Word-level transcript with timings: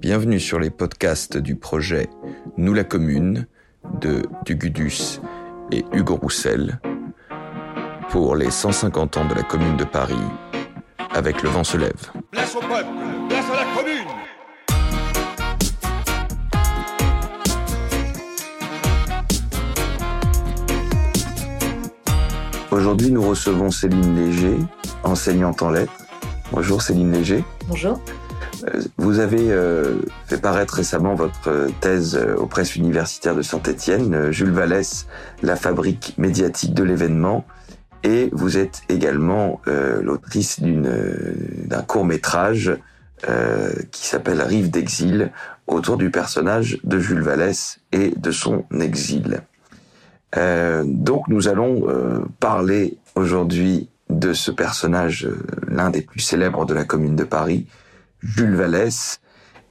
Bienvenue 0.00 0.40
sur 0.40 0.58
les 0.58 0.70
podcasts 0.70 1.36
du 1.36 1.56
projet 1.56 2.08
Nous 2.56 2.72
la 2.72 2.84
Commune 2.84 3.46
de 4.00 4.22
Dugudus 4.46 5.20
et 5.70 5.84
Hugo 5.92 6.16
Roussel 6.16 6.80
pour 8.08 8.34
les 8.34 8.50
150 8.50 9.18
ans 9.18 9.28
de 9.28 9.34
la 9.34 9.42
Commune 9.42 9.76
de 9.76 9.84
Paris 9.84 10.14
avec 11.10 11.42
Le 11.42 11.50
Vent 11.50 11.64
se 11.64 11.76
lève. 11.76 12.10
Place 12.30 12.56
au 12.56 12.60
peuple, 12.60 12.88
place 13.28 13.44
à 13.50 13.56
la 13.56 13.76
commune 13.76 14.06
Aujourd'hui, 22.70 23.10
nous 23.10 23.28
recevons 23.28 23.70
Céline 23.70 24.16
Léger, 24.16 24.56
enseignante 25.02 25.60
en 25.60 25.70
lettres. 25.70 25.92
Bonjour 26.52 26.80
Céline 26.80 27.12
Léger. 27.12 27.44
Bonjour. 27.68 28.00
Euh, 28.64 28.80
Vous 28.96 29.18
avez 29.18 29.50
euh, 29.50 30.00
fait 30.26 30.40
paraître 30.40 30.74
récemment 30.74 31.14
votre 31.14 31.68
thèse 31.80 32.16
euh, 32.16 32.36
aux 32.36 32.46
presses 32.46 32.76
universitaires 32.76 33.34
de 33.34 33.42
Saint-Étienne, 33.42 34.30
Jules 34.30 34.52
Vallès, 34.52 35.06
la 35.42 35.56
fabrique 35.56 36.14
médiatique 36.18 36.74
de 36.74 36.82
l'événement, 36.82 37.44
et 38.02 38.30
vous 38.32 38.56
êtes 38.56 38.80
également 38.88 39.60
l'autrice 39.66 40.58
d'un 40.62 41.82
court 41.82 42.06
métrage 42.06 42.74
qui 43.90 44.06
s'appelle 44.06 44.40
Rive 44.40 44.70
d'exil, 44.70 45.32
autour 45.66 45.98
du 45.98 46.10
personnage 46.10 46.78
de 46.82 46.98
Jules 46.98 47.20
Vallès 47.20 47.78
et 47.92 48.14
de 48.16 48.30
son 48.30 48.64
exil. 48.80 49.42
Donc 50.34 51.28
nous 51.28 51.48
allons 51.48 51.86
parler 52.40 52.96
aujourd'hui 53.16 53.90
de 54.08 54.32
ce 54.32 54.50
personnage, 54.50 55.28
l'un 55.68 55.90
des 55.90 56.00
plus 56.00 56.20
célèbres 56.20 56.64
de 56.64 56.72
la 56.72 56.84
Commune 56.84 57.16
de 57.16 57.24
Paris, 57.24 57.66
Jules 58.22 58.54
Vallès, 58.54 59.20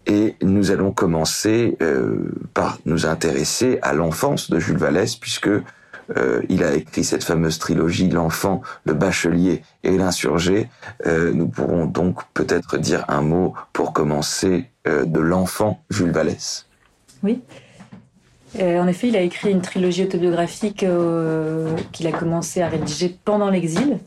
et 0.10 0.36
nous 0.42 0.72
allons 0.72 0.92
commencer 0.92 1.78
euh, 1.82 2.32
par 2.54 2.80
nous 2.86 3.06
intéresser 3.06 3.78
à 3.82 3.94
l'enfance 3.94 4.50
de 4.50 4.60
Jules 4.60 4.78
Vallès, 4.78 5.16
puisque 5.16 5.48
euh, 5.48 6.42
il 6.50 6.64
a 6.64 6.74
écrit 6.74 7.04
cette 7.04 7.24
fameuse 7.24 7.60
trilogie 7.60 8.10
L'enfant, 8.10 8.62
le 8.86 8.96
bachelier 8.96 9.62
et 9.84 9.96
l'insurgé. 9.98 10.68
Euh, 11.06 11.32
nous 11.32 11.48
pourrons 11.48 11.86
donc 11.86 12.22
peut-être 12.34 12.78
dire 12.80 13.06
un 13.08 13.22
mot 13.22 13.54
pour 13.72 13.94
commencer 13.94 14.66
de 14.86 15.20
l'enfant 15.20 15.84
Jules 15.92 16.10
Vallès. 16.10 16.66
Oui. 17.22 17.44
En 18.60 18.88
effet, 18.88 19.10
il 19.10 19.16
a 19.16 19.22
écrit 19.22 19.52
une 19.52 19.62
trilogie 19.62 20.04
autobiographique 20.04 20.84
qu'il 21.92 22.08
a 22.08 22.12
commencé 22.12 22.64
à 22.64 22.70
rédiger 22.70 23.16
pendant 23.24 23.52
l'exil, 23.52 24.00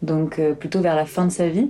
donc 0.00 0.40
plutôt 0.58 0.80
vers 0.80 0.96
la 0.96 1.04
fin 1.04 1.26
de 1.26 1.30
sa 1.30 1.48
vie. 1.50 1.68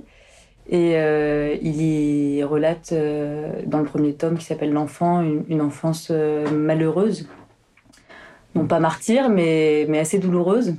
Et 0.67 0.93
euh, 0.95 1.55
il 1.61 1.81
y 1.81 2.43
relate 2.43 2.91
euh, 2.91 3.61
dans 3.65 3.79
le 3.79 3.85
premier 3.85 4.13
tome 4.13 4.37
qui 4.37 4.45
s'appelle 4.45 4.71
L'enfant, 4.71 5.21
une, 5.21 5.61
enfance 5.61 6.07
euh, 6.09 6.49
malheureuse. 6.49 7.29
Non 8.55 8.65
pas 8.65 8.79
martyre, 8.79 9.29
mais, 9.29 9.87
assez 9.99 10.17
douloureuse, 10.17 10.75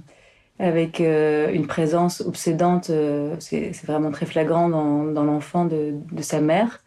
avec 0.58 0.98
une 1.00 1.66
présence 1.66 2.22
obsédante, 2.22 2.90
c'est 3.38 3.70
vraiment 3.84 4.10
très 4.10 4.24
flagrant 4.24 4.70
dans, 4.70 5.24
l'enfant 5.24 5.66
de, 5.66 5.92
sa 6.22 6.40
mère, 6.40 6.82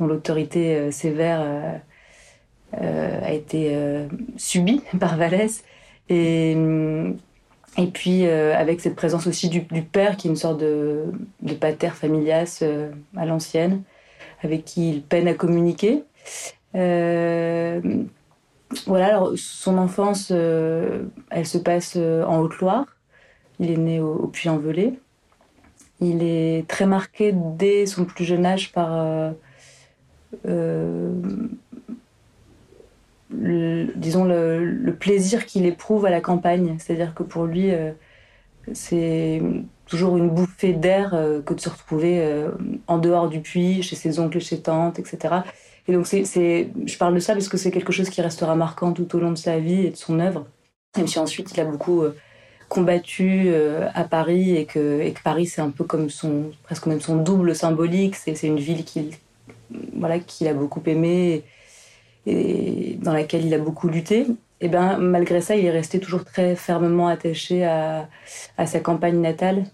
dont 0.00 0.08
l'autorité 0.08 0.90
sévère 0.90 1.80
a 2.72 3.32
été 3.32 3.78
subie 4.36 4.82
par 4.98 5.16
Vallès. 5.16 5.62
Et 7.76 7.86
puis 7.86 8.26
euh, 8.26 8.56
avec 8.56 8.80
cette 8.80 8.94
présence 8.94 9.26
aussi 9.26 9.48
du, 9.48 9.62
père, 9.62 10.16
qui 10.16 10.28
est 10.28 10.30
une 10.30 10.36
sorte 10.36 10.60
de, 10.60 11.06
pater 11.60 11.90
familias 11.90 12.60
euh, 12.62 12.90
à 13.16 13.26
l'ancienne, 13.26 13.82
avec 14.42 14.64
qui 14.64 14.90
il 14.90 15.02
peine 15.02 15.26
à 15.26 15.34
communiquer. 15.34 16.04
Euh, 16.76 17.80
voilà, 18.86 19.08
alors 19.08 19.32
son 19.36 19.78
enfance, 19.78 20.30
elle 20.30 21.46
se 21.46 21.58
passe 21.58 21.96
en 21.96 22.40
Haute-Loire. 22.40 22.86
Il 23.60 23.70
est 23.70 23.76
né 23.76 24.00
au, 24.00 24.14
au 24.14 24.26
Puy-en-Velay. 24.26 24.94
Il 26.00 26.22
est 26.22 26.66
très 26.68 26.86
marqué 26.86 27.32
dès 27.32 27.86
son 27.86 28.04
plus 28.04 28.24
jeune 28.24 28.46
âge 28.46 28.72
par 28.72 29.32
le, 33.40 33.92
disons 33.96 34.24
le, 34.24 34.94
plaisir 34.98 35.46
qu'il 35.46 35.66
éprouve 35.66 36.06
à 36.06 36.10
la 36.10 36.20
campagne. 36.20 36.76
C'est-à-dire 36.78 37.14
que 37.14 37.22
pour 37.22 37.44
lui, 37.44 37.70
euh, 37.70 37.92
c'est 38.72 39.42
toujours 39.86 40.16
une 40.16 40.30
bouffée 40.30 40.72
d'air 40.72 41.14
euh, 41.14 41.42
que 41.42 41.54
de 41.54 41.60
se 41.60 41.68
retrouver 41.68 42.20
euh, 42.20 42.50
en 42.86 42.98
dehors 42.98 43.28
du 43.28 43.40
puits, 43.40 43.82
chez 43.82 43.96
ses 43.96 44.18
oncles 44.18 44.38
et 44.38 44.40
chez 44.40 44.60
tantes, 44.60 44.98
etc. 44.98 45.36
Et 45.86 45.92
donc, 45.92 46.06
c'est, 46.06 46.24
je 46.86 46.98
parle 46.98 47.14
de 47.14 47.18
ça 47.18 47.34
parce 47.34 47.48
que 47.48 47.56
c'est 47.56 47.70
quelque 47.70 47.92
chose 47.92 48.08
qui 48.08 48.22
restera 48.22 48.56
marquant 48.56 48.92
tout 48.92 49.14
au 49.16 49.20
long 49.20 49.30
de 49.30 49.38
sa 49.38 49.58
vie 49.58 49.86
et 49.86 49.90
de 49.90 49.96
son 49.96 50.18
œuvre. 50.18 50.46
Même 50.96 51.06
si 51.06 51.18
ensuite 51.18 51.52
il 51.52 51.60
a 51.60 51.64
beaucoup 51.64 52.04
combattu 52.68 53.52
à 53.94 54.04
Paris 54.04 54.56
et 54.56 54.64
que, 54.64 55.12
Paris 55.22 55.46
c'est 55.46 55.60
un 55.60 55.68
peu 55.68 55.84
comme 55.84 56.08
son, 56.08 56.52
presque 56.62 56.86
même 56.86 57.00
son 57.00 57.16
double 57.16 57.54
symbolique. 57.54 58.14
C'est, 58.14 58.34
c'est 58.34 58.46
une 58.46 58.60
ville 58.60 58.84
qu'il, 58.84 59.10
voilà, 59.94 60.20
qu'il 60.20 60.48
a 60.48 60.54
beaucoup 60.54 60.82
aimée 60.86 61.42
et 62.26 62.98
dans 63.02 63.12
laquelle 63.12 63.44
il 63.44 63.54
a 63.54 63.58
beaucoup 63.58 63.88
lutté. 63.88 64.26
Et 64.60 64.68
ben, 64.68 64.96
malgré 64.98 65.40
ça, 65.40 65.56
il 65.56 65.64
est 65.66 65.70
resté 65.70 65.98
toujours 65.98 66.24
très 66.24 66.56
fermement 66.56 67.08
attaché 67.08 67.64
à, 67.64 68.08
sa 68.64 68.80
campagne 68.80 69.20
natale 69.20 69.64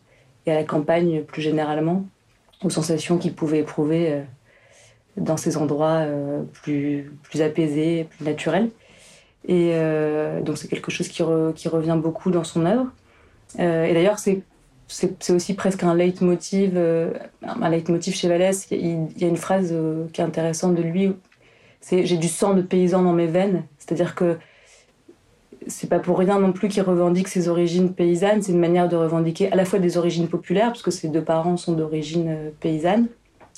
et 0.47 0.53
à 0.53 0.55
la 0.55 0.65
campagne 0.65 1.23
plus 1.23 1.43
généralement, 1.43 2.05
aux 2.65 2.71
sensations 2.71 3.19
qu'il 3.19 3.35
pouvait 3.35 3.61
éprouver 3.61 4.13
euh, 4.13 4.23
dans 5.17 5.37
ces 5.37 5.57
endroits 5.57 5.99
euh, 6.01 6.43
plus, 6.53 7.13
plus 7.23 7.43
apaisés, 7.43 8.09
plus 8.11 8.25
naturels. 8.25 8.71
Et 9.47 9.73
euh, 9.75 10.41
donc 10.41 10.59
c'est 10.59 10.69
quelque 10.69 10.91
chose 10.91 11.09
qui, 11.09 11.23
re- 11.23 11.53
qui 11.55 11.69
revient 11.69 11.99
beaucoup 12.01 12.31
dans 12.31 12.45
son 12.45 12.67
œuvre. 12.67 12.87
Et 13.59 13.95
d'ailleurs, 13.95 14.21
c'est 14.21 14.43
aussi 15.31 15.55
presque 15.55 15.83
un 15.83 15.95
leitmotiv, 15.95 16.79
un 17.43 17.69
leitmotiv 17.69 18.15
chez 18.15 18.29
Vallès. 18.29 18.69
Il, 18.71 19.09
y 19.19 19.25
a- 19.25 19.29
une 19.29 19.37
phrase 19.37 19.75
qui 20.13 20.21
est 20.21 20.25
intéressante 20.25 20.77
de 20.77 20.83
lui. 20.83 21.13
J'ai 21.89 22.17
du 22.17 22.29
sang 22.29 22.55
de 22.55 22.63
paysan 22.63 23.03
dans 23.03 23.13
mes 23.13 23.27
veines. 23.27 23.65
C'est-à-dire 23.79 24.15
que 24.15 24.37
c'est 25.67 25.89
pas 25.89 25.99
pour 25.99 26.19
rien 26.19 26.39
non 26.39 26.53
plus 26.53 26.69
qu'il 26.69 26.83
revendique 26.83 27.29
ses 27.29 27.49
origines 27.49 27.93
paysannes. 27.93 28.43
C'est 28.43 28.53
une 28.53 28.61
manière 28.61 28.89
de 28.89 28.97
revendiquer 28.97 29.53
à 29.53 29.57
la 29.57 29.65
fois 29.65 29.79
des 29.79 29.99
origines 29.99 30.29
populaires, 30.29 30.69
parce 30.69 30.83
que 30.83 30.91
ses 30.91 31.09
deux 31.09 31.23
parents 31.23 31.57
sont 31.57 31.73
d'origine 31.73 32.29
euh, 32.29 32.51
paysanne, 32.61 33.09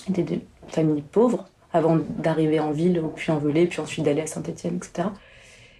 des 0.09 0.41
familles 0.69 1.03
pauvres, 1.03 1.47
avant 1.73 1.99
d'arriver 2.19 2.61
en 2.61 2.71
ville, 2.71 3.01
au 3.01 3.09
Puy-en-Velay, 3.09 3.67
puis 3.67 3.81
ensuite 3.81 4.05
d'aller 4.05 4.23
à 4.23 4.27
Saint-Étienne, 4.27 4.77
etc. 4.77 5.09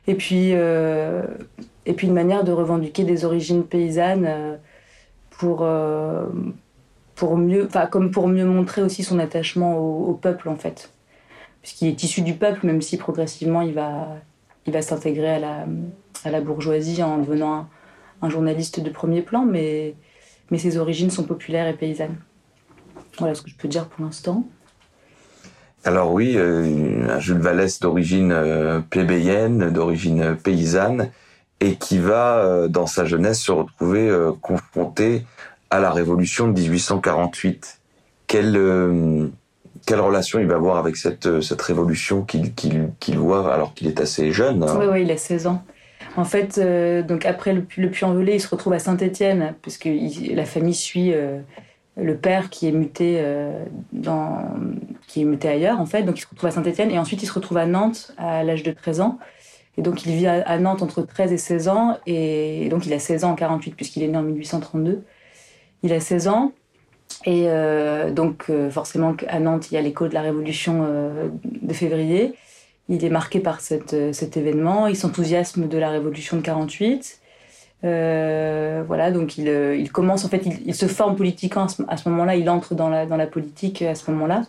Et 0.07 0.15
puis, 0.15 0.53
euh, 0.53 1.23
et 1.87 1.93
puis 1.93 2.07
une 2.07 2.15
manière 2.15 2.45
de 2.45 2.53
revendiquer 2.53 3.05
des 3.05 3.25
origines 3.25 3.65
paysannes 3.65 4.27
euh, 4.27 4.57
pour, 5.31 5.67
pour 7.17 7.37
mieux, 7.37 7.69
comme 7.91 8.11
pour 8.13 8.29
mieux 8.29 8.45
montrer 8.45 8.83
aussi 8.83 9.03
son 9.03 9.19
attachement 9.19 9.77
au, 9.77 10.11
au 10.11 10.15
peuple 10.15 10.49
en 10.49 10.55
fait, 10.55 10.92
puisqu'il 11.63 11.89
est 11.89 12.03
issu 12.03 12.23
du 12.23 12.35
peuple, 12.35 12.67
même 12.67 12.83
si 12.83 12.97
progressivement 12.97 13.63
il 13.63 13.73
va, 13.73 14.09
il 14.67 14.73
va 14.73 14.83
s'intégrer 14.83 15.35
à 15.35 15.39
la, 15.39 15.67
à 16.25 16.31
la 16.31 16.41
bourgeoisie 16.41 17.03
en 17.03 17.19
devenant 17.19 17.69
un, 18.21 18.29
journaliste 18.29 18.81
de 18.81 18.91
premier 18.91 19.23
plan, 19.23 19.45
mais, 19.45 19.95
mais 20.51 20.59
ses 20.59 20.79
origines 20.79 21.11
sont 21.11 21.25
populaires 21.25 21.67
et 21.67 21.75
paysannes. 21.75 22.17
Voilà 23.19 23.35
ce 23.35 23.43
que 23.43 23.51
je 23.51 23.57
peux 23.57 23.69
dire 23.69 23.87
pour 23.89 24.05
l'instant. 24.05 24.47
Alors 25.85 26.13
oui, 26.13 26.37
euh, 26.37 27.19
Jules 27.19 27.41
Vallès 27.41 27.81
d'origine 27.81 28.31
euh, 28.31 28.81
plébéienne, 28.81 29.71
d'origine 29.71 30.23
euh, 30.23 30.35
paysanne, 30.35 31.11
et 31.63 31.77
qui 31.77 31.99
va, 31.99 32.39
euh, 32.39 32.69
dans 32.69 32.87
sa 32.87 33.05
jeunesse, 33.05 33.41
se 33.41 33.53
retrouver 33.53 34.09
euh, 34.09 34.33
confronté 34.41 35.25
à 35.71 35.79
la 35.79 35.91
Révolution 35.91 36.49
de 36.49 36.61
1848. 36.61 37.81
Quelle, 38.27 38.57
quelle 39.87 40.01
relation 40.01 40.39
il 40.39 40.47
va 40.47 40.55
avoir 40.57 40.77
avec 40.77 40.97
cette, 40.97 41.27
euh, 41.27 41.41
cette 41.41 41.63
révolution 41.63 42.23
qu'il 42.23 42.55
qu'il 42.55 42.91
qu'il 43.01 43.19
voit 43.19 43.53
alors 43.53 43.75
qu'il 43.75 43.89
est 43.89 44.01
assez 44.01 44.33
jeune 44.33 44.63
hein 44.63 44.77
Oui, 44.79 44.87
oui, 44.91 45.03
il 45.03 45.11
a 45.11 45.17
16 45.17 45.47
ans. 45.47 45.63
En 46.17 46.25
fait, 46.25 46.59
euh, 46.59 47.03
donc 47.03 47.25
après 47.25 47.53
le, 47.55 47.65
le 47.77 47.91
Puy-en-Velay, 47.91 48.37
il 48.37 48.41
se 48.41 48.49
retrouve 48.49 48.73
à 48.75 48.79
Saint-Étienne, 48.79 49.55
puisque 49.63 49.87
il- 49.87 50.35
la 50.37 50.45
famille 50.45 50.75
suit 50.75 51.13
euh, 51.15 51.39
le 51.97 52.17
père 52.17 52.51
qui 52.51 52.69
est 52.69 52.73
muté 52.73 53.23
dans, 53.93 54.45
qui 55.07 55.23
est 55.23 55.25
muté 55.25 55.49
ailleurs, 55.49 55.79
en 55.81 55.87
fait. 55.87 56.03
Donc 56.03 56.19
il 56.19 56.23
se 56.23 56.29
retrouve 56.29 56.49
à 56.49 56.53
Saint-Étienne 56.53 56.91
et 56.91 56.99
ensuite 56.99 57.23
il 57.23 57.27
se 57.27 57.33
retrouve 57.33 57.59
à 57.59 57.67
Nantes 57.67 58.13
à 58.19 58.43
l'âge 58.45 58.63
de 58.63 58.73
13 58.73 59.01
ans. 59.01 59.19
Et 59.79 59.83
donc 59.83 60.05
il 60.05 60.15
vit 60.15 60.27
à, 60.27 60.59
Nantes 60.59 60.83
entre 60.83 61.03
13 61.03 61.33
et 61.33 61.39
16 61.39 61.69
ans, 61.69 61.99
et 62.07 62.69
donc 62.71 62.87
il 62.87 62.93
a 62.93 62.99
16 62.99 63.25
ans 63.25 63.31
en 63.31 63.35
48 63.35 63.73
puisqu'il 63.75 64.03
est 64.03 64.09
né 64.09 64.17
en 64.19 64.23
1832. 64.23 65.03
Il 65.83 65.93
a 65.93 66.01
16 66.01 66.29
ans. 66.29 66.53
Et 67.25 67.45
euh, 67.47 68.11
donc, 68.11 68.47
euh, 68.51 68.71
forcément, 68.71 69.15
à 69.29 69.41
Nantes, 69.41 69.71
il 69.71 69.75
y 69.75 69.77
a 69.77 69.81
l'écho 69.81 70.09
de 70.09 70.15
la 70.15 70.23
Révolution 70.23 70.85
euh, 70.87 71.29
de 71.45 71.73
février. 71.73 72.35
Il 72.89 73.05
est 73.05 73.11
marqué 73.11 73.41
par 73.41 73.61
cet 73.61 73.93
événement. 74.37 74.87
Il 74.87 74.97
s'enthousiasme 74.97 75.69
de 75.69 75.79
la 75.79 75.91
Révolution 75.91 76.37
de 76.37 76.43
48. 76.43 77.21
Euh, 77.85 78.83
voilà, 78.87 79.11
donc 79.11 79.39
il, 79.39 79.91
commence, 79.93 80.25
en 80.25 80.29
fait, 80.29 80.43
il, 80.67 80.75
se 80.75 80.87
forme 80.87 81.17
politiquement 81.17 81.65
à 81.65 81.69
ce, 81.69 81.83
à 81.89 81.97
ce 81.97 82.09
moment-là. 82.09 82.35
Il 82.37 82.51
entre 82.51 82.75
dans 82.75 82.89
la, 82.89 83.07
dans 83.07 83.17
la 83.17 83.27
politique 83.27 83.83
à 83.83 83.95
ce 83.95 84.11
moment-là. 84.11 84.43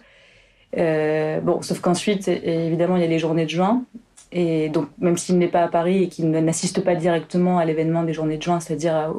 bon, 1.41 1.61
sauf 1.61 1.79
qu'ensuite, 1.79 2.27
évidemment, 2.27 2.97
il 2.97 3.01
y 3.01 3.05
a 3.05 3.07
les 3.07 3.19
journées 3.19 3.45
de 3.45 3.51
juin. 3.51 3.83
Et 4.31 4.69
donc, 4.69 4.87
même 4.97 5.17
s'il 5.17 5.37
n'est 5.37 5.47
pas 5.47 5.61
à 5.61 5.67
Paris 5.67 6.03
et 6.03 6.09
qu'il 6.09 6.31
n'assiste 6.31 6.83
pas 6.83 6.95
directement 6.95 7.59
à 7.59 7.65
l'événement 7.65 8.03
des 8.03 8.13
journées 8.13 8.37
de 8.37 8.43
juin, 8.43 8.59
c'est-à-dire 8.59 9.13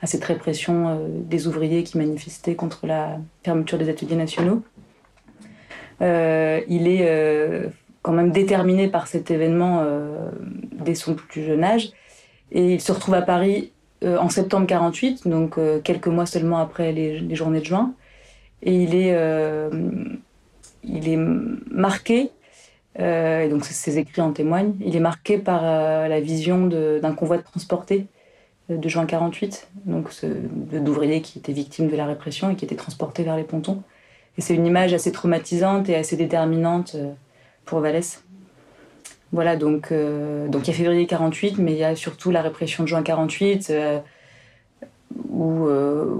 à, 0.00 0.06
cette 0.06 0.24
répression 0.24 1.00
des 1.08 1.46
ouvriers 1.46 1.82
qui 1.82 1.98
manifestaient 1.98 2.54
contre 2.54 2.86
la 2.86 3.18
fermeture 3.42 3.78
des 3.78 3.88
ateliers 3.88 4.16
nationaux, 4.16 4.62
il 6.00 6.88
est 6.88 7.70
quand 8.02 8.12
même 8.12 8.30
déterminé 8.32 8.88
par 8.88 9.06
cet 9.06 9.30
événement 9.30 9.84
dès 10.72 10.94
son 10.94 11.14
plus 11.14 11.44
jeune 11.44 11.64
âge. 11.64 11.92
Et 12.52 12.74
il 12.74 12.80
se 12.80 12.92
retrouve 12.92 13.14
à 13.14 13.22
Paris 13.22 13.72
euh, 14.04 14.18
en 14.18 14.28
septembre 14.28 14.66
48, 14.66 15.28
donc 15.28 15.56
euh, 15.56 15.80
quelques 15.80 16.08
mois 16.08 16.26
seulement 16.26 16.58
après 16.58 16.92
les, 16.92 17.34
journées 17.34 17.60
de 17.60 17.64
juin. 17.64 17.94
Et 18.62 18.74
il 18.74 18.94
est, 18.94 19.14
euh, 19.14 19.70
il 20.82 21.08
est 21.08 21.16
marqué, 21.16 22.30
et 22.98 23.48
donc 23.48 23.64
ses 23.64 23.98
écrits 23.98 24.22
en 24.22 24.32
témoignent, 24.32 24.74
il 24.80 24.94
est 24.94 25.00
marqué 25.00 25.36
par 25.38 25.62
la 26.08 26.20
vision 26.20 26.68
d'un 26.68 27.12
convoi 27.12 27.38
de 27.38 27.42
transportés 27.42 28.06
de 28.68 28.88
juin 28.88 29.06
48, 29.06 29.68
donc 29.86 30.10
d'ouvriers 30.72 31.20
qui 31.20 31.38
étaient 31.38 31.52
victimes 31.52 31.88
de 31.88 31.96
la 31.96 32.06
répression 32.06 32.50
et 32.50 32.56
qui 32.56 32.64
étaient 32.64 32.76
transportés 32.76 33.22
vers 33.22 33.36
les 33.36 33.44
pontons. 33.44 33.82
Et 34.38 34.40
c'est 34.40 34.54
une 34.54 34.66
image 34.66 34.94
assez 34.94 35.12
traumatisante 35.12 35.88
et 35.88 35.94
assez 35.94 36.16
déterminante 36.16 36.96
pour 37.64 37.80
Vallès. 37.80 38.24
Voilà, 39.34 39.56
donc, 39.56 39.90
euh, 39.90 40.46
donc 40.46 40.68
il 40.68 40.70
y 40.70 40.74
a 40.74 40.76
février 40.76 41.06
48, 41.06 41.58
mais 41.58 41.72
il 41.72 41.78
y 41.78 41.82
a 41.82 41.96
surtout 41.96 42.30
la 42.30 42.40
répression 42.40 42.84
de 42.84 42.88
juin 42.88 43.02
48, 43.02 43.70
euh, 43.70 43.98
euh, 45.36 46.14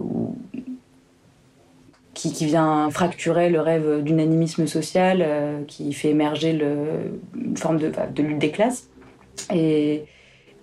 qui, 2.12 2.44
vient 2.44 2.91
fracturer 2.91 3.50
le 3.50 3.61
rêve 3.61 4.02
d'unanimisme 4.02 4.67
social, 4.67 5.25
qui 5.69 5.93
fait 5.93 6.08
émerger 6.08 6.58
une 7.37 7.56
forme 7.56 7.79
de, 7.79 7.93
lutte 8.20 8.38
des 8.38 8.50
classes. 8.50 8.88
Et, 9.52 10.06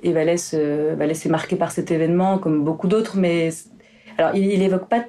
et 0.03 0.11
Vallès, 0.13 0.53
est 0.53 1.29
marqué 1.29 1.55
par 1.55 1.71
cet 1.71 1.91
événement, 1.91 2.37
comme 2.37 2.63
beaucoup 2.63 2.87
d'autres, 2.87 3.17
mais 3.17 3.49
alors 4.17 4.35
il 4.35 4.59
n'évoque 4.59 4.87
pas 4.87 5.05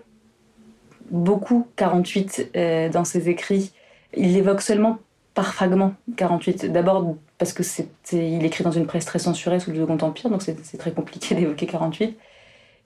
beaucoup 1.10 1.66
48 1.76 2.52
dans 2.92 3.04
ses 3.04 3.28
écrits. 3.28 3.72
Il 4.14 4.34
l'évoque 4.34 4.62
seulement 4.62 4.98
par 5.34 5.54
fragments 5.54 5.94
48. 6.16 6.66
D'abord 6.66 7.16
parce 7.38 7.52
que 7.52 7.62
c'est, 7.62 7.88
il 8.12 8.44
écrit 8.44 8.64
dans 8.64 8.70
une 8.70 8.86
presse 8.86 9.04
très 9.04 9.18
censurée 9.18 9.60
sous 9.60 9.70
le 9.70 9.78
Second 9.78 9.98
Empire, 10.00 10.30
donc 10.30 10.42
c'est, 10.42 10.78
très 10.78 10.92
compliqué 10.92 11.34
d'évoquer 11.34 11.66
48. 11.66 12.16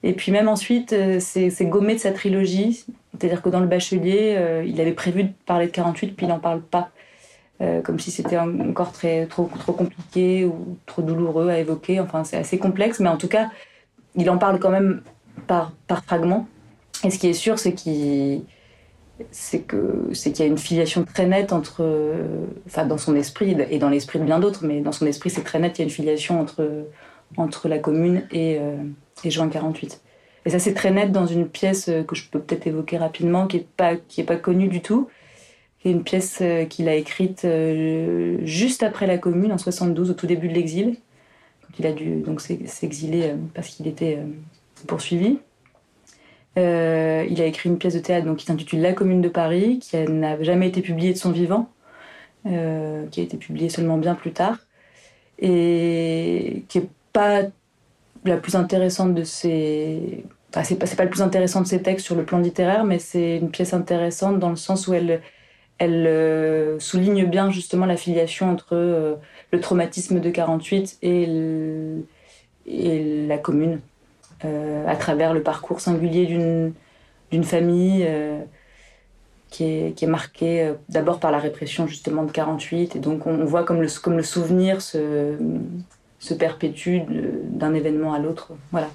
Et 0.03 0.13
puis 0.13 0.31
même 0.31 0.47
ensuite, 0.47 0.93
euh, 0.93 1.19
c'est, 1.19 1.65
gommé 1.65 1.95
de 1.95 1.99
sa 1.99 2.11
trilogie, 2.11 2.85
c'est-à-dire 3.11 3.41
que 3.41 3.49
dans 3.49 3.59
le 3.59 3.67
Bachelier, 3.67 4.35
euh, 4.37 4.63
il 4.65 4.79
avait 4.79 4.93
prévu 4.93 5.23
de 5.23 5.31
parler 5.45 5.67
de 5.67 5.71
48, 5.71 6.15
puis 6.15 6.25
il 6.25 6.29
n'en 6.29 6.39
parle 6.39 6.61
pas, 6.61 6.91
euh, 7.59 7.81
comme 7.81 7.99
si 7.99 8.11
c'était 8.11 8.37
encore 8.37 8.91
très, 8.91 9.25
trop, 9.25 9.49
trop 9.57 9.73
compliqué 9.73 10.45
ou 10.45 10.77
trop 10.85 11.01
douloureux 11.01 11.49
à 11.49 11.57
évoquer. 11.57 11.99
Enfin, 11.99 12.23
c'est 12.23 12.37
assez 12.37 12.59
complexe, 12.59 12.99
mais 12.99 13.09
en 13.09 13.17
tout 13.17 13.27
cas, 13.27 13.49
il 14.15 14.29
en 14.29 14.37
parle 14.37 14.59
quand 14.59 14.69
même 14.69 15.01
par, 15.47 15.71
par 15.87 16.03
fragments. 16.03 16.47
Et 17.03 17.09
ce 17.09 17.17
qui 17.17 17.27
est 17.27 17.33
sûr, 17.33 17.57
c'est 17.57 17.73
qu'il 17.73 18.43
que 19.65 20.09
c'est 20.13 20.31
qu'il 20.31 20.45
y 20.45 20.47
a 20.47 20.51
une 20.51 20.59
filiation 20.59 21.03
très 21.03 21.25
nette 21.25 21.51
entre, 21.51 21.83
enfin 22.67 22.85
dans 22.85 22.99
son 22.99 23.15
esprit 23.15 23.57
et 23.71 23.79
dans 23.79 23.89
l'esprit 23.89 24.19
de 24.19 24.23
bien 24.23 24.37
d'autres, 24.37 24.63
mais 24.63 24.81
dans 24.81 24.91
son 24.91 25.07
esprit 25.07 25.31
c'est 25.31 25.41
très 25.41 25.57
net, 25.57 25.75
il 25.77 25.81
y 25.81 25.83
a 25.83 25.85
une 25.85 25.89
filiation 25.89 26.39
entre 26.39 26.85
entre 27.35 27.67
la 27.67 27.79
commune 27.79 28.27
et, 28.31 28.59
euh, 28.59 28.75
juin 29.25 29.49
48. 29.49 30.01
Et 30.45 30.51
ça 30.51 30.59
c'est 30.59 30.75
très 30.75 30.91
net 30.91 31.11
dans 31.11 31.25
une 31.25 31.47
pièce 31.47 31.89
que 32.07 32.15
je 32.15 32.29
peux 32.29 32.39
peut-être 32.39 32.67
évoquer 32.67 32.97
rapidement, 32.97 33.47
qui 33.47 33.57
est 33.57 33.67
pas 33.75 33.95
qui 33.95 34.21
pas 34.21 34.35
connue 34.35 34.67
du 34.67 34.81
tout, 34.81 35.09
qui 35.79 35.89
est 35.89 35.91
une 35.91 36.03
pièce 36.03 36.39
euh, 36.41 36.65
qu'il 36.65 36.89
a 36.89 36.95
écrite 36.95 37.45
euh, 37.45 38.37
juste 38.43 38.83
après 38.83 39.07
la 39.07 39.17
commune 39.17 39.51
en 39.51 39.57
72, 39.57 40.11
au 40.11 40.13
tout 40.13 40.27
début 40.27 40.47
de 40.47 40.53
l'exil, 40.53 40.97
quand 41.61 41.79
il 41.79 41.85
a 41.85 41.93
dû 41.93 42.21
donc 42.21 42.41
s'exiler 42.41 43.33
parce 43.53 43.69
qu'il 43.69 43.87
était 43.87 44.19
poursuivi. 44.87 45.39
Euh, 46.57 47.25
il 47.29 47.41
a 47.41 47.45
écrit 47.45 47.69
une 47.69 47.77
pièce 47.77 47.93
de 47.93 47.99
théâtre 47.99 48.25
donc, 48.25 48.37
qui 48.37 48.45
s'intitule 48.45 48.81
La 48.81 48.93
Commune 48.93 49.21
de 49.21 49.29
Paris, 49.29 49.79
qui 49.79 49.97
n'a 49.97 50.41
jamais 50.41 50.67
été 50.67 50.81
publiée 50.81 51.13
de 51.13 51.17
son 51.17 51.31
vivant, 51.31 51.69
euh, 52.47 53.05
qui 53.11 53.19
a 53.19 53.23
été 53.23 53.37
publiée 53.37 53.69
seulement 53.69 53.97
bien 53.97 54.15
plus 54.15 54.31
tard, 54.31 54.57
et 55.39 56.63
qui 56.67 56.79
n'est 56.79 56.89
pas 57.13 57.43
la 58.25 58.37
plus 58.37 58.55
intéressante 58.55 59.13
de 59.13 59.23
ses. 59.23 60.23
Enfin, 60.49 60.63
c'est 60.63 60.77
pas, 60.77 60.87
pas 60.87 61.03
le 61.03 61.09
plus 61.11 61.21
intéressant 61.21 61.61
de 61.61 61.67
ses 61.67 61.81
textes 61.81 62.05
sur 62.05 62.15
le 62.15 62.23
plan 62.25 62.39
littéraire, 62.39 62.85
mais 62.85 62.97
c'est 62.97 63.37
une 63.37 63.51
pièce 63.51 63.73
intéressante 63.73 64.39
dans 64.39 64.49
le 64.49 64.55
sens 64.55 64.87
où 64.87 64.93
elle, 64.93 65.21
elle 65.79 66.07
euh, 66.07 66.79
souligne 66.79 67.25
bien 67.25 67.51
justement 67.51 67.85
la 67.85 67.97
filiation 67.97 68.49
entre 68.49 69.17
le 69.51 69.59
traumatisme 69.61 70.19
de 70.19 70.29
48 70.29 70.99
et, 71.03 71.27
la 73.27 73.37
commune. 73.37 73.79
Euh, 74.45 74.85
à 74.87 74.95
travers 74.95 75.33
le 75.33 75.41
parcours 75.41 75.81
singulier 75.81 76.27
d'une 77.31 77.43
famille 77.43 78.05
euh, 78.07 78.39
qui 79.49 79.63
est, 79.63 79.95
qui 79.95 80.05
est, 80.05 80.07
marquée 80.07 80.61
euh, 80.61 80.73
d'abord 80.89 81.19
par 81.19 81.31
la 81.31 81.39
répression 81.39 81.87
justement 81.87 82.23
de 82.23 82.31
48. 82.31 82.95
Et 82.95 82.99
donc 82.99 83.25
on, 83.25 83.43
voit 83.45 83.63
comme 83.63 83.81
le, 83.81 83.87
comme 83.99 84.15
le 84.15 84.21
souvenir 84.21 84.83
se, 84.83 85.37
se 86.19 86.35
perpétue 86.35 86.99
d'un 87.45 87.73
événement 87.73 88.13
à 88.13 88.19
l'autre. 88.19 88.51
Voilà 88.71 88.89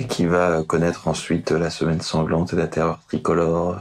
et 0.00 0.06
qui 0.06 0.26
va 0.26 0.64
connaître 0.64 1.06
ensuite 1.06 1.52
la 1.52 1.70
semaine 1.70 2.00
sanglante 2.00 2.52
et 2.52 2.56
la 2.56 2.66
terreur 2.66 2.98
tricolore 3.06 3.78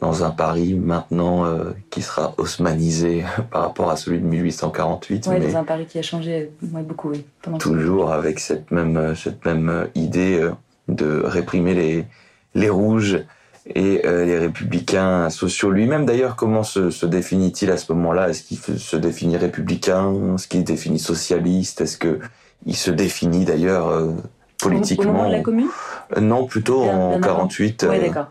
dans 0.00 0.24
un 0.24 0.30
Paris 0.30 0.74
maintenant 0.74 1.44
euh, 1.44 1.72
qui 1.90 2.02
sera 2.02 2.34
haussmanisé 2.38 3.24
par 3.50 3.62
rapport 3.62 3.90
à 3.90 3.96
celui 3.96 4.18
de 4.20 4.26
1848. 4.26 5.28
Oui, 5.28 5.40
dans 5.40 5.56
un 5.56 5.64
Paris 5.64 5.86
qui 5.86 5.98
a 5.98 6.02
changé 6.02 6.50
beaucoup, 6.62 7.10
oui. 7.10 7.24
toujours 7.58 8.12
avec 8.12 8.38
cette 8.38 8.70
même, 8.70 8.96
euh, 8.96 9.14
cette 9.14 9.44
même 9.44 9.68
euh, 9.68 9.86
idée 9.94 10.48
de 10.88 11.22
réprimer 11.24 11.74
les, 11.74 12.04
les 12.54 12.68
rouges 12.68 13.24
et 13.74 14.02
les 14.04 14.38
républicains 14.38 15.30
sociaux. 15.30 15.70
Lui-même, 15.70 16.04
d'ailleurs, 16.04 16.36
comment 16.36 16.62
se, 16.62 16.90
se 16.90 17.06
définit-il 17.06 17.70
à 17.70 17.78
ce 17.78 17.90
moment-là? 17.94 18.28
Est-ce 18.28 18.42
qu'il 18.42 18.58
se 18.58 18.96
définit 18.96 19.38
républicain? 19.38 20.12
Est-ce 20.34 20.46
qu'il 20.46 20.64
définit 20.64 20.98
socialiste? 20.98 21.80
Est-ce 21.80 21.96
que 21.96 22.18
il 22.66 22.76
se 22.76 22.90
définit 22.90 23.46
d'ailleurs 23.46 23.90
politiquement. 24.64 25.10
Au 25.10 25.12
moment 25.12 25.28
de 25.28 25.34
la 25.34 25.40
commune? 25.40 25.68
Non, 26.20 26.46
plutôt 26.46 26.82
en 26.82 27.20
48. 27.20 27.86
Oui, 27.88 27.96
euh. 27.96 28.00
d'accord. 28.00 28.28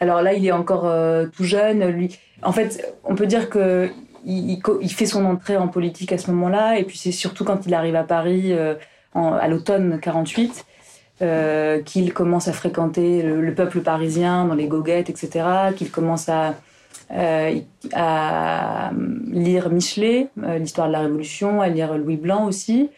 Alors 0.00 0.22
là, 0.22 0.34
il 0.34 0.46
est 0.46 0.52
encore 0.52 0.86
euh, 0.86 1.26
tout 1.34 1.44
jeune. 1.44 1.86
Lui, 1.88 2.18
en 2.42 2.52
fait, 2.52 2.94
on 3.04 3.14
peut 3.14 3.26
dire 3.26 3.48
que 3.50 3.90
il, 4.24 4.60
fait 4.90 5.06
son 5.06 5.24
entrée 5.24 5.56
en 5.56 5.68
politique 5.68 6.12
à 6.12 6.18
ce 6.18 6.30
moment-là, 6.32 6.78
et 6.78 6.84
puis 6.84 6.98
c'est 6.98 7.12
surtout 7.12 7.44
quand 7.44 7.64
il 7.66 7.74
arrive 7.74 7.94
à 7.94 8.02
Paris 8.02 8.52
à 9.14 9.48
l'automne 9.48 10.00
48 10.02 10.66
qu'il 11.84 12.12
commence 12.12 12.48
à 12.48 12.52
fréquenter 12.52 13.22
le, 13.22 13.54
peuple 13.54 13.82
parisien 13.82 14.44
dans 14.46 14.54
les 14.54 14.66
goguettes, 14.66 15.10
etc. 15.10 15.46
Qu'il 15.76 15.92
commence 15.92 16.28
à 16.28 16.54
lire 19.30 19.70
Michelet, 19.70 20.26
l'histoire 20.58 20.88
de 20.88 20.92
la 20.92 21.00
Révolution, 21.02 21.60
à 21.60 21.68
lire 21.68 21.96
Louis 21.96 22.16
Blanc 22.16 22.46
aussi. 22.46 22.90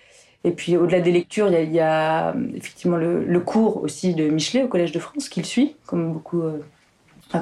Et 0.45 0.53
puis 0.53 0.77
au-delà 0.77 1.01
des 1.01 1.11
lectures, 1.11 1.51
il 1.51 1.73
y, 1.73 1.81
a, 1.81 2.35
effectivement 2.55 2.97
le, 2.97 3.41
cours 3.41 3.83
aussi 3.83 4.15
de 4.15 4.29
Michelet 4.29 4.63
au 4.63 4.69
Collège 4.69 4.93
de 4.93 4.99
France 4.99 5.29
qu'il 5.29 5.45
suit, 5.45 5.77
comme 5.87 6.13
beaucoup, 6.13 6.43
euh, 6.43 6.59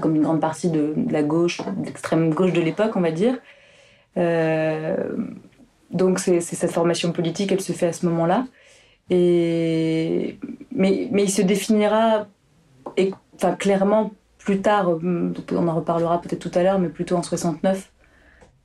comme 0.00 0.16
une 0.16 0.22
grande 0.22 0.40
partie 0.40 0.68
de, 0.68 0.94
la 1.10 1.22
gauche, 1.22 1.60
de 1.60 1.84
l'extrême 1.84 2.30
gauche 2.34 2.52
de 2.52 2.60
l'époque, 2.60 2.96
on 2.96 3.00
va 3.00 3.10
dire. 3.10 3.38
Euh, 4.16 4.96
donc 5.90 6.18
c'est 6.18 6.40
cette 6.40 6.72
formation 6.72 7.12
politique, 7.12 7.52
elle 7.52 7.60
se 7.60 7.72
fait 7.72 7.86
à 7.86 7.92
ce 7.92 8.06
moment-là. 8.06 8.46
Mais, 9.10 10.36
il 10.74 11.30
se 11.30 11.42
définira 11.42 12.26
enfin, 13.36 13.52
clairement 13.52 14.12
plus 14.38 14.60
tard, 14.60 14.90
on 15.02 15.68
en 15.68 15.74
reparlera 15.74 16.20
peut-être 16.20 16.38
tout 16.38 16.56
à 16.56 16.62
l'heure, 16.62 16.78
mais 16.78 16.88
plutôt 16.88 17.16
en 17.16 17.22
69. 17.22 17.90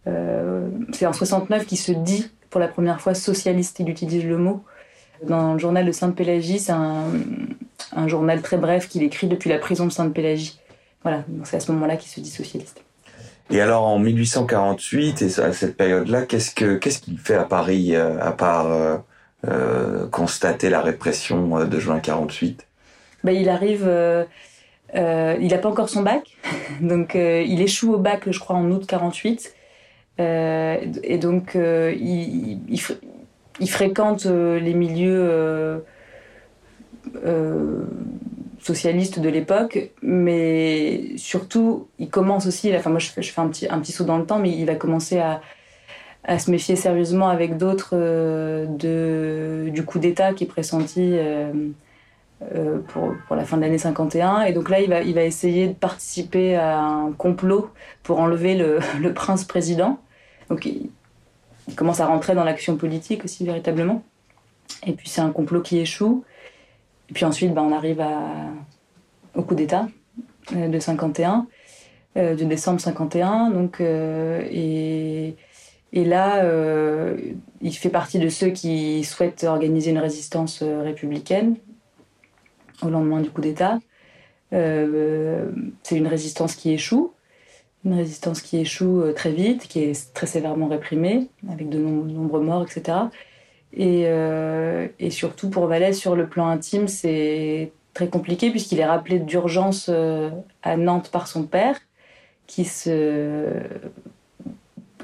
Euh, 0.08 0.70
c'est 0.94 1.06
en 1.06 1.14
69 1.14 1.66
qu'il 1.66 1.78
se 1.78 1.92
dit 1.92 2.32
pour 2.52 2.60
la 2.60 2.68
première 2.68 3.02
fois 3.02 3.16
socialiste, 3.16 3.80
il 3.80 3.90
utilise 3.90 4.26
le 4.26 4.38
mot. 4.38 4.64
Dans 5.24 5.54
le 5.54 5.60
journal 5.60 5.86
de 5.86 5.92
Sainte-Pélagie, 5.92 6.60
c'est 6.60 6.74
un, 6.74 7.06
journal 8.08 8.42
très 8.42 8.58
bref 8.58 8.88
qu'il 8.88 9.04
écrit 9.04 9.28
depuis 9.28 9.50
la 9.50 9.58
prison 9.58 9.86
de 9.86 9.92
Sainte-Pélagie. 9.92 10.60
Voilà, 11.04 11.24
c'est 11.44 11.58
à 11.58 11.60
ce 11.60 11.72
moment-là 11.72 11.98
qu'il 11.98 12.10
se 12.10 12.20
dit 12.20 12.30
socialiste. 12.30 12.84
Et 13.52 13.60
alors 13.60 13.86
en 13.86 14.00
1848 14.00 15.22
et 15.22 15.40
à 15.42 15.52
cette 15.52 15.76
période-là, 15.76 16.24
qu'est-ce 16.24 16.56
que 16.56 16.78
qu'est-ce 16.78 17.00
qu'il 17.00 17.18
fait 17.18 17.36
à 17.36 17.44
Paris 17.44 17.96
euh, 17.96 18.18
à 18.22 18.32
part 18.32 18.72
euh, 18.72 18.98
euh, 19.48 20.08
constater 20.08 20.70
la 20.70 20.82
répression 20.82 21.66
de 21.66 21.80
juin 21.80 22.00
48 22.00 22.68
ben, 23.24 23.36
il 23.36 23.50
arrive, 23.50 23.88
il 24.96 25.48
n'a 25.48 25.58
pas 25.60 25.70
encore 25.70 25.90
son 25.90 26.02
bac, 26.02 26.38
donc 26.82 27.14
il 27.14 27.62
échoue 27.62 27.94
au 27.94 28.00
bac, 28.00 28.24
je 28.32 28.40
crois, 28.40 28.56
en 28.56 28.72
août 28.72 28.86
48. 28.88 29.54
Euh, 30.20 30.78
et 31.04 31.20
donc, 31.20 31.52
il, 31.56 32.62
il, 33.60 33.70
fréquente 33.70 34.26
les 34.26 34.74
milieux 34.74 35.84
socialiste 38.62 39.20
de 39.20 39.30
l'époque, 39.30 39.92
mais 40.02 41.18
surtout, 41.18 41.88
il 42.00 42.10
commence 42.10 42.46
aussi, 42.46 42.76
enfin 42.76 42.90
moi 42.90 43.00
je 43.00 43.10
fais, 43.10 43.42
un, 43.42 43.48
petit, 43.48 43.92
saut 43.92 44.04
dans 44.04 44.18
le 44.18 44.26
temps, 44.26 44.40
mais 44.40 44.52
il 44.52 44.66
va 44.66 44.76
commencer 44.76 45.20
à, 45.20 45.42
se 46.38 46.52
méfier 46.52 46.76
sérieusement 46.76 47.30
avec 47.30 47.58
d'autres 47.58 47.94
euh, 47.94 49.70
du 49.70 49.84
coup 49.84 49.98
d'État 49.98 50.34
qui 50.34 50.44
est 50.44 50.48
pressenti 50.48 51.02
euh, 51.02 51.52
euh, 52.56 52.80
pour, 52.90 53.36
la 53.36 53.44
fin 53.44 53.58
de 53.58 53.64
l'année 53.64 53.80
51. 53.80 54.44
Et 54.44 54.54
donc 54.54 54.70
là, 54.70 54.80
il 54.82 55.14
va, 55.14 55.24
essayer 55.24 55.68
de 55.68 55.74
participer 55.74 56.56
à 56.56 56.80
un 56.80 57.12
complot 57.12 57.72
pour 58.04 58.20
enlever 58.20 58.56
le, 58.56 59.14
prince 59.14 59.46
président. 59.46 60.00
Donc 60.50 60.66
il, 60.66 60.90
commence 61.76 62.00
à 62.00 62.06
rentrer 62.06 62.36
dans 62.36 62.44
l'action 62.44 62.76
politique 62.76 63.24
aussi 63.24 63.46
véritablement. 63.46 64.04
Et 64.86 64.94
puis 64.94 65.10
c'est 65.10 65.22
un 65.22 65.32
complot 65.32 65.62
qui 65.62 65.80
échoue. 65.80 66.24
Et 67.12 67.14
puis 67.14 67.26
ensuite, 67.26 67.54
bah, 67.54 67.62
on 67.62 67.72
arrive 67.72 68.04
au 69.36 69.44
coup 69.44 69.54
d'État 69.54 69.88
de 70.52 70.80
51, 70.80 71.46
de 72.16 72.44
décembre 72.44 72.80
51. 72.80 73.52
Donc, 73.52 73.80
et 73.82 75.36
et 75.94 76.06
là, 76.06 76.44
euh, 76.46 77.18
il 77.62 77.76
fait 77.76 77.90
partie 77.90 78.20
de 78.20 78.30
ceux 78.30 78.50
qui 78.50 79.04
souhaitent 79.04 79.44
organiser 79.44 79.92
une 79.92 79.98
résistance 79.98 80.62
euh, 80.62 80.84
républicaine 80.84 81.56
au 82.82 82.90
lendemain 82.90 83.20
du 83.20 83.30
coup 83.30 83.42
d'État. 83.42 83.80
Euh, 84.54 85.52
c'est 85.84 85.98
une 85.98 86.08
résistance 86.08 86.56
qui 86.56 86.72
échoue, 86.72 87.12
une 87.84 87.94
résistance 87.94 88.42
qui 88.42 88.58
échoue 88.58 89.02
euh, 89.02 89.14
très 89.14 89.32
vite, 89.32 89.68
qui 89.68 89.80
est 89.80 90.14
très 90.14 90.28
sévèrement 90.28 90.68
réprimée, 90.68 91.28
avec 91.50 91.68
de 91.68 91.78
nombreux 91.78 92.42
morts, 92.42 92.64
etc. 92.64 92.98
Et, 93.74 94.04
euh, 94.06 94.88
et, 95.00 95.12
surtout 95.12 95.50
pour 95.50 95.68
Vallès, 95.68 95.98
sur 95.98 96.16
le 96.16 96.28
plan 96.28 96.48
intime, 96.48 96.88
c'est 96.88 97.72
très 97.94 98.08
compliqué 98.08 98.50
puisqu'il 98.52 98.80
est 98.80 98.86
rappelé 98.86 99.20
d'urgence 99.20 99.88
euh, 99.90 100.30
à 100.64 100.76
Nantes 100.76 101.10
par 101.10 101.28
son 101.28 101.44
père, 101.44 101.78
qui 102.48 102.66
se 102.66 103.48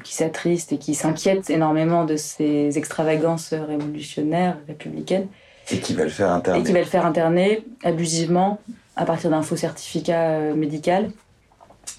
qui 0.04 0.14
s'attriste 0.14 0.72
et 0.72 0.78
qui 0.78 0.94
s'inquiète 0.94 1.50
énormément 1.50 2.04
de 2.04 2.16
ces 2.16 2.78
extravagances 2.78 3.52
révolutionnaires, 3.52 4.56
républicaines. 4.66 5.26
Et 5.70 5.78
qui 5.78 5.92
va 5.94 6.04
le 6.04 6.10
faire 6.10 6.30
interner. 6.30 6.60
Et 6.60 6.62
qui 6.62 6.72
va 6.72 6.78
le 6.78 6.86
faire 6.86 7.04
interner 7.04 7.64
abusivement 7.84 8.58
à 8.96 9.04
partir 9.04 9.30
d'un 9.30 9.42
faux 9.42 9.56
certificat 9.56 10.30
euh, 10.30 10.54
médical. 10.54 11.10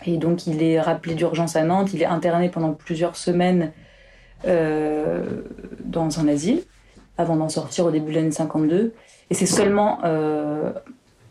Et 0.05 0.17
donc 0.17 0.47
il 0.47 0.63
est 0.63 0.79
rappelé 0.79 1.15
d'urgence 1.15 1.55
à 1.55 1.63
Nantes, 1.63 1.89
il 1.93 2.01
est 2.01 2.05
interné 2.05 2.49
pendant 2.49 2.73
plusieurs 2.73 3.15
semaines 3.15 3.71
dans 4.45 6.19
un 6.19 6.27
asile, 6.27 6.63
avant 7.17 7.35
d'en 7.35 7.49
sortir 7.49 7.85
au 7.85 7.91
début 7.91 8.11
de 8.11 8.15
l'année 8.15 8.31
52. 8.31 8.93
Et 9.29 9.33
c'est 9.33 9.45
seulement 9.45 9.99
euh, 10.05 10.71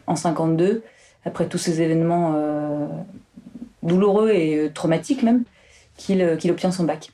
en 0.06 0.16
52, 0.16 0.82
après 1.24 1.46
tous 1.46 1.58
ces 1.58 1.80
événements 1.82 2.34
euh, 2.36 2.86
douloureux 3.82 4.30
et 4.30 4.70
traumatiques 4.74 5.22
même, 5.22 5.44
qu'il 5.96 6.36
qu 6.38 6.50
obtient 6.50 6.70
son 6.70 6.84
bac. 6.84 7.10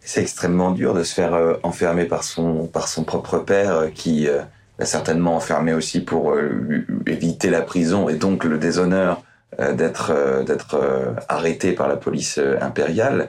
C'est 0.00 0.22
extrêmement 0.22 0.70
dur 0.70 0.94
de 0.94 1.02
se 1.02 1.14
faire 1.14 1.34
euh, 1.34 1.54
enfermer 1.62 2.06
par 2.06 2.24
son, 2.24 2.66
par 2.66 2.88
son 2.88 3.04
propre 3.04 3.38
père 3.38 3.76
euh, 3.76 3.88
qui 3.88 4.26
euh, 4.26 4.40
l'a 4.78 4.86
certainement 4.86 5.36
enfermé 5.36 5.74
aussi 5.74 6.00
pour 6.00 6.32
euh, 6.32 6.84
éviter 7.06 7.50
la 7.50 7.60
prison 7.60 8.08
et 8.08 8.14
donc 8.14 8.44
le 8.44 8.58
déshonneur 8.58 9.22
euh, 9.60 9.74
d'être 9.74 10.42
d'être 10.46 10.80
arrêté 11.28 11.72
par 11.72 11.86
la 11.86 11.96
police 11.96 12.40
impériale. 12.60 13.28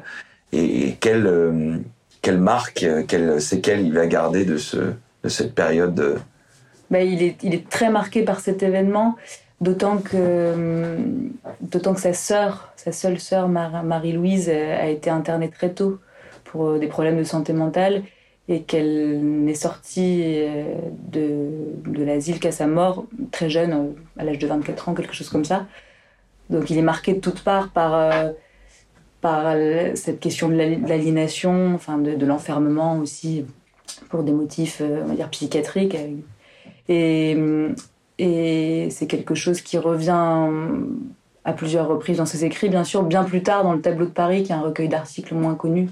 Et, 0.53 0.95
quelle, 0.99 1.81
quelle 2.21 2.39
marque, 2.39 2.85
quelle 3.07 3.41
séquelle 3.41 3.81
il 3.81 3.93
va 3.93 4.05
garder 4.05 4.45
de, 4.45 4.57
ce, 4.57 4.77
de 5.23 5.29
cette 5.29 5.55
période 5.55 5.95
de... 5.95 6.15
ben, 6.89 7.07
il, 7.07 7.23
est, 7.23 7.43
il 7.43 7.53
est 7.53 7.69
très 7.69 7.89
marqué 7.89 8.23
par 8.23 8.39
cet 8.39 8.63
événement. 8.63 9.15
D'autant 9.61 9.97
que, 9.97 10.97
d'autant 11.61 11.93
que 11.93 12.01
sa 12.01 12.13
sœur, 12.13 12.73
sa 12.75 12.91
seule 12.91 13.19
sœur 13.19 13.47
Marie-Louise, 13.47 14.49
a 14.49 14.87
été 14.87 15.09
internée 15.11 15.49
très 15.49 15.69
tôt 15.69 15.99
pour 16.45 16.79
des 16.79 16.87
problèmes 16.87 17.17
de 17.17 17.23
santé 17.23 17.53
mentale 17.53 18.01
et 18.47 18.63
qu'elle 18.63 19.21
n'est 19.21 19.53
sortie 19.53 20.43
de 21.11 22.03
l'asile 22.03 22.39
qu'à 22.39 22.51
sa 22.51 22.65
mort 22.65 23.05
très 23.31 23.51
jeune, 23.51 23.93
à 24.17 24.23
l'âge 24.23 24.39
de 24.39 24.47
24 24.47 24.89
ans, 24.89 24.93
quelque 24.95 25.13
chose 25.13 25.29
comme 25.29 25.45
ça. 25.45 25.67
Donc 26.49 26.71
il 26.71 26.77
est 26.79 26.81
marqué 26.83 27.13
de 27.13 27.19
toutes 27.19 27.43
parts 27.43 27.69
par, 27.69 27.93
par 29.21 29.55
cette 29.95 30.19
question 30.19 30.49
de 30.49 30.55
l'aliénation, 30.55 31.73
enfin 31.75 31.97
de, 31.97 32.25
l'enfermement 32.25 32.97
aussi, 32.97 33.45
pour 34.09 34.23
des 34.23 34.31
motifs, 34.31 34.81
on 34.81 35.07
va 35.07 35.15
dire, 35.15 35.29
psychiatriques. 35.29 35.95
Et, 36.89 37.37
et 38.17 38.89
c'est 38.89 39.07
quelque 39.07 39.35
chose 39.35 39.61
qui 39.61 39.77
revient 39.77 40.49
à 41.43 41.53
plusieurs 41.53 41.87
reprises 41.87 42.17
dans 42.17 42.25
ses 42.25 42.45
écrits, 42.45 42.69
bien 42.69 42.83
sûr, 42.83 43.03
bien 43.03 43.23
plus 43.23 43.41
tard 43.41 43.63
dans 43.63 43.73
le 43.73 43.81
Tableau 43.81 44.05
de 44.05 44.11
Paris, 44.11 44.43
qui 44.43 44.51
est 44.51 44.55
un 44.55 44.61
recueil 44.61 44.89
d'articles 44.89 45.33
moins 45.33 45.55
connu 45.55 45.89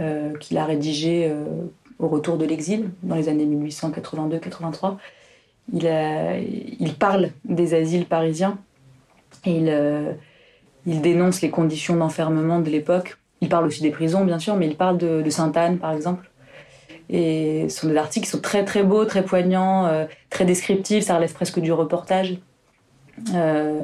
euh, 0.00 0.34
qu'il 0.38 0.58
a 0.58 0.64
rédigé 0.64 1.28
euh, 1.30 1.44
au 1.98 2.08
retour 2.08 2.36
de 2.36 2.44
l'exil, 2.44 2.90
dans 3.02 3.14
les 3.14 3.28
années 3.28 3.46
1882-83. 3.46 4.96
Il, 5.72 6.94
parle 6.98 7.30
des 7.44 7.74
asiles 7.74 8.04
parisiens 8.04 8.58
et 9.46 9.56
il, 9.56 9.68
euh, 9.70 10.12
il 10.86 11.00
dénonce 11.00 11.40
les 11.40 11.50
conditions 11.50 11.96
d'enfermement 11.96 12.60
de 12.60 12.70
l'époque. 12.70 13.16
Il 13.40 13.48
parle 13.48 13.66
aussi 13.66 13.82
des 13.82 13.90
prisons, 13.90 14.24
bien 14.24 14.38
sûr, 14.38 14.56
mais 14.56 14.66
il 14.66 14.76
parle 14.76 14.98
de, 14.98 15.28
Sainte-Anne, 15.30 15.78
par 15.78 15.92
exemple. 15.92 16.30
Et 17.10 17.66
ce 17.68 17.80
sont 17.80 17.88
des 17.88 17.96
articles 17.96 18.24
qui 18.24 18.30
sont 18.30 18.40
très 18.40 18.64
très 18.64 18.82
beaux, 18.82 19.04
très 19.04 19.22
poignants, 19.22 19.86
euh, 19.86 20.06
très 20.30 20.44
descriptifs, 20.44 21.04
ça 21.04 21.16
relève 21.16 21.32
presque 21.32 21.60
du 21.60 21.70
reportage, 21.70 22.38
euh, 23.34 23.80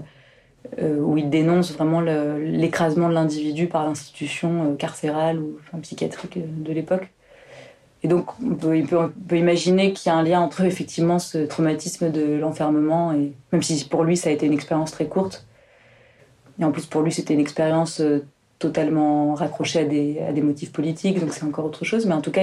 euh, 0.78 0.98
où 0.98 1.18
il 1.18 1.28
dénonce 1.28 1.72
vraiment 1.74 2.00
l'écrasement 2.00 3.10
de 3.10 3.14
l'individu 3.14 3.66
par 3.66 3.84
l'institution 3.84 4.74
carcérale 4.76 5.38
ou 5.38 5.58
psychiatrique 5.82 6.38
de 6.38 6.72
l'époque. 6.72 7.10
Et 8.02 8.08
donc 8.08 8.30
on 8.42 8.54
peut, 8.54 8.74
on 8.74 8.86
peut, 8.86 8.98
on 8.98 9.08
peut 9.28 9.36
imaginer 9.36 9.92
qu'il 9.92 10.10
y 10.10 10.14
a 10.14 10.16
un 10.16 10.22
lien 10.22 10.40
entre 10.40 10.62
effectivement 10.62 11.18
ce 11.18 11.38
traumatisme 11.38 12.10
de 12.10 12.38
l'enfermement, 12.38 13.12
et 13.12 13.32
même 13.52 13.62
si 13.62 13.86
pour 13.86 14.04
lui 14.04 14.16
ça 14.16 14.30
a 14.30 14.32
été 14.32 14.46
une 14.46 14.54
expérience 14.54 14.92
très 14.92 15.06
courte, 15.06 15.46
et 16.60 16.64
en 16.64 16.70
plus 16.70 16.86
pour 16.86 17.02
lui 17.02 17.10
c'était 17.10 17.34
une 17.34 17.40
expérience 17.40 18.00
euh, 18.00 18.24
totalement 18.58 19.34
raccrochée 19.34 19.80
à 19.80 19.84
des, 19.84 20.20
à 20.20 20.32
des 20.32 20.42
motifs 20.42 20.72
politiques, 20.72 21.18
donc 21.18 21.32
c'est 21.32 21.44
encore 21.44 21.64
autre 21.64 21.84
chose, 21.84 22.06
mais 22.06 22.14
en 22.14 22.20
tout 22.20 22.30
cas 22.30 22.42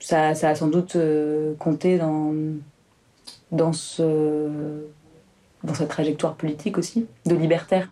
ça, 0.00 0.34
ça, 0.34 0.48
a 0.48 0.54
sans 0.54 0.68
doute 0.68 0.96
euh, 0.96 1.54
compté 1.58 1.98
dans, 1.98 2.32
dans, 3.52 3.74
ce, 3.74 4.48
dans 5.62 5.74
sa 5.74 5.86
trajectoire 5.86 6.34
politique 6.34 6.78
aussi, 6.78 7.06
de 7.26 7.34
libertaire. 7.34 7.90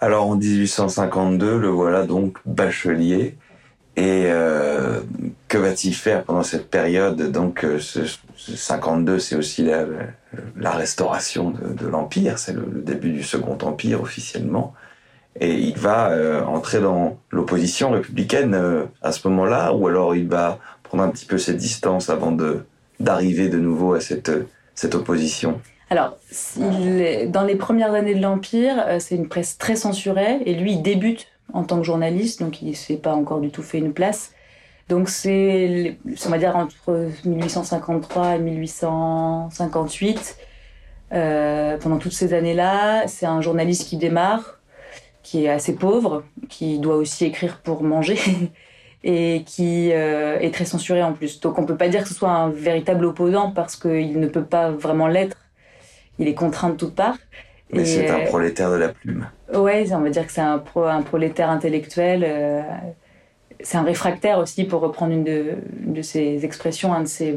Alors 0.00 0.26
en 0.26 0.36
1852, 0.36 1.58
le 1.58 1.68
voilà 1.68 2.06
donc 2.06 2.38
bachelier. 2.46 3.36
Et 3.96 4.24
euh, 4.26 5.00
que 5.48 5.58
va-t-il 5.58 5.94
faire 5.94 6.24
pendant 6.24 6.42
cette 6.42 6.70
période? 6.70 7.30
Donc 7.30 7.64
euh, 7.64 7.78
ce, 7.78 8.00
ce 8.40 8.56
52, 8.56 9.18
c'est 9.18 9.36
aussi 9.36 9.64
la, 10.56 10.70
restauration 10.70 11.50
de, 11.50 11.86
l'Empire, 11.86 12.38
c'est 12.38 12.54
le, 12.54 12.62
début 12.62 13.10
du 13.10 13.22
Second 13.22 13.58
Empire 13.62 14.00
officiellement. 14.00 14.72
Et 15.38 15.52
il 15.52 15.76
va 15.76 16.10
euh, 16.10 16.42
entrer 16.44 16.80
dans 16.80 17.18
l'opposition 17.30 17.90
républicaine 17.90 18.54
euh, 18.54 18.84
à 19.02 19.12
ce 19.12 19.28
moment-là, 19.28 19.74
ou 19.74 19.86
alors 19.86 20.16
il 20.16 20.26
va 20.26 20.58
prendre 20.82 21.04
un 21.04 21.08
petit 21.08 21.26
peu 21.26 21.38
ses 21.38 21.54
distances 21.54 22.08
avant 22.10 22.36
d'arriver 22.98 23.48
de 23.48 23.58
nouveau 23.58 23.94
à 23.94 24.00
cette, 24.00 24.32
cette 24.74 24.94
opposition? 24.94 25.60
Alors, 25.90 26.16
dans 26.56 27.42
les 27.42 27.56
premières 27.56 27.94
années 27.94 28.14
de 28.14 28.22
l'Empire, 28.22 28.76
euh, 28.86 28.98
c'est 29.00 29.16
une 29.16 29.28
presse 29.28 29.58
très 29.58 29.76
censurée, 29.76 30.40
et 30.46 30.54
lui, 30.54 30.72
il 30.74 30.82
débute 30.82 31.26
en 31.52 31.64
tant 31.64 31.78
que 31.78 31.84
journaliste, 31.84 32.40
donc 32.40 32.62
il 32.62 32.70
ne 32.70 32.74
s'est 32.74 32.96
pas 32.96 33.14
encore 33.14 33.40
du 33.40 33.50
tout 33.50 33.62
fait 33.62 33.78
une 33.78 33.92
place. 33.92 34.32
Donc 34.88 35.08
c'est, 35.08 35.98
on 36.26 36.30
va 36.30 36.38
dire, 36.38 36.56
entre 36.56 37.08
1853 37.24 38.36
et 38.36 38.38
1858. 38.40 40.36
Euh, 41.12 41.76
pendant 41.78 41.98
toutes 41.98 42.12
ces 42.12 42.34
années-là, 42.34 43.06
c'est 43.06 43.26
un 43.26 43.40
journaliste 43.40 43.88
qui 43.88 43.96
démarre, 43.96 44.60
qui 45.22 45.44
est 45.44 45.48
assez 45.48 45.74
pauvre, 45.74 46.24
qui 46.48 46.78
doit 46.78 46.96
aussi 46.96 47.24
écrire 47.24 47.58
pour 47.58 47.82
manger 47.82 48.18
et 49.04 49.42
qui 49.46 49.92
euh, 49.92 50.38
est 50.38 50.52
très 50.52 50.64
censuré 50.64 51.02
en 51.02 51.12
plus. 51.12 51.40
Donc 51.40 51.58
on 51.58 51.66
peut 51.66 51.76
pas 51.76 51.88
dire 51.88 52.02
que 52.02 52.08
ce 52.08 52.14
soit 52.14 52.30
un 52.30 52.50
véritable 52.50 53.04
opposant 53.04 53.50
parce 53.50 53.76
qu'il 53.76 54.18
ne 54.18 54.26
peut 54.26 54.44
pas 54.44 54.70
vraiment 54.70 55.06
l'être. 55.06 55.36
Il 56.18 56.28
est 56.28 56.34
contraint 56.34 56.70
de 56.70 56.76
toutes 56.76 56.94
parts. 56.94 57.18
Mais 57.72 57.84
c'est 57.84 58.10
un 58.10 58.24
prolétaire 58.26 58.70
de 58.70 58.76
la 58.76 58.88
plume. 58.88 59.28
Ouais, 59.54 59.92
on 59.92 60.00
va 60.00 60.10
dire 60.10 60.26
que 60.26 60.32
c'est 60.32 60.40
un, 60.40 60.58
pro, 60.58 60.84
un 60.84 61.02
prolétaire 61.02 61.50
intellectuel. 61.50 62.24
Euh, 62.24 62.62
c'est 63.60 63.76
un 63.78 63.82
réfractaire 63.82 64.38
aussi, 64.38 64.64
pour 64.64 64.80
reprendre 64.80 65.12
une 65.12 65.24
de, 65.24 66.02
ses 66.02 66.44
expressions, 66.44 66.92
un 66.92 67.02
de 67.02 67.08
ses 67.08 67.36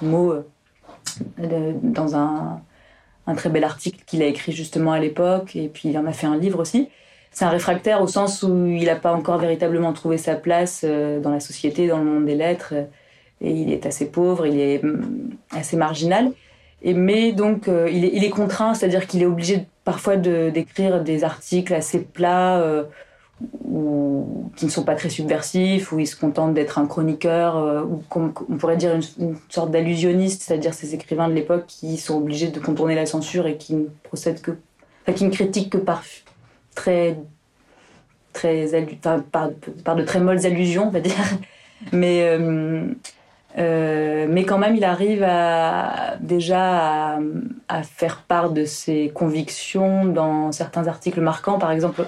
mots 0.00 0.32
euh, 0.32 1.72
dans 1.82 2.16
un, 2.16 2.60
très 3.36 3.50
bel 3.50 3.64
article 3.64 4.02
qu'il 4.06 4.22
a 4.22 4.26
écrit 4.26 4.52
justement 4.52 4.92
à 4.92 4.98
l'époque. 4.98 5.56
Et 5.56 5.68
puis 5.68 5.88
il 5.90 5.98
en 5.98 6.06
a 6.06 6.12
fait 6.12 6.26
un 6.26 6.36
livre 6.36 6.60
aussi 6.60 6.88
c'est 7.32 7.44
un 7.44 7.50
réfractaire 7.50 8.02
au 8.02 8.06
sens 8.06 8.42
où 8.42 8.66
il 8.66 8.84
n'a 8.84 8.96
pas 8.96 9.12
encore 9.12 9.38
véritablement 9.38 9.92
trouvé 9.92 10.18
sa 10.18 10.34
place 10.34 10.82
euh, 10.84 11.20
dans 11.20 11.30
la 11.30 11.40
société, 11.40 11.86
dans 11.86 11.98
le 11.98 12.04
monde 12.04 12.24
des 12.24 12.34
lettres, 12.34 12.74
et 13.40 13.50
il 13.50 13.72
est 13.72 13.86
assez 13.86 14.10
pauvre, 14.10 14.46
il 14.46 14.58
est 14.58 14.82
assez 15.50 15.76
marginal. 15.76 16.32
Mais 16.84 17.32
donc, 17.32 17.68
il, 17.68 18.04
est, 18.04 18.10
il 18.14 18.24
est 18.24 18.30
contraint, 18.30 18.74
c'est-à-dire 18.74 19.06
qu'il 19.06 19.22
est 19.22 19.26
obligé 19.26 19.66
parfois 19.84 20.16
d'écrire 20.16 21.02
des 21.02 21.24
articles 21.24 21.74
assez 21.74 22.00
plats 22.00 22.86
ou 23.64 24.50
qui 24.56 24.66
ne 24.66 24.70
sont 24.70 24.84
pas 24.84 24.94
très 24.94 25.08
subversifs, 25.08 25.92
où 25.92 25.98
il 25.98 26.06
se 26.06 26.16
contente 26.16 26.54
d'être 26.54 26.78
un 26.78 26.86
chroniqueur, 26.86 27.86
ou 27.86 28.02
on 28.14 28.56
pourrait 28.56 28.76
dire 28.76 28.94
une, 28.94 29.36
sorte 29.48 29.70
d'allusionniste, 29.70 30.42
c'est-à-dire 30.42 30.74
ces 30.74 30.94
écrivains 30.94 31.28
de 31.28 31.34
l'époque 31.34 31.64
qui 31.66 31.96
sont 31.96 32.16
obligés 32.18 32.48
de 32.48 32.60
contourner 32.60 32.94
la 32.94 33.06
censure 33.06 33.46
et 33.46 33.56
qui 33.56 33.74
ne 33.74 33.86
procèdent 34.02 34.40
que, 34.40 34.52
enfin, 35.02 35.12
qui 35.12 35.24
ne 35.24 35.30
critiquent 35.30 35.70
que 35.70 35.78
par 35.78 36.02
très 36.74 37.16
très 38.32 38.66
par, 39.02 39.22
par, 39.84 39.96
de 39.96 40.02
très 40.02 40.20
molles 40.20 40.46
allusions, 40.46 40.88
on 40.88 40.90
va 40.90 41.00
dire. 41.00 41.14
Mais, 41.92 42.38
euh, 43.58 44.00
euh, 44.20 44.26
mais 44.28 44.44
quand 44.44 44.58
même, 44.58 44.76
il 44.76 44.84
arrive 44.84 45.26
déjà 46.20 47.18
à, 47.68 47.82
faire 47.82 48.22
part 48.22 48.50
de 48.50 48.64
ses 48.64 49.10
convictions 49.14 50.04
dans 50.06 50.52
certains 50.52 50.86
articles 50.86 51.20
marquants. 51.20 51.58
Par 51.58 51.72
exemple, 51.72 52.06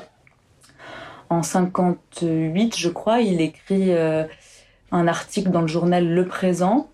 en 1.30 1.42
58, 1.42 2.76
je 2.76 2.88
crois, 2.88 3.20
il 3.20 3.40
écrit 3.40 3.92
euh, 3.92 4.24
un 4.90 5.08
article 5.08 5.50
dans 5.50 5.62
le 5.62 5.66
journal 5.66 6.06
Le 6.06 6.26
Présent 6.26 6.88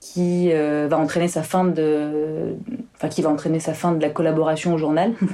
qui 0.00 0.52
va 0.52 0.98
entraîner 0.98 1.28
sa 1.28 1.42
fin 1.42 1.64
de, 1.64 2.56
enfin, 2.94 3.08
qui 3.08 3.22
va 3.22 3.30
entraîner 3.30 3.58
sa 3.58 3.72
fin 3.72 3.92
de 3.92 4.02
la 4.02 4.10
collaboration 4.10 4.74
au 4.74 4.78
journal. 4.78 5.14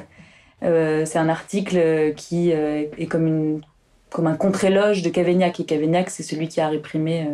Euh, 0.64 1.04
c'est 1.04 1.18
un 1.18 1.28
article 1.28 2.14
qui 2.16 2.52
euh, 2.52 2.84
est 2.96 3.06
comme, 3.06 3.26
une, 3.26 3.62
comme 4.10 4.28
un 4.28 4.36
contre-éloge 4.36 5.02
de 5.02 5.08
Cavaignac. 5.08 5.58
Et 5.58 5.64
Cavaignac, 5.64 6.08
c'est 6.08 6.22
celui 6.22 6.46
qui 6.46 6.60
a 6.60 6.68
réprimé. 6.68 7.26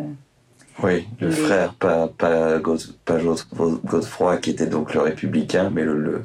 Euh, 0.82 0.86
oui, 0.86 1.08
le 1.20 1.30
frère, 1.30 1.74
pas, 1.74 2.08
pas, 2.08 2.58
pas 3.04 3.18
Godefroy, 3.18 4.36
qui 4.38 4.50
était 4.50 4.66
donc 4.66 4.94
le 4.94 5.00
républicain, 5.00 5.70
mais 5.72 5.82
le, 5.82 6.22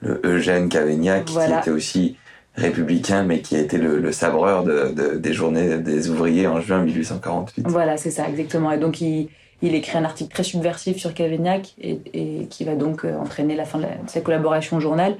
le, 0.00 0.20
Eugène 0.24 0.68
Cavaignac, 0.68 1.26
qui 1.26 1.38
était 1.38 1.70
aussi 1.70 2.16
républicain, 2.56 3.22
mais 3.22 3.40
qui 3.40 3.56
a 3.56 3.60
été 3.60 3.78
le, 3.78 4.12
sabreur 4.12 4.64
de, 4.64 5.16
des 5.16 5.32
journées 5.32 5.78
des 5.78 6.10
ouvriers 6.10 6.46
en 6.46 6.60
juin 6.60 6.82
1848. 6.82 7.66
Voilà, 7.68 7.96
c'est 7.96 8.10
ça, 8.10 8.28
exactement. 8.28 8.72
Et 8.72 8.78
donc, 8.78 9.00
il, 9.00 9.28
il 9.62 9.74
écrit 9.74 9.96
un 9.96 10.04
article 10.04 10.32
très 10.32 10.42
subversif 10.42 10.96
sur 10.98 11.14
Cavaignac 11.14 11.74
et, 11.80 12.00
et 12.12 12.46
qui 12.46 12.64
va 12.64 12.74
donc 12.74 13.04
entraîner 13.04 13.54
la 13.54 13.64
fin 13.64 13.78
de, 13.78 13.86
sa 14.06 14.20
collaboration 14.20 14.78
au 14.78 14.80
journal. 14.80 15.16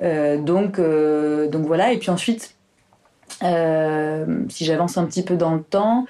Euh, 0.00 0.38
donc, 0.38 0.78
euh, 0.78 1.48
donc 1.48 1.66
voilà. 1.66 1.92
Et 1.92 1.98
puis 1.98 2.10
ensuite, 2.10 2.56
euh, 3.42 4.44
si 4.48 4.64
j'avance 4.64 4.96
un 4.98 5.04
petit 5.04 5.22
peu 5.22 5.36
dans 5.36 5.54
le 5.54 5.62
temps, 5.62 6.06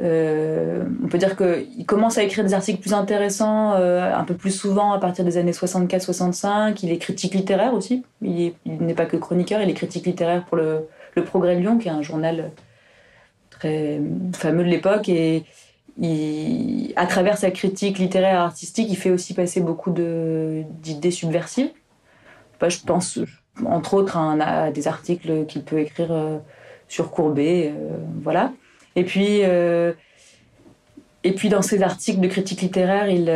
on 0.00 1.08
peut 1.08 1.18
dire 1.18 1.36
qu'il 1.36 1.84
commence 1.86 2.18
à 2.18 2.22
écrire 2.22 2.44
des 2.44 2.54
articles 2.54 2.80
plus 2.80 2.94
intéressants 2.94 3.72
un 3.72 4.24
peu 4.24 4.34
plus 4.34 4.52
souvent 4.52 4.92
à 4.92 4.98
partir 4.98 5.24
des 5.24 5.36
années 5.36 5.52
64-65. 5.52 6.78
Il 6.82 6.92
est 6.92 6.98
critique 6.98 7.34
littéraire 7.34 7.74
aussi. 7.74 8.04
Il 8.22 8.52
n'est 8.64 8.94
pas 8.94 9.06
que 9.06 9.16
chroniqueur, 9.16 9.60
il 9.60 9.68
est 9.68 9.74
critique 9.74 10.06
littéraire 10.06 10.44
pour 10.44 10.56
le, 10.56 10.88
le 11.16 11.24
Progrès 11.24 11.56
de 11.56 11.60
Lyon, 11.60 11.78
qui 11.78 11.88
est 11.88 11.92
un 11.92 12.02
journal 12.02 12.50
très 13.50 14.00
fameux 14.34 14.64
de 14.64 14.68
l'époque. 14.68 15.08
Et 15.08 15.44
à 16.94 17.06
travers 17.06 17.36
sa 17.36 17.50
critique 17.50 17.98
littéraire 17.98 18.34
et 18.34 18.38
artistique, 18.38 18.88
il 18.88 18.96
fait 18.96 19.10
aussi 19.10 19.34
passer 19.34 19.60
beaucoup 19.60 19.90
d'idées 19.90 21.10
subversives 21.10 21.70
je 22.66 22.80
pense 22.84 23.20
entre 23.64 23.94
autres 23.94 24.16
à, 24.16 24.70
des 24.70 24.88
articles 24.88 25.46
qu'il 25.46 25.62
peut 25.62 25.78
écrire 25.78 26.10
euh, 26.10 26.38
sur 26.88 27.10
Courbet, 27.10 27.72
euh, 27.76 27.98
voilà. 28.22 28.52
Et 28.98 29.04
puis, 29.04 29.40
euh, 29.44 29.92
et 31.22 31.32
puis 31.32 31.48
dans 31.48 31.62
ses 31.62 31.82
articles 31.82 32.20
de 32.20 32.26
critique 32.26 32.62
littéraire, 32.62 33.08
il, 33.08 33.28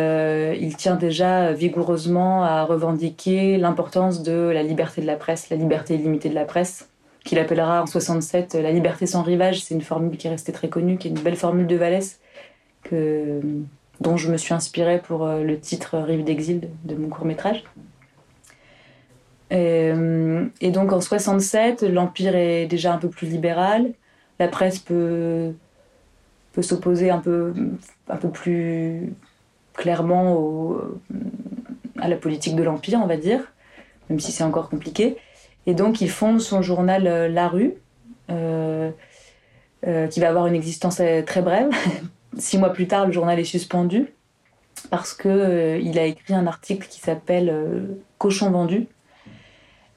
il 0.60 0.76
tient 0.76 0.96
déjà 0.96 1.52
vigoureusement 1.52 2.42
à 2.42 2.64
revendiquer 2.64 3.58
l'importance 3.58 4.22
de 4.22 4.50
la 4.52 4.62
liberté 4.62 5.00
de 5.00 5.06
la 5.06 5.16
presse, 5.16 5.50
la 5.50 5.56
liberté 5.56 5.94
illimitée 5.94 6.28
de 6.28 6.34
la 6.34 6.44
presse, 6.44 6.88
qu'il 7.24 7.38
appellera 7.38 7.82
en 7.82 7.86
67 7.86 8.54
la 8.54 8.72
liberté 8.72 9.06
sans 9.06 9.22
rivage. 9.22 9.62
C'est 9.62 9.74
une 9.74 9.82
formule 9.82 10.16
qui 10.16 10.26
est 10.26 10.30
restée 10.30 10.52
très 10.52 10.68
connue, 10.68 10.96
qui 10.96 11.08
est 11.08 11.10
une 11.10 11.20
belle 11.20 11.36
formule 11.36 11.66
de 11.66 11.76
Vallès, 11.76 12.20
dont 12.90 14.16
je 14.16 14.32
me 14.32 14.36
suis 14.36 14.54
inspirée 14.54 15.00
pour 15.00 15.26
le 15.26 15.58
titre 15.60 15.98
Rive 15.98 16.24
d'exil 16.24 16.68
de 16.84 16.94
mon 16.96 17.08
court 17.08 17.24
métrage. 17.24 17.62
Euh, 19.52 20.46
et, 20.60 20.70
donc 20.70 20.92
en 20.92 21.00
67, 21.00 21.82
l'Empire 21.82 22.34
est 22.34 22.66
déjà 22.66 22.94
un 22.94 22.98
peu 22.98 23.08
plus 23.08 23.28
libéral. 23.28 23.92
La 24.38 24.48
presse 24.48 24.78
peut, 24.78 25.52
s'opposer 26.60 27.10
un 27.10 27.18
peu, 27.18 27.54
plus 28.32 29.14
clairement 29.74 30.76
à 31.98 32.08
la 32.08 32.16
politique 32.16 32.56
de 32.56 32.62
l'Empire, 32.62 33.00
on 33.02 33.06
va 33.06 33.16
dire, 33.16 33.40
même 34.10 34.20
si 34.20 34.32
c'est 34.32 34.44
encore 34.44 34.68
compliqué. 34.68 35.16
Et 35.66 35.74
donc 35.74 36.00
il 36.00 36.10
fonde 36.10 36.40
son 36.40 36.60
journal 36.60 37.06
euh, 37.06 37.28
La 37.28 37.48
Rue, 37.48 37.74
euh, 38.30 38.90
qui 40.10 40.20
va 40.20 40.28
avoir 40.28 40.46
une 40.46 40.54
existence 40.54 41.00
très 41.26 41.42
brève. 41.42 41.70
Six 42.38 42.58
mois 42.58 42.72
plus 42.72 42.88
tard, 42.88 43.06
le 43.06 43.12
journal 43.12 43.38
est 43.38 43.44
suspendu 43.44 44.12
parce 44.90 45.14
qu'il 45.14 45.98
a 45.98 46.04
écrit 46.04 46.34
un 46.34 46.46
article 46.46 46.88
qui 46.88 47.00
s'appelle 47.00 47.96
Cochon 48.18 48.50
vendu, 48.50 48.88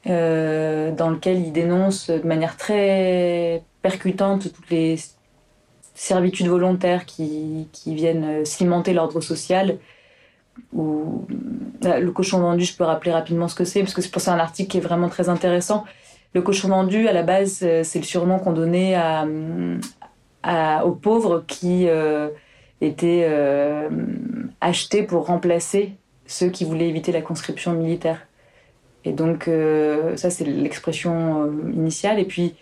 euh, 0.08 0.92
dans 0.92 1.10
lequel 1.10 1.40
il 1.40 1.52
dénonce 1.52 2.10
de 2.10 2.28
manière 2.28 2.58
très 2.58 3.64
percutante 3.86 4.52
toutes 4.52 4.72
les 4.72 4.96
servitudes 5.94 6.48
volontaires 6.48 7.06
qui, 7.06 7.68
qui 7.72 7.94
viennent 7.94 8.44
cimenter 8.44 8.94
l'ordre 8.94 9.22
social. 9.22 9.78
Ou, 10.74 11.28
le 11.84 12.10
cochon 12.10 12.40
vendu, 12.40 12.66
je 12.66 12.76
peux 12.76 12.84
rappeler 12.84 13.12
rapidement 13.12 13.48
ce 13.48 13.54
que 13.54 13.64
c'est, 13.64 13.82
parce 13.82 13.94
que 13.94 14.02
c'est 14.02 14.10
pour 14.10 14.24
ça 14.24 14.34
un 14.34 14.40
article 14.40 14.72
qui 14.72 14.78
est 14.80 14.88
vraiment 14.90 15.08
très 15.08 15.30
intéressant. 15.30 15.86
Le 16.34 16.42
cochon 16.42 16.70
vendu, 16.70 17.08
à 17.08 17.14
la 17.14 17.22
base, 17.22 17.60
euh, 17.62 17.84
c'est 17.84 18.00
le 18.00 18.06
surnom 18.06 18.40
qu'on 18.40 18.54
donnait 18.54 18.96
à, 18.96 19.28
aux 20.84 20.96
pauvres 20.96 21.44
qui 21.46 21.88
euh, 21.88 22.30
étaient 22.82 23.30
achetés 24.62 25.04
pour 25.04 25.28
remplacer 25.28 25.94
ceux 26.26 26.50
qui 26.50 26.66
voulaient 26.66 26.90
éviter 26.90 27.12
la 27.12 27.22
conscription 27.22 27.74
militaire. 27.74 28.26
Et 29.06 29.12
donc, 29.12 29.48
euh, 29.48 30.18
ça, 30.18 30.30
c'est 30.32 30.46
l'expression 30.46 31.44
euh, 31.44 31.72
initiale. 31.72 32.20
Et 32.20 32.26
puis, 32.26 32.56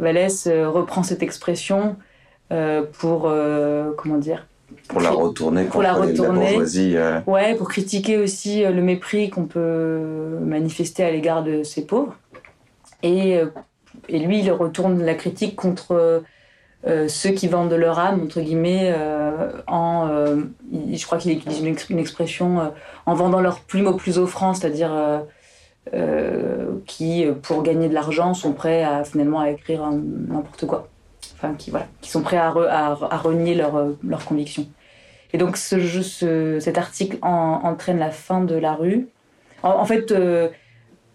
Vallès 0.00 0.46
euh, 0.46 0.68
reprend 0.68 1.02
cette 1.02 1.22
expression 1.22 1.96
pour, 2.98 3.32
comment 3.96 4.18
dire 4.18 4.48
Pour 4.88 5.00
la 5.00 5.10
retourner 5.10 5.66
pour 5.66 5.82
la, 5.82 5.92
retourner, 5.92 6.46
la 6.46 6.50
bourgeoisie. 6.50 6.96
Ouais, 7.28 7.54
pour 7.54 7.68
critiquer 7.68 8.18
aussi 8.18 8.64
le 8.64 8.82
mépris 8.82 9.30
qu'on 9.30 9.44
peut 9.44 10.36
manifester 10.44 11.04
à 11.04 11.12
l'égard 11.12 11.44
de 11.44 11.62
ces 11.62 11.86
pauvres. 11.86 12.16
Et, 13.04 13.38
et 14.08 14.18
lui, 14.18 14.40
il 14.40 14.50
retourne 14.50 15.00
la 15.04 15.14
critique 15.14 15.54
contre 15.54 16.24
ceux 17.06 17.30
qui 17.30 17.46
vendent 17.46 17.72
leur 17.72 18.00
âme, 18.00 18.20
entre 18.24 18.40
guillemets, 18.40 18.92
en, 19.68 20.08
je 20.72 21.06
crois 21.06 21.18
qu'il 21.18 21.30
utilise 21.30 21.60
une, 21.60 21.98
expression, 22.00 22.72
en 23.06 23.14
vendant 23.14 23.40
leur 23.40 23.60
plume 23.60 23.86
au 23.86 23.94
plus 23.94 24.18
offrant, 24.18 24.54
c'est-à-dire 24.54 24.92
euh, 24.92 25.18
qui, 26.86 27.26
pour 27.42 27.62
gagner 27.62 27.88
de 27.88 27.94
l'argent, 27.94 28.34
sont 28.34 28.52
prêts 28.52 28.82
à 28.82 29.04
finalement 29.04 29.40
à 29.40 29.50
écrire 29.50 29.88
n'importe 29.90 30.66
quoi. 30.66 30.88
Enfin, 31.34 31.54
qui, 31.54 31.70
voilà, 31.70 31.86
qui 32.00 32.10
sont 32.10 32.22
prêts 32.22 32.36
à, 32.36 32.94
renier 32.94 33.54
leurs 33.54 33.88
leur 34.02 34.24
convictions. 34.24 34.66
Et 35.32 35.38
donc, 35.38 35.56
ce, 35.56 36.58
cet 36.60 36.78
article 36.78 37.18
entraîne 37.22 37.98
la 37.98 38.10
fin 38.10 38.42
de 38.42 38.54
la 38.54 38.74
rue. 38.74 39.08
En, 39.62 39.84
fait, 39.84 40.10
euh, 40.12 40.48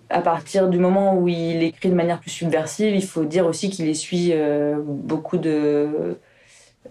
à 0.10 0.22
partir 0.22 0.68
du 0.70 0.78
moment 0.78 1.18
où 1.18 1.28
il 1.28 1.64
écrit 1.64 1.90
de 1.90 1.96
manière 1.96 2.20
plus 2.20 2.30
subversive, 2.30 2.96
il 2.96 3.04
faut 3.06 3.26
dire 3.26 3.46
aussi 3.46 3.70
qu'il 3.70 3.88
essuie 3.88 4.32
euh, 4.34 4.78
beaucoup 4.80 5.38
de, 5.38 6.18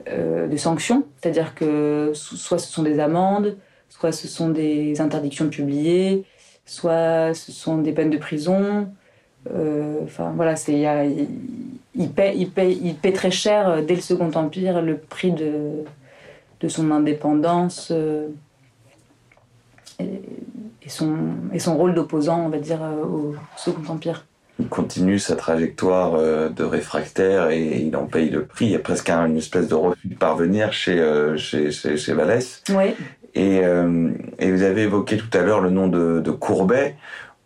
de 0.07 0.57
sanctions. 0.57 1.05
C'est-à-dire 1.21 1.55
que 1.55 2.13
soit 2.15 2.59
ce 2.59 2.71
sont 2.71 2.83
des 2.83 3.01
amendes, 3.01 3.57
soit 3.89 4.13
ce 4.13 4.29
sont 4.29 4.49
des 4.51 5.01
interdictions 5.01 5.45
de 5.45 5.51
publier, 5.51 6.25
soit 6.67 7.35
ce 7.35 7.53
sont 7.53 7.79
des 7.79 7.93
peines 7.93 8.11
de 8.11 8.19
prison. 8.19 8.89
Euh, 9.55 10.01
enfin 10.05 10.33
voilà, 10.35 10.57
c'est 10.57 10.73
il, 11.95 12.11
paie, 12.11 12.35
il, 12.37 12.51
paie, 12.51 12.73
il 12.73 12.95
paie 12.95 13.13
très 13.13 13.31
cher 13.31 13.69
euh, 13.69 13.83
dès 13.83 13.95
le 13.95 14.01
Second 14.01 14.31
Empire 14.35 14.81
le 14.81 14.97
prix 14.97 15.33
de, 15.33 15.85
de 16.61 16.69
son 16.69 16.91
indépendance 16.91 17.91
euh, 17.91 18.29
et, 20.01 20.89
son, 20.89 21.15
et 21.53 21.59
son 21.59 21.77
rôle 21.77 21.95
d'opposant, 21.95 22.47
on 22.47 22.49
va 22.49 22.59
dire, 22.59 22.81
au 22.83 23.35
Second 23.57 23.93
Empire. 23.93 24.25
Il 24.59 24.69
continue 24.69 25.19
sa 25.19 25.37
trajectoire 25.37 26.13
de 26.51 26.65
réfractaire 26.65 27.51
et 27.51 27.81
il 27.81 27.97
en 27.97 28.07
paye 28.07 28.31
le 28.31 28.45
prix. 28.45 28.67
Il 28.67 28.71
y 28.73 28.77
a 28.77 28.81
presque 28.81 29.11
une 29.11 29.37
espèce 29.37 29.69
de 29.69 29.75
refus 29.75 30.09
de 30.09 30.15
parvenir 30.15 30.73
chez, 30.73 31.35
chez, 31.37 31.71
chez, 31.73 31.97
chez 31.97 32.13
Vallès. 32.13 32.63
Oui. 32.71 32.95
Et, 33.35 33.61
euh, 33.65 34.11
et, 34.39 34.51
vous 34.51 34.63
avez 34.63 34.83
évoqué 34.83 35.17
tout 35.17 35.31
à 35.37 35.43
l'heure 35.43 35.61
le 35.61 35.71
nom 35.71 35.89
de, 35.89 36.21
de, 36.21 36.31
Courbet. 36.31 36.97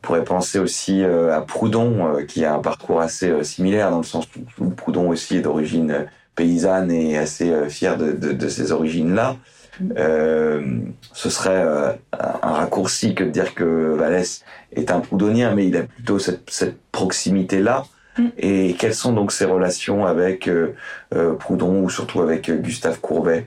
On 0.03 0.07
pourrait 0.07 0.25
penser 0.25 0.59
aussi 0.59 1.03
euh, 1.03 1.35
à 1.35 1.41
Proudhon, 1.41 2.17
euh, 2.17 2.25
qui 2.25 2.45
a 2.45 2.55
un 2.55 2.59
parcours 2.59 3.01
assez 3.01 3.43
similaire, 3.43 3.91
dans 3.91 3.99
le 3.99 4.05
sens 4.05 4.27
où 4.59 4.71
Proudhon 4.71 5.09
aussi 5.09 5.37
est 5.37 5.41
d'origine 5.41 6.07
paysanne 6.35 6.91
et 6.91 7.19
assez 7.19 7.53
fier 7.69 7.97
de, 7.97 8.13
de, 8.13 8.33
de 8.33 8.49
ces 8.49 8.71
origines-là. 8.71 9.37
Euh, 9.97 10.81
ce 11.13 11.31
serait 11.31 11.63
euh, 11.65 11.93
un 12.13 12.53
raccourci 12.53 13.15
que 13.15 13.25
de 13.25 13.31
dire 13.31 13.55
que 13.55 13.95
Vallès 13.95 14.45
est 14.73 14.91
un 14.91 15.01
proudhonien, 15.01 15.55
mais 15.55 15.67
il 15.67 15.77
a 15.77 15.83
plutôt 15.83 16.19
cette, 16.19 16.51
cette 16.51 16.81
proximité-là. 16.93 17.85
Mm. 18.19 18.27
Et 18.39 18.75
quelles 18.79 18.95
sont 18.95 19.13
donc 19.13 19.33
ses 19.33 19.45
relations 19.45 20.07
avec 20.07 20.49
euh, 20.49 20.75
euh, 21.15 21.35
Proudhon 21.35 21.83
ou 21.83 21.91
surtout 21.91 22.21
avec 22.21 22.49
euh, 22.49 22.57
Gustave 22.57 23.01
Courbet? 23.01 23.47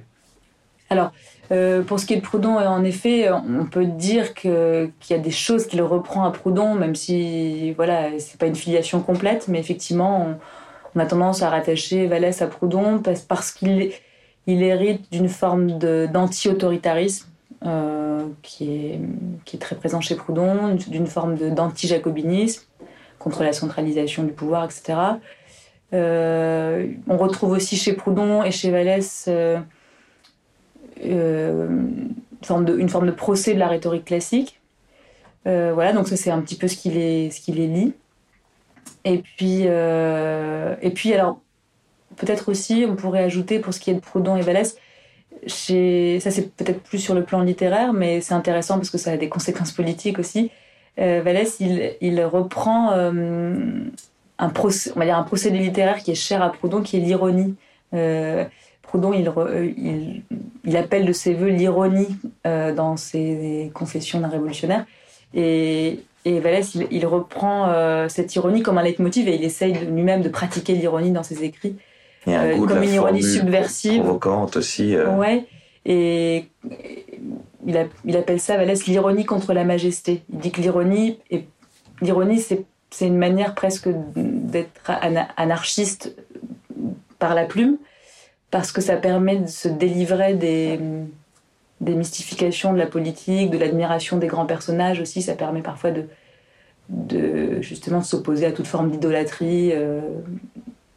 Alors, 0.90 1.12
euh, 1.52 1.84
pour 1.84 2.00
ce 2.00 2.06
qui 2.06 2.14
est 2.14 2.18
de 2.18 2.22
Proudhon, 2.22 2.58
euh, 2.58 2.66
en 2.68 2.84
effet, 2.84 3.30
on 3.30 3.66
peut 3.66 3.86
dire 3.86 4.34
qu'il 4.34 4.92
y 5.10 5.14
a 5.14 5.18
des 5.18 5.32
choses 5.32 5.68
qu'il 5.68 5.82
reprend 5.82 6.24
à 6.24 6.32
Proudhon, 6.32 6.76
même 6.76 6.96
si 6.96 7.74
voilà, 7.74 8.18
c'est 8.20 8.40
pas 8.40 8.46
une 8.46 8.56
filiation 8.56 9.02
complète, 9.02 9.50
mais 9.50 9.60
effectivement, 9.60 10.38
on, 10.96 11.00
a 11.00 11.06
tendance 11.06 11.42
à 11.42 11.50
rattacher 11.50 12.08
Vallès 12.08 12.42
à 12.42 12.48
Proudhon 12.48 13.02
parce, 13.28 13.52
qu'il 13.52 13.92
il 14.48 14.64
hérite 14.64 15.12
d'une 15.12 15.28
forme 15.28 15.78
d'anti-autoritarisme 15.78 17.28
euh, 17.66 18.22
qui, 18.42 19.00
est, 19.54 19.58
très 19.58 19.76
présent 19.76 20.00
chez 20.00 20.16
Proudhon, 20.16 20.76
d'une 20.88 21.08
forme 21.08 21.36
d'anti-jacobinisme 21.36 22.64
contre 23.20 23.44
la 23.44 23.52
centralisation 23.52 24.24
du 24.24 24.32
pouvoir, 24.32 24.66
etc. 24.66 24.98
On 25.92 27.18
retrouve 27.18 27.52
aussi 27.52 27.76
chez 27.76 27.92
Proudhon 27.92 28.42
et 28.44 28.52
chez 28.52 28.72
Vallès 28.72 29.30
une, 31.04 32.16
forme 32.44 32.66
de, 32.66 32.78
une 32.78 32.90
forme 32.90 33.08
de 33.08 33.12
procès 33.12 33.54
de 33.54 33.60
la 33.60 33.68
rhétorique 33.68 34.06
classique. 34.06 34.60
Euh, 35.48 35.72
voilà, 35.74 35.94
donc 35.94 36.08
ça 36.08 36.16
c'est 36.16 36.30
un 36.32 36.42
petit 36.42 36.56
peu 36.56 36.68
ce 36.68 36.76
qui 36.78 36.90
les, 36.90 37.32
ce 37.32 37.42
qui 37.42 37.52
les 37.52 37.68
lie. 37.68 37.94
Et 39.04 39.20
puis, 39.20 39.64
euh, 39.66 40.76
et 40.82 40.92
puis 40.92 41.14
alors, 41.14 41.40
peut-être 42.18 42.50
aussi, 42.50 42.86
on 42.88 42.96
pourrait 42.96 43.24
ajouter 43.24 43.60
pour 43.60 43.74
ce 43.74 43.80
qui 43.80 43.92
est 43.92 43.96
de 43.96 44.00
Proudhon 44.00 44.36
et 44.36 44.42
Vallès, 44.42 44.78
ça 45.48 46.32
c'est 46.32 46.56
peut-être 46.56 46.82
plus 46.82 47.00
sur 47.00 47.16
le 47.16 47.24
plan 47.24 47.42
littéraire, 47.42 47.94
mais 47.94 48.22
c'est 48.22 48.34
intéressant 48.34 48.76
parce 48.76 48.90
que 48.90 48.98
ça 48.98 49.12
a 49.12 49.18
des 49.18 49.30
conséquences 49.30 49.72
politiques 49.72 50.20
aussi. 50.20 50.52
Euh, 51.00 51.22
Vallès, 51.24 51.60
il, 51.60 52.24
reprend 52.24 52.92
euh, 52.92 53.56
un, 54.38 54.50
procé- 54.50 54.92
on 54.96 55.00
va 55.00 55.06
dire 55.06 55.18
un 55.18 55.24
procédé 55.24 55.58
littéraire 55.58 55.98
qui 55.98 56.12
est 56.12 56.16
cher 56.16 56.44
à 56.44 56.52
Proudhon, 56.52 56.82
qui 56.82 56.98
est 56.98 57.00
l'ironie. 57.00 57.56
Euh, 57.94 58.46
Proudhon, 58.92 59.14
il, 59.14 59.26
re- 59.30 59.48
euh, 59.48 59.66
il, 59.78 60.24
il 60.66 60.76
appelle 60.76 61.06
de 61.06 61.14
ses 61.14 61.34
voeux 61.34 61.48
l'ironie 61.48 62.10
euh, 62.46 62.74
dans 62.74 62.98
ses 62.98 63.72
confessions 63.74 64.20
d'un 64.20 64.28
révolutionnaire. 64.28 64.86
Et, 65.34 66.02
et 66.26 66.40
Vallès, 66.42 66.76
il, 66.76 66.88
il 66.92 67.06
reprend 67.06 67.70
euh, 67.70 68.10
cette 68.10 68.36
ironie 68.36 68.62
comme 68.62 68.78
un 68.78 68.84
leitmotiv 68.84 69.30
et 69.30 69.36
il 69.36 69.44
essaye 69.46 69.74
lui-même 69.86 70.22
de 70.22 70.28
pratiquer 70.28 70.74
l'ironie 70.74 71.12
dans 71.12 71.24
ses 71.24 71.46
écrits. 71.46 71.78
Un 72.28 72.34
Euh, 72.34 72.56
goût 72.58 72.66
de 72.66 72.74
comme 72.74 72.80
la 72.82 72.86
une 72.86 72.94
ironie 72.94 73.24
subversive. 73.24 74.02
provocante 74.04 74.58
aussi. 74.58 74.94
Ouais. 74.98 75.46
Et 75.86 76.48
il, 77.66 77.78
a- 77.78 77.86
il 78.04 78.18
appelle 78.18 78.42
ça, 78.42 78.58
Vallès, 78.58 78.86
l'ironie 78.88 79.24
contre 79.24 79.54
la 79.54 79.64
majesté. 79.64 80.22
Il 80.34 80.40
dit 80.40 80.52
que 80.52 80.60
l'ironie, 80.60 81.18
est- 81.30 81.46
l'ironie, 82.02 82.40
c'est, 82.40 82.66
c'est 82.90 83.08
une 83.08 83.18
manière 83.18 83.56
presque 83.56 83.88
d'être 84.18 84.82
ana- 84.90 85.30
anarchiste 85.38 86.14
par 87.20 87.36
la 87.36 87.46
plume, 87.46 87.78
parce 88.52 88.72
que 88.72 88.82
ça 88.82 88.98
permet 88.98 89.38
de 89.38 89.48
se 89.48 89.68
délivrer 89.68 90.36
des, 90.36 90.80
des 91.80 91.96
mystifications 91.96 92.74
de 92.74 92.78
la 92.78 92.86
politique, 92.86 93.50
de 93.50 93.58
l'admiration 93.58 94.18
des 94.18 94.28
grands 94.28 94.46
personnages 94.46 95.00
aussi. 95.00 95.22
Ça 95.22 95.36
permet 95.36 95.62
parfois 95.62 95.92
de, 95.92 96.06
de 96.90 97.62
justement 97.62 98.02
s'opposer 98.02 98.46
à 98.46 98.52
toute 98.52 98.68
forme 98.68 98.92
d'idolâtrie 98.92 99.72
euh, 99.74 100.02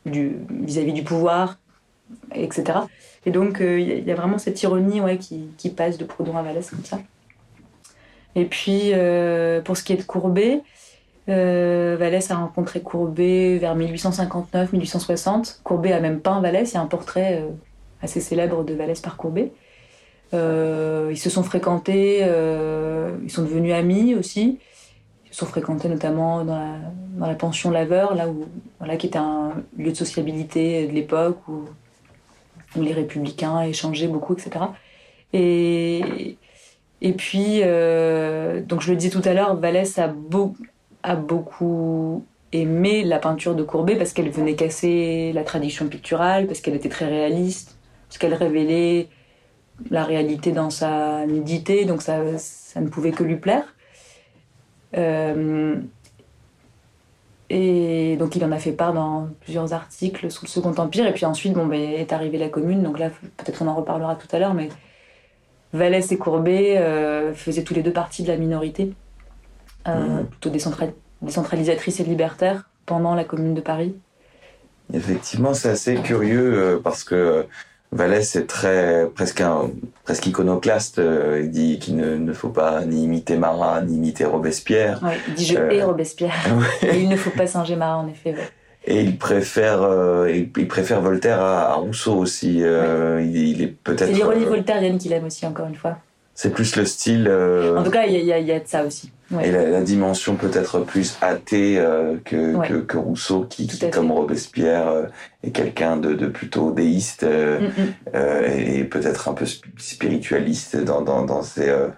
vis-à-vis 0.04 0.92
du 0.92 1.04
pouvoir, 1.04 1.58
etc. 2.34 2.80
Et 3.24 3.30
donc, 3.30 3.60
euh, 3.60 3.80
il 3.80 4.04
y 4.04 4.10
a 4.10 4.14
vraiment 4.14 4.38
cette 4.38 4.62
ironie 4.62 5.00
ouais, 5.00 5.16
qui, 5.16 5.48
qui 5.56 5.70
passe 5.70 5.96
de 5.96 6.04
Proudhon 6.04 6.36
à 6.36 6.42
Vallès 6.42 6.68
comme 6.68 6.84
ça. 6.84 6.98
Et 8.34 8.44
puis, 8.44 8.90
euh, 8.92 9.60
pour 9.62 9.76
ce 9.76 9.84
qui 9.84 9.92
est 9.92 9.96
de 9.96 10.02
Courbet, 10.02 10.60
euh, 11.28 11.96
Vallès 11.98 12.30
a 12.30 12.36
rencontré 12.36 12.80
Courbet 12.80 13.58
vers 13.58 13.76
1859-1860. 13.76 15.62
Courbet 15.62 15.92
a 15.92 16.00
même 16.00 16.20
peint 16.20 16.40
Vallès. 16.40 16.70
Il 16.70 16.74
y 16.74 16.76
a 16.76 16.82
un 16.82 16.86
portrait 16.86 17.40
euh, 17.42 17.50
assez 18.02 18.20
célèbre 18.20 18.64
de 18.64 18.74
Vallès 18.74 19.00
par 19.00 19.16
Courbet. 19.16 19.52
Euh, 20.34 21.08
ils 21.10 21.18
se 21.18 21.30
sont 21.30 21.42
fréquentés, 21.42 22.20
euh, 22.22 23.16
ils 23.22 23.30
sont 23.30 23.42
devenus 23.42 23.72
amis 23.72 24.14
aussi. 24.14 24.58
Ils 25.26 25.32
se 25.32 25.38
sont 25.38 25.46
fréquentés 25.46 25.88
notamment 25.88 26.44
dans 26.44 26.78
la, 27.18 27.34
pension 27.34 27.70
Laveur, 27.70 28.14
là 28.14 28.28
où, 28.28 28.44
voilà, 28.78 28.96
qui 28.96 29.06
était 29.06 29.18
un 29.18 29.52
lieu 29.76 29.90
de 29.90 29.96
sociabilité 29.96 30.86
de 30.86 30.92
l'époque 30.92 31.38
où 31.48 31.64
les 32.76 32.92
républicains 32.92 33.62
échangeaient 33.62 34.08
beaucoup, 34.08 34.34
etc. 34.34 34.66
Et, 35.32 36.36
et 37.00 37.12
puis, 37.12 37.60
donc 37.60 38.80
je 38.80 38.90
le 38.90 38.96
disais 38.96 39.10
tout 39.10 39.22
à 39.28 39.34
l'heure, 39.34 39.56
Vallès 39.56 39.98
a, 39.98 40.08
beau- 40.08 40.54
a 41.04 41.16
beaucoup 41.16 42.24
aimé 42.52 43.04
la 43.04 43.18
peinture 43.18 43.54
de 43.54 43.62
Courbet 43.62 43.94
parce 43.94 44.12
qu'elle 44.12 44.30
venait 44.30 44.54
casser 44.54 45.32
la 45.32 45.44
tradition 45.44 45.86
picturale, 45.86 46.46
parce 46.46 46.60
qu'elle 46.60 46.74
était 46.74 46.88
très 46.88 47.06
réaliste, 47.06 47.76
parce 48.08 48.18
qu'elle 48.18 48.34
révélait 48.34 49.08
la 49.90 50.04
réalité 50.04 50.52
dans 50.52 50.70
sa 50.70 51.26
nudité, 51.26 51.84
donc 51.84 52.00
ça, 52.00 52.38
ça 52.38 52.80
ne 52.80 52.88
pouvait 52.88 53.10
que 53.10 53.22
lui 53.22 53.36
plaire. 53.36 53.74
Euh, 54.96 55.76
et 57.50 58.16
donc 58.16 58.36
il 58.36 58.44
en 58.44 58.52
a 58.52 58.58
fait 58.58 58.72
part 58.72 58.94
dans 58.94 59.28
plusieurs 59.40 59.74
articles 59.74 60.30
sous 60.30 60.46
le 60.46 60.48
Second 60.48 60.74
Empire. 60.76 61.06
Et 61.06 61.12
puis 61.12 61.26
ensuite, 61.26 61.52
bon, 61.52 61.66
ben, 61.66 61.80
est 61.80 62.12
arrivée 62.12 62.38
la 62.38 62.48
Commune. 62.48 62.82
Donc 62.82 62.98
là, 62.98 63.10
peut-être 63.36 63.60
on 63.62 63.68
en 63.68 63.74
reparlera 63.74 64.16
tout 64.16 64.28
à 64.34 64.38
l'heure, 64.38 64.54
mais 64.54 64.68
Vallès 65.74 66.10
et 66.10 66.16
Courbet 66.16 66.78
euh, 66.78 67.34
faisaient 67.34 67.64
tous 67.64 67.74
les 67.74 67.82
deux 67.82 67.92
partie 67.92 68.22
de 68.22 68.28
la 68.28 68.36
minorité, 68.36 68.92
euh, 69.88 69.94
Mhm. 70.20 70.26
plutôt 70.26 70.50
décentra- 70.50 70.92
décentralisatrice 71.22 72.00
et 72.00 72.04
libertaire 72.04 72.68
pendant 72.86 73.14
la 73.14 73.24
Commune 73.24 73.54
de 73.54 73.60
Paris. 73.60 73.94
Effectivement, 74.92 75.54
c'est 75.54 75.70
assez 75.70 75.94
curieux 75.96 76.54
euh, 76.54 76.80
parce 76.82 77.04
que 77.04 77.46
Vallès 77.92 78.36
est 78.36 78.46
très 78.46 79.06
presque 79.14 79.40
un 79.40 79.70
presque 80.04 80.26
iconoclaste. 80.26 80.98
euh, 80.98 81.40
il 81.44 81.50
dit 81.50 81.78
qu'il 81.78 81.96
ne, 81.96 82.16
ne 82.16 82.32
faut 82.32 82.48
pas 82.50 82.84
ni 82.84 83.04
imiter 83.04 83.36
Marat 83.36 83.80
ni 83.82 83.96
imiter 83.96 84.24
Robespierre. 84.24 85.00
Ouais, 85.02 85.16
il 85.28 85.34
dit 85.34 85.46
je 85.46 85.58
Euh, 85.58 85.70
hais 85.70 85.82
Robespierre. 85.82 86.34
Et 86.82 87.00
il 87.00 87.08
ne 87.08 87.16
faut 87.16 87.30
pas 87.30 87.46
singer 87.46 87.76
Marat, 87.76 87.98
en 87.98 88.08
effet. 88.08 88.32
ouais. 88.34 88.48
Et 88.86 89.00
il 89.02 89.16
préfère 89.16 89.80
euh, 89.82 90.30
il, 90.30 90.50
il 90.58 90.68
préfère 90.68 91.00
Voltaire 91.00 91.40
à, 91.40 91.70
à 91.70 91.74
Rousseau 91.74 92.16
aussi. 92.16 92.58
euh, 92.62 93.22
il, 93.24 93.34
il 93.36 93.62
est 93.62 93.68
peut-être. 93.68 94.06
C'est 94.08 94.12
l'ironie 94.12 94.44
voltairienne 94.44 94.98
qu'il 94.98 95.12
aime 95.14 95.24
aussi, 95.24 95.46
encore 95.46 95.66
une 95.66 95.74
fois. 95.76 95.96
C'est 96.34 96.50
plus 96.52 96.76
le 96.76 96.84
style. 96.84 97.26
euh, 97.28 97.76
En 97.78 97.82
tout 97.84 97.90
cas, 97.90 98.06
il 98.06 98.12
y, 98.14 98.18
y 98.18 98.26
y 98.26 98.52
a 98.52 98.58
de 98.60 98.66
ça 98.66 98.84
aussi. 98.84 99.10
Ouais. 99.30 99.48
Et 99.48 99.52
la, 99.52 99.68
la 99.70 99.80
dimension 99.80 100.36
peut-être 100.36 100.80
plus 100.80 101.16
athée 101.22 101.78
euh, 101.78 102.16
que, 102.24 102.54
Ouais. 102.56 102.68
que, 102.68 102.74
que 102.74 102.96
Rousseau, 102.98 103.46
qui, 103.48 103.66
Tout 103.66 103.76
qui 103.78 103.90
comme. 103.90 104.10
Robespierre, 104.12 104.88
euh, 104.88 105.02
est 105.42 105.50
quelqu'un 105.50 105.96
de, 105.96 106.12
de 106.14 106.26
plutôt 106.26 106.70
déiste 106.72 107.22
euh, 107.22 107.60
Mm, 107.60 107.64
mm. 107.64 107.94
euh, 108.16 108.48
et 108.48 108.84
peut-être 108.84 109.28
un 109.28 109.32
peu 109.34 109.44
sp- 109.46 109.64
spiritualiste 109.78 110.76
dans, 110.76 111.00
dans, 111.00 111.24
dans, 111.24 111.42
ses, 111.42 111.68
euh, 111.70 111.88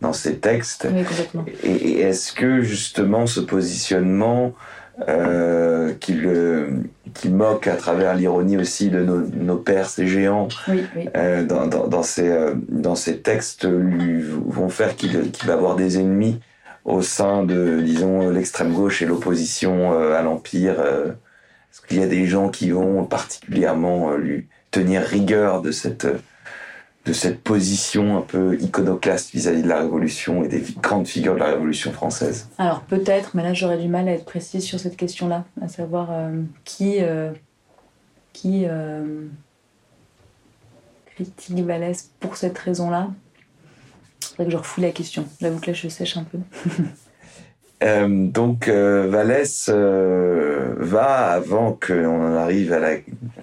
dans 0.00 0.12
ses 0.12 0.38
textes. 0.38 0.88
Oui, 0.92 1.04
complètement. 1.04 1.44
Et, 1.62 1.70
et 1.70 2.00
est-ce 2.00 2.32
que 2.32 2.60
justement 2.62 3.26
ce 3.26 3.40
positionnement 3.40 4.52
euh, 5.08 5.92
qu'il 6.00 6.26
euh, 6.26 6.68
qu'il 7.14 7.34
moque 7.34 7.66
à 7.68 7.76
travers 7.76 8.14
l'ironie 8.14 8.56
aussi 8.56 8.90
de 8.90 9.00
nos, 9.00 9.20
nos 9.20 9.56
pères, 9.56 9.88
ces 9.88 10.06
géants, 10.06 10.48
Oui, 10.68 10.84
oui. 10.96 11.08
euh, 11.16 11.44
dans, 11.44 11.66
dans, 11.66 11.86
dans, 11.86 12.02
ces, 12.02 12.28
euh, 12.28 12.54
dans 12.68 12.96
ces 12.96 13.18
textes 13.18 13.64
lui 13.66 14.22
vont 14.22 14.68
faire 14.68 14.96
qu'il 14.96 15.30
qu'il 15.30 15.46
va 15.46 15.54
avoir 15.54 15.76
des 15.76 15.98
ennemis 15.98 16.40
au 16.84 17.02
sein 17.02 17.44
de, 17.44 17.80
disons, 17.80 18.30
l'extrême 18.30 18.72
gauche 18.72 19.00
et 19.00 19.06
l'opposition 19.06 19.92
euh, 19.92 20.18
à 20.18 20.22
l'Empire 20.22 20.76
euh, 20.80 21.06
Est-ce 21.72 21.80
qu'il 21.86 22.00
y 22.00 22.02
a 22.02 22.06
des 22.08 22.26
gens 22.26 22.48
qui 22.48 22.70
vont 22.70 23.04
particulièrement 23.04 24.10
euh, 24.12 24.16
lui 24.18 24.46
tenir 24.70 25.02
rigueur 25.02 25.62
de 25.62 25.70
cette, 25.70 26.04
euh, 26.04 26.18
de 27.04 27.12
cette 27.12 27.42
position 27.42 28.16
un 28.16 28.22
peu 28.22 28.56
iconoclaste 28.60 29.32
vis-à-vis 29.32 29.62
de 29.62 29.68
la 29.68 29.80
Révolution 29.80 30.42
et 30.42 30.48
des 30.48 30.64
grandes 30.82 31.06
figures 31.06 31.34
de 31.34 31.40
la 31.40 31.50
Révolution 31.50 31.92
française 31.92 32.48
Alors 32.58 32.80
peut-être, 32.82 33.32
mais 33.34 33.42
là 33.42 33.52
j'aurais 33.52 33.78
du 33.78 33.88
mal 33.88 34.08
à 34.08 34.12
être 34.12 34.24
précise 34.24 34.64
sur 34.64 34.80
cette 34.80 34.96
question-là, 34.96 35.44
à 35.60 35.68
savoir 35.68 36.08
euh, 36.10 36.42
qui, 36.64 36.96
euh, 37.00 37.32
qui 38.32 38.64
euh, 38.66 39.26
critique 41.14 41.58
Vallès 41.60 42.10
pour 42.20 42.36
cette 42.36 42.58
raison-là. 42.58 43.10
Faudrait 44.20 44.46
que 44.46 44.50
je 44.52 44.56
refoule 44.56 44.84
la 44.84 44.90
question. 44.90 45.26
J'avoue 45.40 45.60
que 45.60 45.66
là 45.66 45.72
je 45.74 45.88
sèche 45.88 46.16
un 46.16 46.24
peu. 46.24 46.38
Euh, 47.82 48.28
donc 48.28 48.68
euh, 48.68 49.08
Vallès 49.10 49.68
euh, 49.68 50.74
va, 50.78 51.32
avant 51.32 51.72
qu'on 51.72 52.32
en 52.32 52.36
arrive 52.36 52.72
à 52.72 52.78
la, 52.78 52.94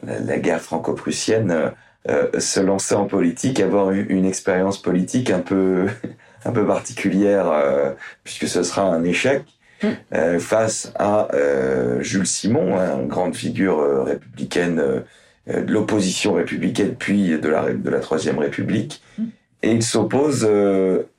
la, 0.04 0.20
la 0.20 0.38
guerre 0.40 0.62
franco-prussienne, 0.62 1.74
euh, 2.10 2.40
se 2.40 2.60
lancer 2.60 2.96
en 2.96 3.06
politique, 3.06 3.60
avoir 3.60 3.92
eu 3.92 4.04
une 4.10 4.26
expérience 4.26 4.82
politique 4.82 5.30
un 5.30 5.40
peu, 5.40 5.88
un 6.46 6.52
peu 6.52 6.66
particulière, 6.66 7.52
euh, 7.52 7.92
puisque 8.24 8.48
ce 8.48 8.64
sera 8.64 8.84
un 8.84 9.04
échec, 9.04 9.44
Mm. 9.84 9.88
euh, 10.14 10.40
face 10.40 10.94
à 11.00 11.28
Jules 12.02 12.28
Simon, 12.28 12.78
hein, 12.78 13.00
une 13.02 13.08
grande 13.08 13.36
figure 13.36 14.06
républicaine 14.06 15.04
de 15.48 15.74
l'opposition 15.74 16.34
républicaine, 16.34 16.94
puis 16.94 17.30
de 17.30 17.50
la, 17.50 17.74
de 17.74 17.90
la 17.90 18.00
Troisième 18.00 18.38
République. 18.38 19.02
Mm. 19.18 19.24
Et 19.64 19.72
il 19.72 19.82
s'oppose 19.82 20.48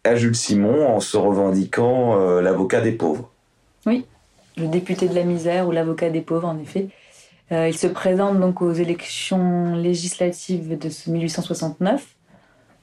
à 0.04 0.14
Jules 0.14 0.36
Simon 0.36 0.86
en 0.86 1.00
se 1.00 1.16
revendiquant 1.16 2.14
l'avocat 2.40 2.80
des 2.80 2.92
pauvres. 2.92 3.30
Oui, 3.84 4.06
le 4.56 4.68
député 4.68 5.08
de 5.08 5.14
la 5.16 5.24
misère 5.24 5.66
ou 5.66 5.72
l'avocat 5.72 6.10
des 6.10 6.20
pauvres, 6.20 6.46
en 6.46 6.58
effet. 6.60 6.88
Il 7.50 7.76
se 7.76 7.86
présente 7.86 8.40
donc 8.40 8.62
aux 8.62 8.72
élections 8.72 9.74
législatives 9.74 10.78
de 10.78 10.88
1869. 11.10 12.06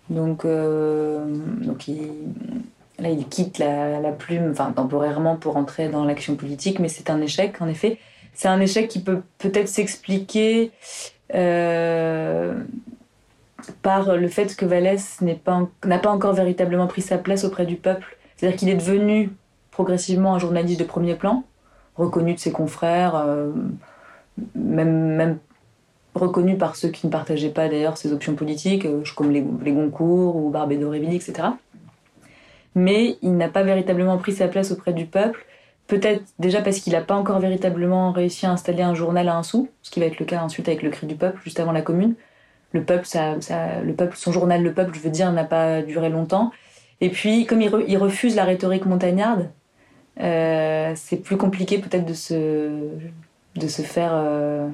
Donc, 0.09 0.45
donc 0.45 1.87
il, 1.87 2.11
Là, 2.99 3.09
il 3.09 3.27
quitte 3.27 3.59
la, 3.59 4.11
plume, 4.11 4.49
enfin 4.51 4.71
temporairement 4.71 5.35
pour 5.35 5.57
entrer 5.57 5.89
dans 5.89 6.03
l'action 6.03 6.35
politique, 6.35 6.79
mais 6.79 6.89
c'est 6.89 7.09
un 7.09 7.21
échec, 7.21 7.61
en 7.61 7.67
effet. 7.67 7.97
C'est 8.33 8.47
un 8.47 8.59
échec 8.59 8.87
qui 8.87 9.01
peut 9.01 9.21
peut-être 9.37 9.67
s'expliquer 9.67 10.71
euh, 11.33 12.61
par 13.81 14.15
le 14.15 14.27
fait 14.27 14.55
que 14.55 14.65
Vallès 14.65 15.21
n'a 15.21 15.35
pas, 15.35 16.09
encore 16.09 16.33
véritablement 16.33 16.87
pris 16.87 17.01
sa 17.01 17.17
place 17.17 17.43
auprès 17.43 17.65
du 17.65 17.75
peuple. 17.75 18.17
C'est-à-dire 18.35 18.57
qu'il 18.57 18.69
est 18.69 18.75
devenu 18.75 19.31
progressivement 19.71 20.35
un 20.35 20.39
journaliste 20.39 20.79
de 20.79 20.85
premier 20.85 21.15
plan, 21.15 21.43
reconnu 21.95 22.33
de 22.33 22.39
ses 22.39 22.51
confrères, 22.51 23.15
euh, 23.15 23.51
même, 24.55 25.37
reconnu 26.15 26.57
par 26.57 26.75
ceux 26.75 26.89
qui 26.89 27.07
ne 27.07 27.11
partageaient 27.11 27.49
pas 27.49 27.69
d'ailleurs 27.69 27.97
ses 27.97 28.11
options 28.11 28.35
politiques, 28.35 28.85
euh, 28.85 29.03
comme 29.15 29.31
les, 29.31 29.45
les 29.63 29.71
Goncourt 29.71 30.35
ou 30.35 30.49
Barbé 30.49 30.77
d'Aurevilly, 30.77 31.15
etc 31.15 31.49
mais 32.75 33.17
il 33.21 33.35
n'a 33.37 33.49
pas 33.49 33.63
véritablement 33.63 34.17
pris 34.17 34.33
sa 34.33 34.47
place 34.47 34.71
auprès 34.71 34.93
du 34.93 35.05
peuple. 35.05 35.45
Peut-être 35.87 36.23
déjà 36.37 36.61
parce 36.61 36.79
qu'il 36.79 36.93
n'a 36.93 37.01
pas 37.01 37.15
encore 37.15 37.39
véritablement 37.39 38.11
réussi 38.11 38.45
à 38.45 38.51
installer 38.51 38.83
un 38.83 38.93
journal 38.93 39.27
à 39.27 39.37
un 39.37 39.43
sou, 39.43 39.69
ce 39.81 39.89
qui 39.89 39.99
va 39.99 40.05
être 40.05 40.19
le 40.19 40.25
cas 40.25 40.41
ensuite 40.41 40.67
avec 40.67 40.83
le 40.83 40.89
cri 40.91 41.07
du 41.07 41.15
peuple, 41.15 41.41
juste 41.43 41.59
avant 41.59 41.71
la 41.71 41.81
commune. 41.81 42.15
Le 42.71 42.83
peuple, 42.83 43.05
ça, 43.05 43.35
le 43.83 43.93
peuple 43.93 44.15
son 44.15 44.31
journal 44.31 44.61
Le 44.61 44.73
Peuple, 44.73 44.93
je 44.93 44.99
veux 44.99 45.09
dire, 45.09 45.31
n'a 45.31 45.43
pas 45.43 45.81
duré 45.81 46.09
longtemps. 46.09 46.51
Et 47.01 47.09
puis, 47.09 47.47
comme 47.47 47.61
il, 47.61 47.97
refuse 47.97 48.35
la 48.35 48.43
rhétorique 48.43 48.85
montagnarde, 48.85 49.49
euh, 50.19 50.91
c'est 50.95 51.17
plus 51.17 51.37
compliqué 51.37 51.79
peut-être 51.79 52.05
de 52.05 52.13
se, 52.13 52.69
de 53.59 53.67
se 53.67 53.81
faire 53.81 54.11
euh, 54.13 54.67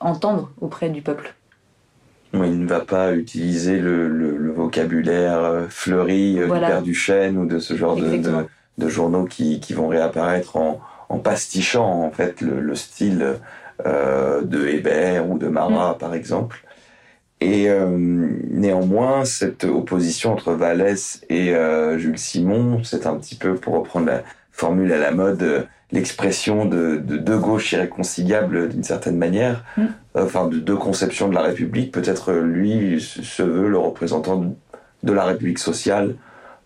entendre 0.00 0.50
auprès 0.60 0.90
du 0.90 1.02
peuple 1.02 1.34
il 2.44 2.60
ne 2.60 2.66
va 2.66 2.80
pas 2.80 3.14
utiliser 3.14 3.78
le, 3.78 4.52
vocabulaire 4.52 5.38
euh, 5.38 5.66
fleuri 5.68 6.38
euh, 6.38 6.44
du 6.44 6.60
Père 6.60 6.82
Duchesne 6.82 7.38
ou 7.38 7.46
de 7.46 7.58
ce 7.58 7.76
genre 7.76 7.96
de, 7.96 8.88
journaux 8.88 9.24
qui, 9.24 9.60
vont 9.72 9.88
réapparaître 9.88 10.56
en, 10.56 11.18
pastichant 11.18 12.02
en 12.02 12.10
fait 12.10 12.40
le, 12.40 12.74
style 12.74 13.36
euh, 13.86 14.42
de 14.42 14.66
Hébert 14.66 15.28
ou 15.28 15.38
de 15.38 15.48
Marat 15.48 15.94
mm. 15.94 15.98
par 15.98 16.14
exemple. 16.14 16.62
Et 17.42 17.68
néanmoins, 18.00 19.26
cette 19.26 19.64
opposition 19.64 20.32
entre 20.32 20.54
Vallès 20.54 21.20
et 21.28 21.54
Jules 21.98 22.18
Simon, 22.18 22.82
c'est 22.82 23.06
un 23.06 23.14
petit 23.16 23.34
peu, 23.34 23.56
pour 23.56 23.74
reprendre 23.74 24.06
la 24.06 24.22
formule 24.52 24.90
à 24.90 24.96
la 24.96 25.10
mode, 25.10 25.68
l'expression 25.92 26.64
de, 26.64 26.96
deux 26.96 27.38
gauches 27.38 27.72
irréconciliables 27.72 28.68
d'une 28.68 28.82
certaine 28.82 29.16
manière, 29.16 29.64
mm. 29.76 29.86
enfin 30.14 30.46
de 30.48 30.58
deux 30.58 30.76
conceptions 30.76 31.28
de 31.28 31.34
la 31.34 31.42
République. 31.42 31.92
Peut-être 31.92 32.32
lui 32.32 33.00
se 33.00 33.42
veut 33.42 33.68
le 33.68 33.78
représentant 33.78 34.54
de 35.02 35.12
la 35.12 35.24
République 35.24 35.58
sociale 35.58 36.16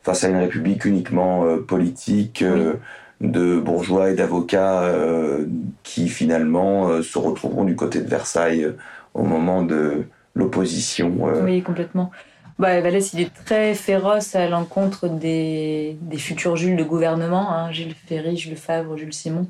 face 0.02 0.24
à 0.24 0.28
une 0.28 0.36
République 0.36 0.84
uniquement 0.84 1.44
euh, 1.44 1.58
politique. 1.58 2.42
Euh, 2.42 2.74
de 3.20 3.60
bourgeois 3.60 4.08
et 4.08 4.14
d'avocats 4.14 4.80
euh, 4.84 5.44
qui 5.82 6.08
finalement 6.08 7.02
se 7.02 7.18
retrouveront 7.18 7.64
du 7.64 7.76
côté 7.76 8.00
de 8.00 8.08
Versailles 8.08 8.66
au 9.12 9.24
moment 9.24 9.62
de 9.62 10.04
l'opposition. 10.34 11.12
Oui, 11.44 11.60
complètement. 11.60 12.12
Bah, 12.60 12.78
il 12.78 13.20
est 13.20 13.32
très 13.46 13.74
féroce 13.74 14.34
à 14.34 14.46
l'encontre 14.46 15.08
des, 15.08 15.96
futurs 16.18 16.56
Jules 16.56 16.76
de 16.76 16.84
gouvernement, 16.84 17.50
hein, 17.50 17.72
Gilles 17.72 17.94
Ferry, 17.94 18.36
Jules 18.36 18.54
Favre, 18.54 18.98
Jules 18.98 19.14
Simon, 19.14 19.46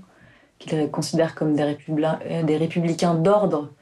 qu'il 0.60 0.88
considère 0.92 1.34
comme 1.34 1.56
des, 1.56 1.76
euh, 1.88 2.42
des 2.44 2.56
républicains 2.56 3.14
d'ordre. 3.14 3.72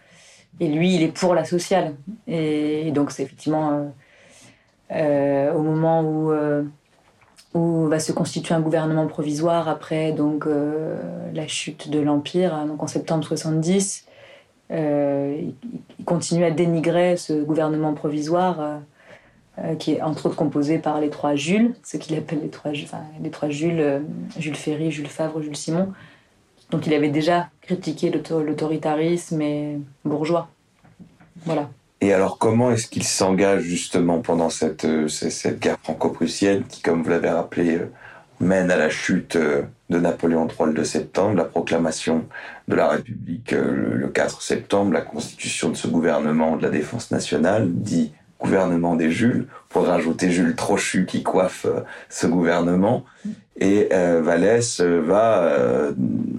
Et 0.61 0.69
lui, 0.69 0.95
il 0.95 1.03
est 1.03 1.13
pour 1.13 1.35
la 1.35 1.45
sociale. 1.45 1.95
Et, 2.27 2.91
donc, 2.93 3.11
c'est 3.11 3.23
effectivement 3.23 3.71
euh, 3.73 3.89
euh, 4.93 5.53
au 5.53 5.61
moment 5.61 6.01
où, 7.53 7.87
va 7.87 7.99
se 7.99 8.13
constituer 8.13 8.55
un 8.55 8.61
gouvernement 8.61 9.07
provisoire 9.09 9.69
après 9.69 10.13
donc, 10.13 10.47
la 11.35 11.47
chute 11.47 11.91
de 11.91 12.01
l'Empire, 12.01 12.55
hein, 12.55 12.65
donc 12.65 12.83
en 12.83 12.87
septembre 12.87 13.25
70. 13.25 14.07
il 14.71 15.55
continue 16.07 16.45
à 16.45 16.51
dénigrer 16.51 17.19
ce 17.19 17.43
gouvernement 17.43 17.93
provisoire 17.93 18.81
qui 19.79 19.93
est 19.93 20.03
entre 20.03 20.27
autres 20.27 20.37
composé 20.37 20.79
par 20.79 21.01
les 21.01 21.11
trois 21.11 21.35
Jules, 21.35 21.75
ce 21.83 21.97
qu'il 21.97 22.17
appelle 22.17 22.41
les 22.43 22.49
trois, 22.49 22.71
enfin, 22.71 23.03
les 23.23 23.31
trois 23.31 23.49
Jules, 23.49 23.81
euh, 23.81 24.01
Jules 24.39 24.57
Ferry, 24.57 24.91
Jules 24.91 25.09
Favre, 25.09 25.43
Jules 25.43 25.57
Simon. 25.57 25.93
Donc 26.71 26.87
il 26.87 26.95
avait 26.95 27.09
déjà 27.09 27.49
critiqué 27.63 28.11
l'autoritarisme 28.11 29.41
et 29.41 29.79
bourgeois. 30.05 30.49
Voilà. 31.45 31.71
Et 32.01 32.13
alors 32.13 32.39
comment 32.39 32.71
est-ce 32.71 32.87
qu'il 32.87 33.05
s'engage 33.05 33.63
justement 33.63 34.21
pendant 34.21 34.51
cette, 34.51 34.85
euh, 34.85 35.09
cette 35.09 35.59
guerre 35.59 35.79
franco-prussienne 35.83 36.65
qui, 36.69 36.83
comme 36.83 37.03
vous 37.03 37.11
l'avez 37.11 37.31
rappelé, 37.31 37.81
mène 38.41 38.71
à 38.71 38.77
la 38.77 38.91
chute 38.91 39.37
de 39.37 39.99
Napoléon 39.99 40.47
III 40.47 40.69
le 40.69 40.75
2 40.75 40.85
septembre, 40.85 41.37
la 41.37 41.45
proclamation 41.45 42.27
de 42.69 42.77
la 42.77 42.89
République 42.89 43.51
le 43.51 44.07
4 44.07 44.43
septembre, 44.43 44.93
la 44.93 45.01
constitution 45.01 45.71
de 45.71 45.75
ce 45.75 45.89
gouvernement 45.89 46.57
de 46.57 46.63
la 46.63 46.71
défense 46.71 47.11
nationale, 47.11 47.67
dit 47.69 48.13
gouvernement 48.41 48.95
des 48.95 49.11
Jules, 49.11 49.47
pour 49.69 49.87
rajouter 49.87 50.31
Jules 50.31 50.55
Trochu 50.55 51.07
qui 51.07 51.23
coiffe 51.23 51.67
euh, 51.67 51.81
ce 52.09 52.27
gouvernement. 52.27 53.05
Et 53.61 53.89
euh, 53.93 54.21
Vallès 54.23 54.81
euh, 54.81 55.01
va 55.01 55.43
euh, 55.43 55.93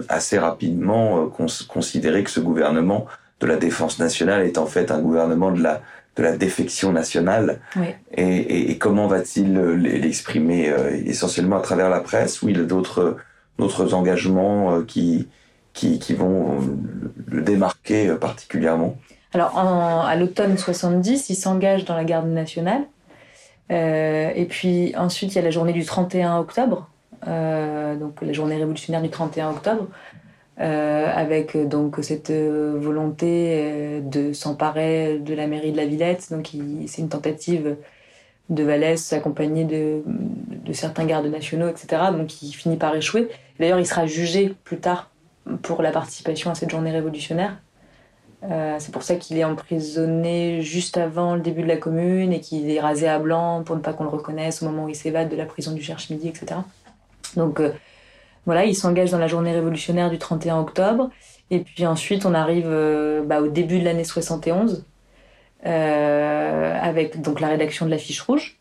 assez 0.08 0.38
rapidement 0.38 1.28
considérer 1.68 2.24
que 2.24 2.30
ce 2.30 2.40
gouvernement 2.40 3.06
de 3.40 3.46
la 3.46 3.56
défense 3.56 3.98
nationale 3.98 4.42
est 4.46 4.58
en 4.58 4.66
fait 4.66 4.90
un 4.90 5.00
gouvernement 5.00 5.52
de 5.52 5.62
la 5.62 5.82
de 6.16 6.24
la 6.24 6.36
défection 6.36 6.92
nationale. 6.92 7.60
Oui. 7.76 7.86
Et, 8.12 8.72
et, 8.72 8.78
comment 8.78 9.06
va-t-il 9.06 9.54
l'exprimer 9.54 10.74
essentiellement 11.06 11.56
à 11.56 11.60
travers 11.60 11.88
la 11.88 12.00
presse? 12.00 12.42
Ou 12.42 12.48
il 12.48 12.60
a 12.60 12.64
d'autres 12.64 13.16
d'autres 13.58 13.94
engagements 13.94 14.82
qui, 14.82 15.28
qui 15.72 16.00
qui 16.00 16.14
vont 16.14 16.58
le 17.28 17.42
démarquer 17.42 18.12
particulièrement 18.20 18.98
alors, 19.32 19.56
à 19.56 20.16
l'automne 20.16 20.58
70, 20.58 21.30
il 21.30 21.36
s'engage 21.36 21.84
dans 21.84 21.94
la 21.94 22.04
garde 22.04 22.28
nationale. 22.28 22.82
Euh, 23.70 24.30
et 24.34 24.44
puis 24.46 24.94
ensuite, 24.96 25.32
il 25.32 25.36
y 25.36 25.38
a 25.38 25.42
la 25.42 25.50
journée 25.50 25.72
du 25.72 25.84
31 25.84 26.38
octobre, 26.38 26.88
euh, 27.28 27.94
donc 27.96 28.20
la 28.22 28.32
journée 28.32 28.56
révolutionnaire 28.56 29.02
du 29.02 29.10
31 29.10 29.50
octobre, 29.50 29.86
euh, 30.60 31.06
avec 31.14 31.56
donc 31.56 31.98
cette 32.02 32.32
volonté 32.32 34.00
de 34.02 34.32
s'emparer 34.32 35.18
de 35.18 35.34
la 35.34 35.46
mairie 35.46 35.70
de 35.70 35.76
la 35.76 35.86
Villette. 35.86 36.30
Donc, 36.30 36.50
c'est 36.86 37.00
une 37.00 37.08
tentative 37.08 37.76
de 38.48 38.64
Vallès 38.64 39.12
accompagnée 39.12 39.64
de, 39.64 40.02
de, 40.06 40.72
certains 40.72 41.04
gardes 41.04 41.26
nationaux, 41.26 41.68
etc. 41.68 42.02
Donc, 42.12 42.42
il 42.42 42.50
finit 42.50 42.76
par 42.76 42.96
échouer. 42.96 43.28
D'ailleurs, 43.60 43.78
il 43.78 43.86
sera 43.86 44.06
jugé 44.06 44.56
plus 44.64 44.78
tard 44.78 45.10
pour 45.62 45.82
la 45.82 45.92
participation 45.92 46.50
à 46.50 46.56
cette 46.56 46.70
journée 46.70 46.90
révolutionnaire. 46.90 47.56
Euh, 48.42 48.76
c'est 48.78 48.92
pour 48.92 49.02
ça 49.02 49.16
qu'il 49.16 49.36
est 49.36 49.44
emprisonné 49.44 50.62
juste 50.62 50.96
avant 50.96 51.34
le 51.34 51.40
début 51.40 51.62
de 51.62 51.68
la 51.68 51.76
commune 51.76 52.32
et 52.32 52.40
qu'il 52.40 52.70
est 52.70 52.80
rasé 52.80 53.06
à 53.06 53.18
blanc 53.18 53.62
pour 53.64 53.76
ne 53.76 53.82
pas 53.82 53.92
qu'on 53.92 54.04
le 54.04 54.10
reconnaisse 54.10 54.62
au 54.62 54.66
moment 54.66 54.84
où 54.84 54.88
il 54.88 54.94
s'évade 54.94 55.28
de 55.28 55.36
la 55.36 55.44
prison 55.44 55.72
du 55.72 55.82
Cherche-Midi, 55.82 56.28
etc. 56.28 56.60
Donc 57.36 57.60
euh, 57.60 57.72
voilà, 58.46 58.64
il 58.64 58.74
s'engage 58.74 59.10
dans 59.10 59.18
la 59.18 59.28
journée 59.28 59.52
révolutionnaire 59.52 60.10
du 60.10 60.18
31 60.18 60.58
octobre. 60.58 61.10
Et 61.50 61.60
puis 61.60 61.84
ensuite, 61.86 62.24
on 62.24 62.32
arrive 62.32 62.68
euh, 62.68 63.22
bah, 63.22 63.42
au 63.42 63.48
début 63.48 63.78
de 63.80 63.84
l'année 63.84 64.04
71 64.04 64.84
avec 65.62 67.20
donc 67.20 67.40
la 67.40 67.48
rédaction 67.48 67.84
de 67.84 67.90
l'affiche 67.90 68.22
rouge. 68.22 68.58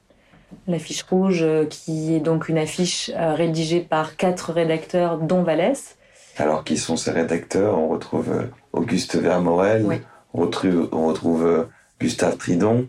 L'affiche 0.68 1.04
rouge 1.04 1.46
qui 1.70 2.14
est 2.14 2.20
donc 2.20 2.50
une 2.50 2.58
affiche 2.58 3.10
rédigée 3.16 3.80
par 3.80 4.18
quatre 4.18 4.52
rédacteurs 4.52 5.18
dont 5.18 5.44
Vallès. 5.44 5.98
Alors 6.40 6.64
qui 6.64 6.78
sont 6.78 6.98
ces 6.98 7.12
rédacteurs? 7.12 7.78
On 7.78 7.90
retrouve 7.90 8.48
Auguste 8.74 9.16
Vermorel, 9.16 9.86
on 10.34 10.42
retrouve, 10.42 11.46
euh, 11.46 11.66
Gustave 12.00 12.38
Tridon, 12.38 12.88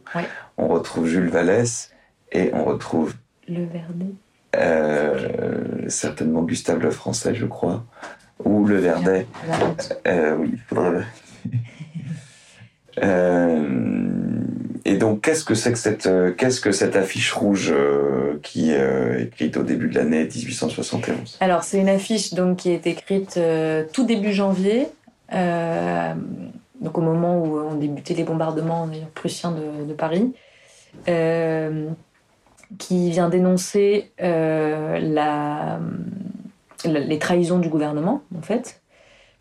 on 0.56 0.68
retrouve 0.68 1.06
Jules 1.06 1.28
Vallès 1.28 1.92
et 2.32 2.50
on 2.54 2.64
retrouve. 2.64 3.14
Le 3.48 3.64
Verdet. 3.64 4.14
Euh, 4.56 5.88
certainement 5.88 6.42
Gustave 6.42 6.78
Le 6.78 6.90
Français, 6.90 7.34
je 7.34 7.46
crois. 7.46 7.84
Ou 8.44 8.66
Le 8.66 8.76
Verdet. 8.76 9.26
Euh, 10.06 10.36
oui, 10.36 10.50
il 10.52 10.58
faudrait. 10.60 11.06
et 14.84 14.96
donc, 14.96 15.22
qu'est-ce 15.22 15.44
que 15.44 15.54
c'est 15.54 15.72
que 15.72 15.78
cette, 15.78 16.72
cette 16.72 16.96
affiche 16.96 17.32
rouge 17.32 17.72
qui 18.42 18.70
est 18.72 19.22
écrite 19.22 19.56
au 19.56 19.62
début 19.62 19.88
de 19.88 19.94
l'année 19.94 20.24
1871 20.24 21.38
Alors, 21.40 21.64
c'est 21.64 21.78
une 21.78 21.88
affiche 21.88 22.34
donc 22.34 22.58
qui 22.58 22.70
est 22.70 22.86
écrite 22.86 23.38
tout 23.92 24.04
début 24.04 24.32
janvier 24.32 24.88
euh, 25.32 26.14
donc 26.80 26.98
au 26.98 27.02
moment 27.02 27.38
où 27.38 27.58
ont 27.58 27.74
débuté 27.74 28.14
les 28.14 28.24
bombardements 28.24 28.88
prussiens 29.14 29.52
de, 29.52 29.92
Paris, 29.92 30.32
qui 32.78 33.10
vient 33.10 33.28
dénoncer 33.28 34.10
les 36.84 37.18
trahisons 37.18 37.58
du 37.58 37.68
gouvernement, 37.68 38.22
en 38.36 38.42
fait, 38.42 38.80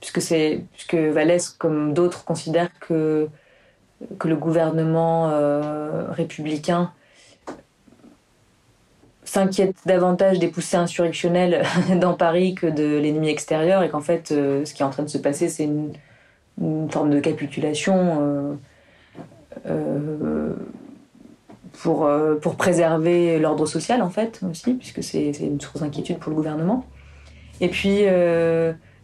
puisque, 0.01 0.21
c'est, 0.21 0.65
puisque 0.73 0.95
Vallès, 0.95 1.49
comme 1.49 1.93
d'autres, 1.93 2.25
considère 2.25 2.69
que, 2.79 3.29
que 4.17 4.27
le 4.27 4.35
gouvernement 4.35 5.29
républicain 6.11 6.91
s'inquiète 9.29 9.75
davantage 9.85 10.39
des 10.39 10.47
poussées 10.47 10.77
insurrectionnelles 10.77 11.63
dans 12.01 12.15
Paris 12.15 12.55
que 12.55 12.65
de 12.65 12.97
l'ennemi 12.97 13.29
extérieur 13.29 13.83
et 13.83 13.89
qu'en 13.89 14.01
fait, 14.01 14.31
euh, 14.31 14.65
ce 14.65 14.73
qui 14.73 14.81
est 14.81 14.85
en 14.85 14.89
train 14.89 15.03
de 15.03 15.09
se 15.09 15.19
passer, 15.19 15.49
c'est 15.49 15.65
une, 15.65 15.93
forme 16.89 17.09
de 17.09 17.21
capitulation 17.21 18.17
euh, 18.21 18.53
euh, 19.67 20.53
pour, 21.81 22.09
pour 22.41 22.55
préserver 22.55 23.39
l'ordre 23.39 23.65
social, 23.65 24.01
en 24.01 24.09
fait, 24.09 24.41
aussi, 24.49 24.73
puisque 24.73 25.01
c'est 25.01 25.31
une 25.39 25.61
source 25.61 25.79
d'inquiétude 25.79 26.17
pour 26.17 26.31
le 26.31 26.35
gouvernement. 26.35 26.85
Et 27.61 27.69
puis, 27.69 28.01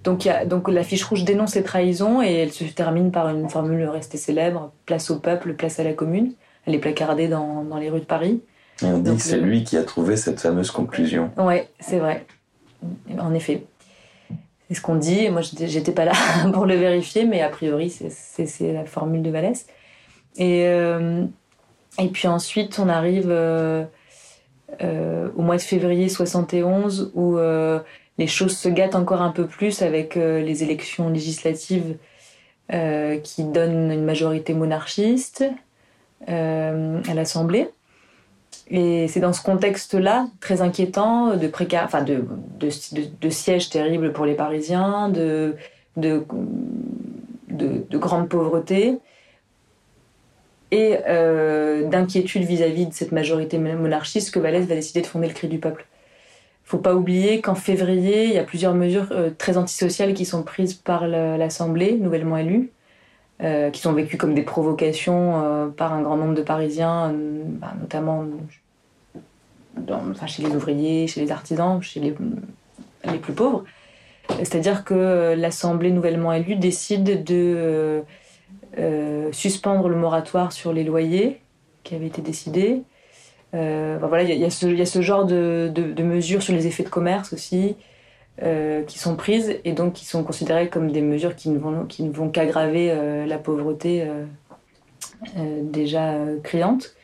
donc, 0.05 0.23
y 0.23 0.29
a, 0.29 0.45
donc 0.45 0.69
la 0.69 0.83
fiche 0.83 1.03
rouge 1.03 1.25
dénonce 1.25 1.51
ces 1.51 1.63
trahisons 1.63 2.21
et 2.21 2.31
elle 2.31 2.51
se 2.51 2.63
termine 2.63 3.11
par 3.11 3.27
une 3.29 3.49
formule 3.49 3.89
restée 3.89 4.17
célèbre 4.17 4.71
place 4.85 5.09
au 5.09 5.19
peuple, 5.19 5.53
place 5.53 5.79
à 5.79 5.83
la 5.83 5.93
commune. 5.93 6.33
Elle 6.65 6.75
est 6.75 6.79
placardée 6.79 7.27
dans, 7.27 7.63
dans 7.63 7.77
les 7.77 7.89
rues 7.89 7.99
de 7.99 8.05
Paris. 8.05 8.41
Et 8.81 8.85
on 8.85 8.99
dit 8.99 9.15
que 9.15 9.21
c'est 9.21 9.39
lui 9.39 9.63
qui 9.63 9.77
a 9.77 9.83
trouvé 9.83 10.15
cette 10.15 10.39
fameuse 10.39 10.69
conclusion. 10.69 11.31
Oui, 11.37 11.55
c'est 11.79 11.97
vrai. 11.97 12.25
En 13.17 13.33
effet. 13.33 13.63
C'est 14.67 14.75
ce 14.75 14.81
qu'on 14.81 14.95
dit. 14.95 15.29
Moi, 15.29 15.41
j'étais 15.41 15.91
pas 15.91 16.05
là 16.05 16.13
pour 16.53 16.65
le 16.65 16.75
vérifier, 16.75 17.25
mais 17.25 17.41
a 17.41 17.49
priori, 17.49 17.89
c'est 17.89 18.73
la 18.73 18.85
formule 18.85 19.23
de 19.23 19.29
Vallès. 19.29 19.65
Et, 20.37 20.65
euh, 20.67 21.25
et 21.99 22.07
puis 22.09 22.27
ensuite, 22.27 22.77
on 22.79 22.89
arrive 22.89 23.29
euh, 23.29 23.85
euh, 24.83 25.29
au 25.35 25.41
mois 25.41 25.57
de 25.57 25.61
février 25.61 26.09
71, 26.09 27.11
où 27.15 27.37
les 28.17 28.27
choses 28.27 28.57
se 28.57 28.69
gâtent 28.69 28.95
encore 28.95 29.21
un 29.21 29.31
peu 29.31 29.45
plus 29.45 29.81
avec 29.81 30.15
les 30.15 30.63
élections 30.63 31.09
législatives 31.09 31.97
qui 32.69 33.43
donnent 33.43 33.91
une 33.91 34.05
majorité 34.05 34.53
monarchiste 34.53 35.43
à 36.27 37.13
l'Assemblée. 37.13 37.69
Et 38.69 39.07
c'est 39.07 39.19
dans 39.19 39.33
ce 39.33 39.43
contexte-là, 39.43 40.27
très 40.39 40.61
inquiétant, 40.61 41.35
de, 41.35 41.51
de, 42.59 43.29
sièges 43.29 43.69
terribles 43.69 44.11
pour 44.11 44.25
les 44.25 44.33
Parisiens, 44.33 45.09
de, 45.09 45.55
de, 45.97 46.25
de, 47.49 47.97
grande 47.97 48.27
pauvreté 48.27 48.97
et 50.71 50.97
euh, 51.07 51.87
d'inquiétude 51.87 52.43
vis-à-vis 52.43 52.87
de 52.87 52.93
cette 52.93 53.11
majorité 53.11 53.59
monarchiste 53.59 54.31
que 54.31 54.39
Vallès 54.39 54.65
va 54.65 54.75
décider 54.75 55.01
de 55.01 55.07
fonder 55.07 55.27
le 55.27 55.33
Cri 55.33 55.47
du 55.47 55.59
Peuple. 55.59 55.85
Faut 56.65 56.79
pas 56.79 56.95
oublier 56.95 57.41
qu'en 57.41 57.53
février, 57.53 58.25
il 58.25 58.33
y 58.33 58.39
a 58.39 58.43
plusieurs 58.43 58.73
mesures 58.73 59.09
euh, 59.11 59.29
très 59.37 59.55
antisociales 59.55 60.15
qui 60.15 60.25
sont 60.25 60.41
prises 60.41 60.73
par 60.73 61.07
l'Assemblée 61.07 61.95
nouvellement 61.95 62.37
élue, 62.37 62.71
euh, 63.43 63.69
qui 63.69 63.79
sont 63.79 63.93
vécues 63.93 64.17
comme 64.17 64.33
des 64.33 64.41
provocations 64.41 65.43
euh, 65.43 65.67
par 65.67 65.93
un 65.93 66.01
grand 66.01 66.17
nombre 66.17 66.33
de 66.33 66.41
Parisiens, 66.41 67.13
bah, 67.13 67.73
notamment 67.79 68.25
chez 70.25 70.41
les 70.41 70.55
ouvriers, 70.55 71.05
chez 71.05 71.21
les 71.21 71.31
artisans, 71.31 71.79
chez 71.83 71.99
les, 71.99 72.15
les 73.11 73.19
plus 73.19 73.33
pauvres. 73.33 73.63
C'est-à-dire 74.39 74.83
que 74.83 75.35
l'Assemblée 75.37 75.91
nouvellement 75.91 76.33
élue 76.33 76.55
décide 76.55 77.23
de 77.23 78.01
suspendre 79.31 79.87
le 79.87 79.95
moratoire 79.97 80.51
sur 80.51 80.73
les 80.73 80.83
loyers 80.83 81.41
qui 81.83 81.93
avait 81.93 82.07
été 82.07 82.23
décidé. 82.23 82.81
Voilà, 83.53 84.23
il 84.23 84.37
y, 84.37 84.45
a 84.45 84.49
ce 84.49 85.01
genre 85.01 85.25
de, 85.25 86.03
mesures 86.03 86.43
sur 86.43 86.53
les 86.53 86.67
effets 86.67 86.83
de 86.83 86.89
commerce 86.89 87.33
aussi. 87.33 87.75
Euh, 88.43 88.83
qui 88.83 88.99
sont 88.99 89.15
prises 89.15 89.55
et 89.63 89.71
donc 89.71 89.93
qui 89.93 90.05
sont 90.05 90.21
considérées 90.25 90.67
comme 90.67 90.91
des 90.91 90.99
mesures 90.99 91.37
qui 91.37 91.49
ne 91.49 91.57
vont, 91.57 92.29
qu'aggraver 92.29 92.91
euh, 92.91 93.25
la 93.25 93.37
pauvreté 93.37 94.05
euh, 94.05 95.61
déjà 95.61 96.15
criante. 96.43 96.95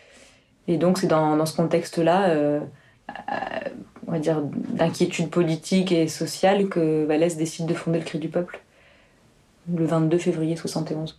Et 0.68 0.76
donc 0.76 0.98
c'est 0.98 1.08
dans, 1.08 1.38
dans, 1.38 1.46
ce 1.46 1.56
contexte-là, 1.56 2.36
on 4.08 4.12
va 4.12 4.20
dire, 4.20 4.42
d'inquiétude 4.42 5.30
politique 5.30 5.94
et 5.94 6.10
sociale 6.10 6.68
que 6.68 7.06
Vallès 7.06 7.38
décide 7.38 7.66
de 7.66 7.74
fonder 7.74 8.00
le 8.00 8.06
Cri 8.06 8.20
du 8.20 8.28
Peuple 8.28 8.62
le 9.74 9.86
22 9.86 10.18
février 10.18 10.58
71. 10.58 11.18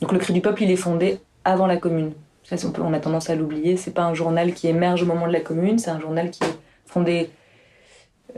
Donc 0.00 0.12
le 0.12 0.18
Cri 0.18 0.32
du 0.32 0.40
Peuple, 0.40 0.62
il 0.62 0.70
est 0.70 0.76
fondé 0.76 1.18
avant 1.44 1.66
la 1.66 1.76
Commune. 1.76 2.12
On, 2.50 2.92
a 2.92 3.00
tendance 3.00 3.30
à 3.30 3.34
l'oublier. 3.34 3.76
C'est 3.76 3.92
pas 3.92 4.04
un 4.04 4.14
journal 4.14 4.52
qui 4.52 4.68
émerge 4.68 5.02
au 5.02 5.06
moment 5.06 5.26
de 5.26 5.32
la 5.32 5.40
Commune, 5.40 5.78
c'est 5.78 5.90
un 5.90 6.00
journal 6.00 6.30
qui 6.30 6.42
est 6.44 6.58
fondé 6.86 7.30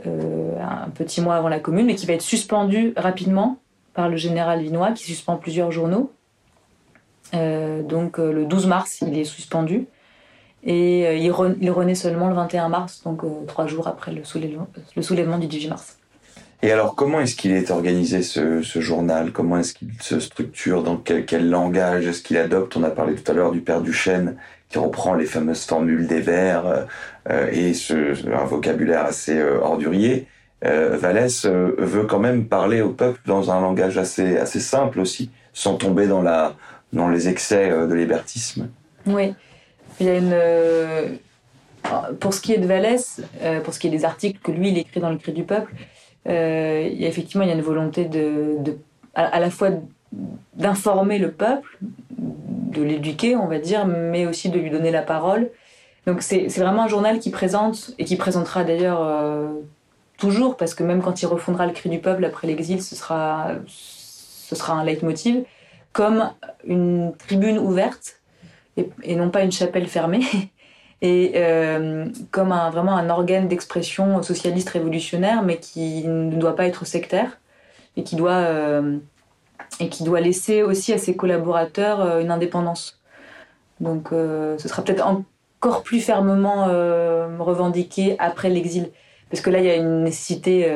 euh, 0.05 0.57
un 0.61 0.89
petit 0.89 1.21
mois 1.21 1.35
avant 1.35 1.49
la 1.49 1.59
commune, 1.59 1.85
mais 1.85 1.95
qui 1.95 2.05
va 2.05 2.13
être 2.13 2.21
suspendu 2.21 2.93
rapidement 2.97 3.57
par 3.93 4.09
le 4.09 4.17
général 4.17 4.61
Vinois, 4.61 4.91
qui 4.91 5.03
suspend 5.03 5.37
plusieurs 5.37 5.71
journaux. 5.71 6.11
Euh, 7.33 7.81
donc 7.81 8.19
euh, 8.19 8.31
le 8.31 8.45
12 8.45 8.67
mars, 8.67 9.01
il 9.01 9.17
est 9.17 9.23
suspendu. 9.23 9.87
Et 10.67 11.17
il, 11.17 11.29
renaît 11.29 11.93
seulement 11.93 12.27
le 12.27 12.33
21 12.33 12.69
mars, 12.69 13.03
donc 13.03 13.21
trois 13.45 13.67
jours 13.67 13.87
après 13.87 14.11
le 14.11 14.23
soulèvement, 14.23 14.67
le 14.95 15.03
soulèvement 15.03 15.37
du 15.37 15.45
18 15.45 15.67
mars. 15.67 15.99
Et 16.65 16.71
alors, 16.71 16.95
comment 16.95 17.21
est-ce 17.21 17.35
qu'il 17.35 17.51
est 17.51 17.69
organisé 17.69 18.23
ce, 18.23 18.59
journal? 18.63 19.31
Comment 19.31 19.59
est-ce 19.59 19.75
qu'il 19.75 19.89
se 19.99 20.19
structure? 20.19 20.81
Dans 20.81 20.97
quel, 20.97 21.47
langage? 21.47 22.07
Est-ce 22.07 22.23
qu'il 22.23 22.37
adopte? 22.37 22.75
On 22.75 22.81
a 22.81 22.89
parlé 22.89 23.13
tout 23.13 23.31
à 23.31 23.35
l'heure 23.35 23.51
du 23.51 23.61
père 23.61 23.81
Duchesne 23.81 24.35
qui 24.69 24.79
reprend 24.79 25.13
les 25.13 25.27
fameuses 25.27 25.63
formules 25.63 26.07
des 26.07 26.21
vers 26.21 26.87
euh, 27.29 27.51
et 27.51 27.73
un 28.33 28.45
vocabulaire 28.45 29.05
assez 29.05 29.37
euh, 29.37 29.59
ordurier. 29.61 30.25
Euh, 30.65 30.97
Vallès 30.97 31.45
veut 31.45 32.05
quand 32.05 32.17
même 32.17 32.47
parler 32.47 32.81
au 32.81 32.89
peuple 32.89 33.19
dans 33.27 33.51
un 33.51 33.61
langage 33.61 33.99
assez 33.99 34.35
assez 34.37 34.59
simple 34.59 34.99
aussi, 34.99 35.29
sans 35.53 35.75
tomber 35.75 36.07
dans 36.07 36.23
la 36.23 36.55
dans 36.93 37.09
les 37.09 37.29
excès 37.29 37.69
de 37.69 37.93
l'hébertisme. 37.93 38.69
Oui, 39.05 39.35
pour 42.19 42.33
ce 42.33 42.41
qui 42.41 42.53
est 42.53 42.57
de 42.57 42.65
Vallès, 42.65 43.21
pour 43.63 43.71
ce 43.71 43.77
qui 43.77 43.85
est 43.85 43.91
des 43.91 44.03
articles 44.03 44.39
que 44.41 44.51
lui 44.51 44.69
il 44.69 44.79
écrit 44.79 44.99
dans 44.99 45.11
le 45.11 45.17
Cri 45.17 45.31
du 45.31 45.43
peuple, 45.43 45.71
il 46.25 46.99
y 46.99 47.05
a 47.05 47.07
effectivement 47.07 47.43
il 47.43 47.49
y 47.49 47.51
a 47.51 47.55
une 47.55 47.61
volonté 47.61 48.05
de, 48.05 48.57
de 48.59 48.77
à, 49.15 49.39
la 49.39 49.49
fois 49.49 49.69
d'informer 50.53 51.17
le 51.19 51.31
peuple, 51.31 51.77
de 52.17 52.81
l'éduquer, 52.81 53.35
on 53.35 53.47
va 53.47 53.59
dire, 53.59 53.87
mais 53.87 54.25
aussi 54.25 54.49
de 54.49 54.59
lui 54.59 54.69
donner 54.69 54.91
la 54.91 55.01
parole. 55.01 55.49
Donc 56.05 56.21
c'est 56.21 56.47
vraiment 56.47 56.83
un 56.83 56.87
journal 56.87 57.19
qui 57.19 57.31
présente, 57.31 57.91
et 57.97 58.05
qui 58.05 58.15
présentera 58.15 58.63
d'ailleurs 58.63 59.01
euh, 59.01 59.47
toujours, 60.17 60.55
parce 60.57 60.75
que 60.75 60.83
même 60.83 61.01
quand 61.01 61.21
il 61.21 61.25
refondera 61.25 61.65
le 61.65 61.73
cri 61.73 61.89
du 61.89 61.99
peuple 61.99 62.25
après 62.25 62.47
l'exil, 62.47 62.81
ce 62.81 62.95
sera, 62.95 63.51
ce 63.67 64.55
sera 64.55 64.73
un 64.73 64.83
leitmotiv, 64.83 65.43
comme 65.93 66.31
une 66.65 67.13
tribune 67.17 67.57
ouverte, 67.57 68.19
et, 68.77 69.15
non 69.15 69.29
pas 69.29 69.41
une 69.41 69.51
chapelle 69.51 69.87
fermée, 69.87 70.23
et 71.05 71.33
euh, 71.35 72.07
comme 72.31 72.51
un, 72.51 72.71
vraiment 72.71 72.95
un 72.97 73.11
organe 73.11 73.47
d'expression 73.47 74.23
socialiste 74.23 74.69
révolutionnaire, 74.69 75.43
mais 75.43 75.57
qui 75.57 76.03
ne 76.07 76.35
doit 76.35 76.55
pas 76.55 76.65
être 76.65 76.85
sectaire, 76.85 77.37
et 77.95 78.03
qui 78.03 78.15
doit... 78.15 78.31
Euh, 78.31 78.97
et 79.79 79.89
qui 79.89 80.03
doit 80.03 80.21
laisser 80.21 80.63
aussi 80.63 80.93
à 80.93 80.97
ses 80.97 81.17
collaborateurs 81.17 81.99
euh, 81.99 82.21
une 82.21 82.31
indépendance. 82.31 83.01
Donc 83.81 84.07
ce 84.11 84.67
sera 84.69 84.83
peut-être 84.83 85.05
encore 85.05 85.83
plus 85.83 85.99
fermement 85.99 86.67
revendiqué 87.39 88.15
après 88.19 88.49
l'exil. 88.49 88.89
Parce 89.29 89.41
que 89.41 89.49
là, 89.49 89.59
il 89.59 89.65
y 89.65 89.69
a 89.69 89.75
une 89.75 90.03
nécessité 90.03 90.73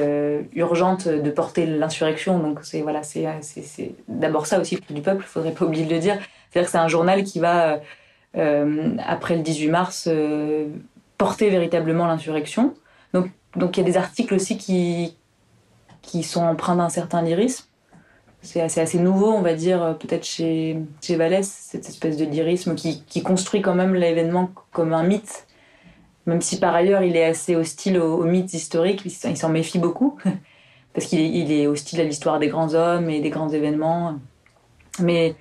urgente 0.52 1.08
de 1.08 1.32
porter 1.32 1.65
l'insurrection. 1.65 2.39
Donc 2.39 2.60
c'est 2.63 2.82
voilà, 2.82 3.02
d'abord 4.10 4.48
ça 4.48 4.60
aussi 4.60 4.78
du 4.89 5.02
peuple. 5.02 5.24
Il 5.26 5.30
faudrait 5.30 5.54
pas 5.54 5.63
oublier 5.63 5.86
de 5.86 5.94
le 5.94 6.00
dire. 6.00 6.18
C'est-à-dire 6.50 6.65
que 6.65 6.72
c'est 6.74 6.84
un 6.84 6.89
journal 6.89 7.24
qui 7.24 7.39
va 7.39 7.80
après 8.36 9.36
le 9.36 9.42
18 9.42 9.70
mars 9.70 10.10
porter 11.18 11.50
véritablement 11.50 12.08
l'insurrection. 12.08 12.74
Donc 13.13 13.32
donc 13.56 13.78
il 13.78 13.82
y 13.82 13.84
a 13.84 13.86
des 13.86 13.98
articles 13.98 14.34
aussi 14.34 14.58
qui 14.58 15.15
qui 16.02 16.23
sont 16.23 16.44
empreints 16.44 16.75
d'un 16.75 16.90
certain 16.90 17.21
lyrisme 17.21 17.69
c'est 18.42 18.62
assez, 18.62 19.00
nouveau, 19.00 19.32
on 19.32 19.42
va 19.42 19.54
dire, 19.54 19.84
euh, 19.84 19.94
peut-être 19.94 20.25
chez, 20.25 20.77
chez 21.02 21.15
Vallès, 21.15 21.48
cette 21.48 21.88
espèce 21.90 22.17
de 22.17 22.25
lyrisme 22.25 22.75
qui, 22.75 23.04
qui 23.04 23.21
construit 23.21 23.62
quand 23.62 23.75
même 23.75 23.94
l'événement 23.94 24.50
comme 24.71 24.94
un 24.94 25.04
mythe, 25.04 25.46
même 26.25 26.42
si 26.42 26.60
par 26.60 26.73
ailleurs 26.73 27.04
il 27.04 27.15
est 27.15 27.25
assez 27.25 27.56
hostile 27.56 28.00
aux, 28.00 28.23
mythes 28.23 28.54
historiques, 28.54 29.04
il 29.06 29.38
s'en 29.38 29.50
méfie 29.50 29.80
beaucoup, 29.80 30.17
parce 30.94 31.08
qu'il 31.08 31.19
est, 31.19 31.63
est 31.63 31.67
hostile 31.67 32.00
à 32.02 32.04
l'histoire 32.04 32.40
des 32.40 32.48
grands 32.48 32.73
hommes 32.73 33.10
et 33.10 33.19
des 33.19 33.30
grands 33.30 33.50
événements. 33.50 34.17
Mais, 35.00 35.36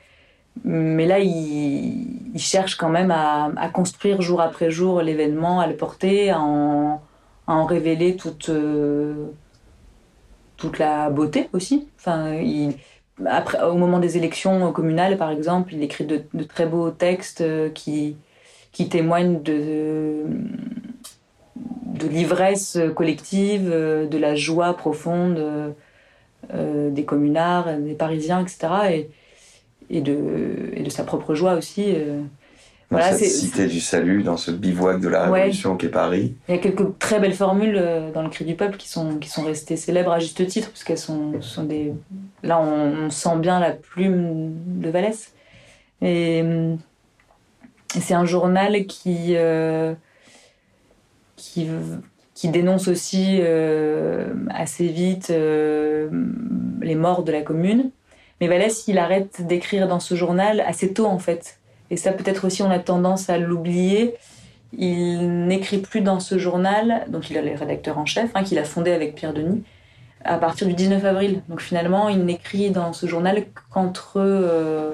mais 0.64 1.06
là, 1.06 1.18
il, 1.20 2.38
cherche 2.38 2.76
quand 2.76 2.88
même 2.88 3.11
à, 3.11 3.68
construire 3.72 4.22
jour 4.22 4.40
après 4.40 4.70
jour 4.70 5.02
l'événement, 5.02 5.61
à 5.61 5.66
le 5.66 5.76
porter, 5.76 6.30
à 6.30 6.40
en, 6.40 7.00
révéler 7.64 8.16
toute. 8.16 8.48
Euh, 8.48 9.26
toute 10.56 10.80
la 10.80 11.09
beauté 11.09 11.48
aussi. 11.52 11.86
Enfin, 11.98 12.32
au 13.64 13.76
moment 13.76 14.00
des 14.00 14.16
élections 14.16 14.72
communales, 14.72 15.16
par 15.16 15.30
exemple, 15.30 15.72
il 15.72 15.84
écrit 15.84 16.04
de, 16.04 16.20
très 16.48 16.66
beaux 16.66 16.90
textes 16.90 17.44
qui, 17.74 18.16
qui 18.72 18.88
témoignent 18.88 19.40
de, 19.40 20.24
de 21.54 22.09
l'ivresse 22.09 22.76
collective, 22.96 23.70
de 23.70 24.18
la 24.18 24.34
joie 24.34 24.76
profonde 24.76 25.74
des 26.52 27.04
communards, 27.04 27.78
des 27.78 27.94
Parisiens, 27.94 28.40
etc. 28.40 28.66
Et, 28.90 29.11
et, 29.91 30.01
de, 30.01 30.70
et 30.74 30.82
de 30.82 30.91
sa 30.91 31.05
propre 31.05 31.34
joie 31.34 31.55
aussi 31.55 31.95
voilà, 32.91 33.12
cette 33.12 33.28
cité 33.28 33.66
du 33.66 33.80
salut, 33.80 34.22
dans 34.22 34.39
ce 34.39 34.51
bivouac 34.51 35.01
de 35.01 35.09
la 35.09 35.24
Révolution 35.24 35.76
qui 35.76 35.86
qu'est 35.86 35.93
Paris. 35.93 36.36
Il 36.49 36.55
y 36.55 36.59
a 36.59 36.61
quelques 36.61 36.99
très 36.99 37.20
belles 37.20 37.34
formules 37.34 37.76
euh, 37.76 38.11
dans 38.12 38.22
le 38.22 38.30
Cri 38.30 38.47
du 38.47 38.55
Peuple 38.55 38.78
qui 38.78 38.89
sont, 38.89 39.18
qui 39.18 39.28
sont 39.28 39.43
restées 39.43 39.76
célèbres 39.76 40.11
à 40.11 40.20
juste 40.20 40.47
titre, 40.47 40.70
parce 40.70 40.84
qu'elles 40.84 40.97
sont, 40.97 41.43
sont 41.43 41.64
des... 41.64 41.93
Là, 42.43 42.59
on, 42.61 43.11
sent 43.11 43.36
bien 43.41 43.61
la 43.61 43.72
plume 43.72 44.55
de 44.80 44.89
Vallès. 44.89 45.34
Et, 46.01 46.43
c'est 47.89 48.14
un 48.14 48.26
journal 48.26 48.86
qui, 48.86 49.34
euh, 49.34 49.95
qui, 51.36 51.68
qui, 52.34 52.49
dénonce 52.49 52.86
aussi 52.89 53.39
euh, 53.41 54.34
assez 54.51 54.89
vite 54.89 55.30
les 55.30 56.95
morts 56.95 57.22
de 57.22 57.32
la 57.32 57.43
commune. 57.43 57.91
Mais 58.41 58.49
Vallès, 58.49 58.86
il 58.86 58.99
arrête 58.99 59.47
d'écrire 59.47 59.89
dans 59.89 60.01
ce 60.01 60.14
journal 60.14 60.61
assez 60.61 60.93
tôt, 60.93 61.07
en 61.07 61.18
fait. 61.18 61.59
Et 61.91 61.97
ça, 61.97 62.12
peut-être 62.12 62.47
aussi, 62.47 62.62
on 62.62 62.70
a 62.70 62.78
tendance 62.78 63.30
à 63.30 63.39
l'oublier. 63.39 64.14
Il 64.76 65.47
n'écrit 65.47 65.78
plus 65.78 66.03
dans 66.03 66.20
ce 66.20 66.39
journal, 66.39 67.07
donc 67.09 67.30
il 67.30 67.36
est 67.36 67.43
le 67.43 67.59
rédacteur 67.59 67.99
en 67.99 68.07
chef, 68.07 68.30
hein, 68.34 68.45
qu'il 68.45 68.59
a 68.59 68.64
fondé 68.64 68.93
avec 68.93 69.14
Pierre 69.14 69.32
Denis, 69.32 69.62
à 70.24 70.36
partir 70.36 70.66
du 70.66 70.74
19 70.74 71.05
avril. 71.05 71.43
Donc 71.49 71.61
finalement, 71.61 72.09
il 72.09 72.24
n'écrit 72.24 72.70
dans 72.70 72.93
ce 72.93 73.07
journal 73.07 73.45
qu'entre 73.72 74.16
euh, 74.16 74.93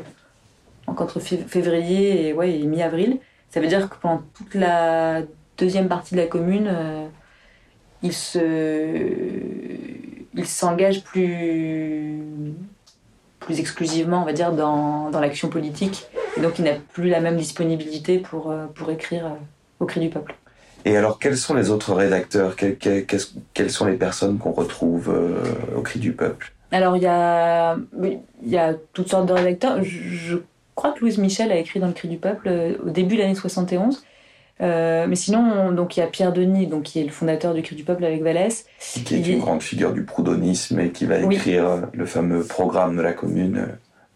février 1.18 2.28
et, 2.28 2.32
ouais, 2.32 2.58
mi-avril. 2.58 3.18
Ça 3.50 3.60
veut 3.60 3.66
dire 3.66 3.88
que 3.88 3.96
pendant 3.96 4.22
toute 4.34 4.54
la 4.54 5.22
deuxième 5.58 5.88
partie 5.88 6.14
de 6.14 6.20
la 6.20 6.26
commune, 6.26 6.68
euh, 6.70 7.06
il 8.02 8.12
s'engage 10.46 11.02
plus, 11.02 12.22
plus 13.44 13.60
exclusivement, 13.60 14.22
on 14.22 14.24
va 14.24 14.32
dire, 14.32 14.52
dans, 14.52 15.10
dans 15.10 15.20
l'action 15.20 15.48
politique 15.48 16.08
et 16.36 16.40
donc 16.40 16.58
il 16.58 16.64
n'a 16.64 16.74
plus 16.92 17.08
la 17.08 17.20
même 17.20 17.36
disponibilité 17.36 18.18
pour, 18.18 18.50
euh, 18.50 18.66
pour 18.74 18.90
écrire 18.90 19.26
euh, 19.26 19.36
au 19.80 19.86
cri 19.86 20.00
du 20.00 20.08
peuple. 20.08 20.34
Et 20.84 20.96
alors, 20.96 21.18
quels 21.18 21.38
sont 21.38 21.54
les 21.54 21.70
autres 21.70 21.94
rédacteurs? 21.94 22.56
Quelles 22.56 23.70
sont 23.70 23.86
les 23.86 23.96
personnes 23.96 24.38
qu'on 24.38 24.52
retrouve 24.52 25.08
euh, 25.08 25.40
au 25.76 25.80
cri 25.80 25.98
du 25.98 26.12
peuple? 26.12 26.52
Alors, 26.72 26.96
il 26.96 27.02
y 27.02 27.06
a, 27.06 27.76
il 28.02 28.48
y 28.48 28.58
a 28.58 28.74
toutes 28.92 29.08
sortes 29.08 29.26
de 29.26 29.32
rédacteurs. 29.32 29.82
Je, 29.82 30.38
crois 30.74 30.92
que 30.92 31.00
Louise 31.00 31.18
Michel 31.18 31.52
a 31.52 31.56
écrit 31.56 31.80
dans 31.80 31.86
le 31.86 31.92
cri 31.92 32.08
du 32.08 32.16
peuple 32.18 32.50
au 32.84 32.90
début 32.90 33.14
de 33.14 33.20
l'année 33.20 33.36
71. 33.36 34.04
Mais 34.60 35.16
sinon, 35.16 35.72
donc 35.72 35.96
il 35.96 36.00
y 36.00 36.02
a 36.02 36.06
Pierre 36.06 36.32
Denis, 36.32 36.66
donc 36.66 36.84
qui 36.84 37.00
est 37.00 37.04
le 37.04 37.10
fondateur 37.10 37.54
du 37.54 37.62
Cri 37.62 37.76
du 37.76 37.84
Peuple 37.84 38.04
avec 38.04 38.22
Vallès, 38.22 38.66
qui 39.04 39.14
est 39.14 39.26
une 39.26 39.40
grande 39.40 39.62
figure 39.62 39.92
du 39.92 40.04
proudonisme 40.04 40.80
et 40.80 40.90
qui 40.90 41.06
va 41.06 41.18
écrire 41.18 41.88
le 41.92 42.06
fameux 42.06 42.42
programme 42.42 42.96
de 42.96 43.02
la 43.02 43.12
commune 43.12 43.66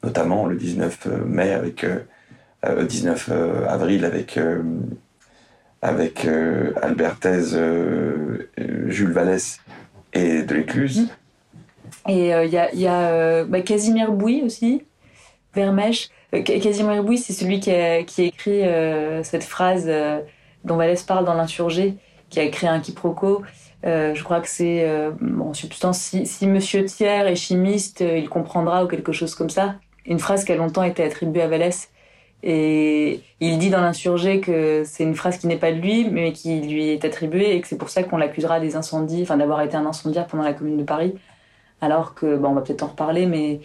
notamment 0.03 0.47
le 0.47 0.57
19 0.57 1.07
euh, 1.07 1.25
mai 1.25 1.53
avec 1.53 1.85
19 2.65 3.29
euh, 3.31 3.33
euh, 3.33 3.69
avril 3.69 4.05
avec 4.05 4.39
avec 5.81 6.27
Alberthez, 6.83 7.57
Jules 8.87 9.13
Vallès 9.13 9.61
et 10.13 10.43
Delécluse. 10.43 11.09
Et 12.09 12.31
il 12.31 12.51
y 12.51 12.59
a, 12.59 12.75
y 12.75 12.87
a 12.87 13.45
bah, 13.45 13.61
Casimir 13.61 14.11
Bouy 14.11 14.43
aussi, 14.43 14.83
Vermèche. 15.55 16.09
Casimir 16.45 17.03
Bouy, 17.03 17.19
c'est 17.19 17.33
celui 17.33 17.61
qui 17.61 17.71
a, 17.71 17.99
écrit 17.99 18.63
cette 19.23 19.45
phrase 19.45 19.91
dont 20.65 20.77
Vallès 20.77 21.03
parle 21.03 21.25
dans 21.25 21.35
l'insurgé, 21.35 21.95
qui 22.29 22.41
a 22.41 22.47
créé 22.49 22.69
un 22.69 22.81
quiproquo. 22.81 23.43
je 23.83 24.23
crois 24.23 24.41
que 24.41 24.49
c'est 24.49 24.87
en 25.41 25.55
substance 25.55 25.99
si, 25.99 26.27
si 26.27 26.47
Monsieur 26.47 26.85
Thiers 26.85 27.27
est 27.27 27.35
chimiste, 27.35 28.01
il 28.01 28.29
comprendra 28.29 28.85
ou 28.85 28.89
quelque 28.89 29.13
chose 29.13 29.35
comme 29.35 29.49
ça 29.49 29.77
une 30.09 30.19
phrase 30.19 30.45
qui 30.45 30.53
a 30.53 30.57
longtemps 30.57 30.83
été 30.83 31.05
attribuée 31.05 31.43
à 31.43 31.49
Vallès. 31.49 31.91
Et 32.43 33.21
il 33.41 33.59
dit 33.59 33.69
dans 33.69 33.81
l'insurgé 33.81 34.41
que 34.41 34.83
c'est 34.85 35.03
une 35.03 35.15
phrase 35.15 35.39
qui 35.39 35.47
n'est 35.47 35.57
pas 35.57 35.73
de 35.73 35.79
lui, 35.79 36.09
mais 36.09 36.33
qui 36.33 36.61
lui 36.61 36.89
est 36.89 37.05
attribuée 37.05 37.55
et 37.55 37.61
que 37.61 37.69
c'est 37.69 37.79
pour 37.79 37.91
ça 37.91 38.03
qu'on 38.03 38.17
l'accusera 38.17 38.61
des 38.61 38.77
incendies, 38.77 39.23
enfin 39.23 39.37
d'avoir 39.37 39.61
été 39.61 39.77
un 39.77 39.87
incendiaire 39.87 40.27
pendant 40.27 40.45
la 40.45 40.55
Commune 40.55 40.77
de 40.77 40.85
Paris. 40.85 41.15
Alors 41.81 42.15
que, 42.15 42.37
bon, 42.37 42.49
on 42.51 42.55
va 42.55 42.63
peut-être 42.63 42.83
en 42.83 42.89
reparler, 42.89 43.27
mais 43.27 43.61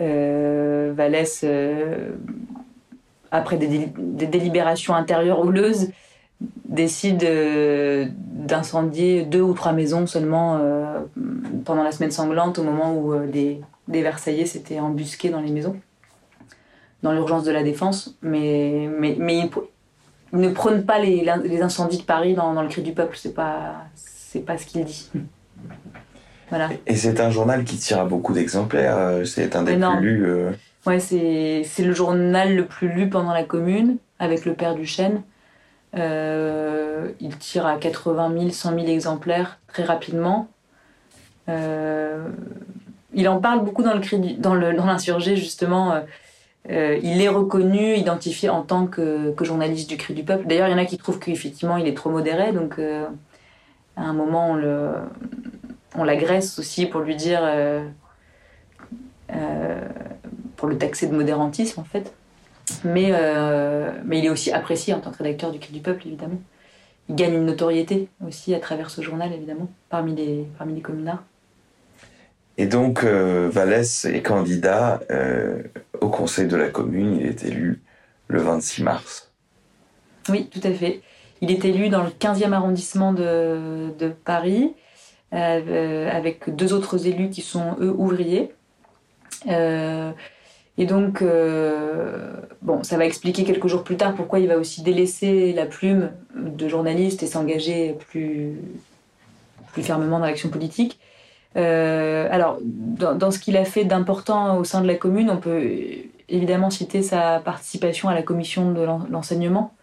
euh, 0.00 0.92
Vallès, 0.96 1.42
euh, 1.44 2.10
après 3.30 3.56
des, 3.56 3.88
délibérations 4.26 4.94
intérieures 4.94 5.40
houleuses, 5.40 5.90
décide 6.64 7.22
euh, 7.22 8.08
d'incendier 8.16 9.24
deux 9.24 9.42
ou 9.42 9.54
trois 9.54 9.72
maisons 9.72 10.08
seulement 10.08 10.58
euh, 10.60 11.00
pendant 11.64 11.84
la 11.84 11.92
semaine 11.92 12.10
sanglante, 12.10 12.58
au 12.58 12.64
moment 12.64 12.96
où 12.96 13.14
des 13.26 13.62
Versaillais 13.88 14.46
s'étaient 14.46 14.80
embusqués 14.80 15.30
dans 15.30 15.40
les 15.40 15.52
maisons, 15.52 15.76
dans 17.04 17.12
l'urgence 17.12 17.44
de 17.44 17.52
la 17.52 17.62
défense, 17.62 18.16
mais, 18.22 18.88
mais, 18.98 19.16
mais 19.20 19.38
il, 19.38 19.50
ne 20.32 20.48
prône 20.48 20.84
pas 20.84 20.98
les, 20.98 21.28
incendies 21.62 21.98
de 21.98 22.02
Paris 22.02 22.34
dans, 22.34 22.60
le 22.60 22.68
cri 22.68 22.82
du 22.82 22.92
peuple, 22.92 23.16
c'est 23.16 23.34
pas, 23.34 23.84
pas 24.44 24.58
ce 24.58 24.66
qu'il 24.66 24.84
dit. 24.84 25.10
Voilà. 26.52 26.68
Et 26.86 26.96
c'est 26.96 27.18
un 27.18 27.30
journal 27.30 27.64
qui 27.64 27.78
tire 27.78 27.98
à 27.98 28.04
beaucoup 28.04 28.34
d'exemplaires, 28.34 28.98
euh, 28.98 29.24
c'est 29.24 29.56
un 29.56 29.62
des 29.62 29.74
plus 29.74 30.00
lus. 30.00 30.26
Euh. 30.26 30.50
Ouais, 30.84 31.00
c'est, 31.00 31.62
c'est 31.64 31.82
le 31.82 31.94
journal 31.94 32.54
le 32.54 32.66
plus 32.66 32.88
lu 32.88 33.08
pendant 33.08 33.32
la 33.32 33.42
commune, 33.42 33.96
avec 34.18 34.44
le 34.44 34.52
père 34.52 34.74
Duchesne. 34.74 35.22
Euh, 35.96 37.08
il 37.20 37.38
tire 37.38 37.64
à 37.64 37.78
80 37.78 38.32
000, 38.38 38.50
100 38.50 38.74
000 38.74 38.86
exemplaires 38.86 39.60
très 39.66 39.84
rapidement. 39.84 40.48
Euh, 41.48 42.28
il 43.14 43.26
en 43.30 43.40
parle 43.40 43.64
beaucoup 43.64 43.82
dans 43.82 43.94
le 43.94 44.36
dans 44.38 44.54
le 44.54 44.74
dans 44.74 44.84
l'insurgé 44.84 45.36
justement. 45.36 46.02
Euh, 46.70 46.98
il 47.02 47.22
est 47.22 47.28
reconnu, 47.28 47.94
identifié 47.94 48.50
en 48.50 48.60
tant 48.60 48.86
que, 48.86 49.34
journaliste 49.40 49.88
du 49.88 49.96
cri 49.96 50.12
du 50.12 50.22
peuple. 50.22 50.46
D'ailleurs, 50.46 50.68
il 50.68 50.72
y 50.72 50.74
en 50.74 50.78
a 50.78 50.84
qui 50.84 50.98
trouvent 50.98 51.18
qu'effectivement 51.18 51.78
il 51.78 51.88
est 51.88 51.96
trop 51.96 52.10
modéré, 52.10 52.52
donc 52.52 52.78
à 52.78 54.02
un 54.02 54.12
moment 54.12 54.50
on 54.50 54.54
le 54.54 54.92
on 55.94 56.04
l'agresse 56.04 56.58
aussi 56.58 56.86
pour 56.86 57.00
lui 57.00 57.16
dire 57.16 57.40
pour 60.56 60.68
le 60.68 60.78
taxer 60.78 61.06
de 61.06 61.14
modérantisme 61.14 61.80
en 61.80 61.84
fait. 61.84 62.12
Mais 62.84 63.12
mais 64.04 64.18
il 64.18 64.26
est 64.26 64.30
aussi 64.30 64.52
apprécié 64.52 64.94
en 64.94 65.00
tant 65.00 65.10
que 65.10 65.18
rédacteur 65.18 65.50
du 65.50 65.58
cri 65.58 65.72
du 65.72 65.80
peuple 65.80 66.06
évidemment. 66.06 66.40
Il 67.08 67.16
gagne 67.16 67.34
une 67.34 67.46
notoriété 67.46 68.08
aussi 68.26 68.54
à 68.54 68.60
travers 68.60 68.90
ce 68.90 69.00
journal 69.02 69.32
évidemment 69.32 69.68
parmi 69.90 70.14
les 70.14 70.46
parmi 70.58 70.74
les 70.74 70.80
communards. 70.80 71.22
Et 72.58 72.66
donc, 72.66 73.04
euh, 73.04 73.48
Vallès 73.50 74.04
est 74.04 74.22
candidat 74.22 75.00
euh, 75.10 75.62
au 76.00 76.08
conseil 76.08 76.46
de 76.46 76.56
la 76.56 76.68
commune. 76.68 77.16
Il 77.16 77.26
est 77.26 77.44
élu 77.44 77.80
le 78.28 78.40
26 78.40 78.82
mars. 78.82 79.32
Oui, 80.28 80.48
tout 80.50 80.60
à 80.62 80.72
fait. 80.72 81.00
Il 81.40 81.50
est 81.50 81.64
élu 81.64 81.88
dans 81.88 82.02
le 82.02 82.10
15e 82.10 82.52
arrondissement 82.52 83.12
de, 83.12 84.12
Paris, 84.24 84.74
euh, 84.74 84.91
avec 85.32 86.54
deux 86.54 86.72
autres 86.72 87.06
élus 87.06 87.30
qui 87.30 87.40
sont, 87.40 87.76
eux, 87.80 87.94
ouvriers. 87.96 88.52
et 89.48 90.86
donc, 90.86 91.24
bon, 92.62 92.82
ça 92.82 92.96
va 92.96 93.06
expliquer 93.06 93.44
quelques 93.44 93.66
jours 93.66 93.82
plus 93.82 93.96
tard 93.96 94.14
pourquoi 94.14 94.38
il 94.40 94.48
va 94.48 94.58
aussi 94.58 94.82
délaisser 94.82 95.52
la 95.52 95.66
plume 95.66 96.10
de 96.34 96.68
journaliste 96.68 97.22
et 97.22 97.26
s'engager 97.26 97.96
plus, 98.10 98.56
plus 99.72 99.82
fermement 99.82 100.18
dans 100.18 100.26
l'action 100.26 100.50
politique. 100.50 100.98
Euh, 101.56 102.28
alors, 102.30 102.58
dans, 102.62 103.30
ce 103.30 103.38
qu'il 103.38 103.56
a 103.56 103.64
fait 103.64 103.84
d'important 103.84 104.56
au 104.56 104.64
sein 104.64 104.80
de 104.80 104.86
la 104.86 104.94
commune, 104.94 105.30
on 105.30 105.36
peut 105.36 105.62
évidemment 106.28 106.70
citer 106.70 107.02
sa 107.02 107.40
participation 107.40 108.08
à 108.08 108.14
la 108.14 108.22
commission 108.22 108.72
de 108.72 108.82
l'enseignement, 109.10 109.74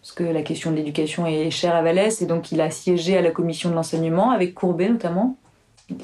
parce 0.00 0.12
que 0.12 0.24
la 0.24 0.42
question 0.42 0.70
de 0.70 0.76
l'éducation 0.76 1.26
est 1.26 1.50
chère 1.50 1.74
à 1.74 1.82
Vallès, 1.82 2.22
et 2.22 2.26
donc 2.26 2.52
il 2.52 2.60
a 2.60 2.70
siégé 2.70 3.16
à 3.16 3.22
la 3.22 3.30
commission 3.30 3.70
de 3.70 3.74
l'enseignement, 3.74 4.30
avec 4.30 4.54
Courbet 4.54 4.88
notamment, 4.88 5.36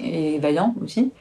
et 0.01 0.39
Vaillant 0.39 0.75
aussi. 0.83 1.13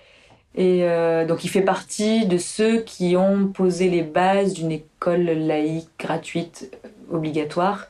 Et 0.55 0.83
euh, 0.83 1.25
donc 1.25 1.43
il 1.43 1.49
fait 1.49 1.61
partie 1.61 2.25
de 2.25 2.37
ceux 2.37 2.79
qui 2.79 3.15
ont 3.17 3.47
posé 3.47 3.89
les 3.89 4.03
bases 4.03 4.53
d'une 4.53 4.71
école 4.71 5.23
laïque 5.23 5.89
gratuite 5.99 6.75
obligatoire, 7.11 7.87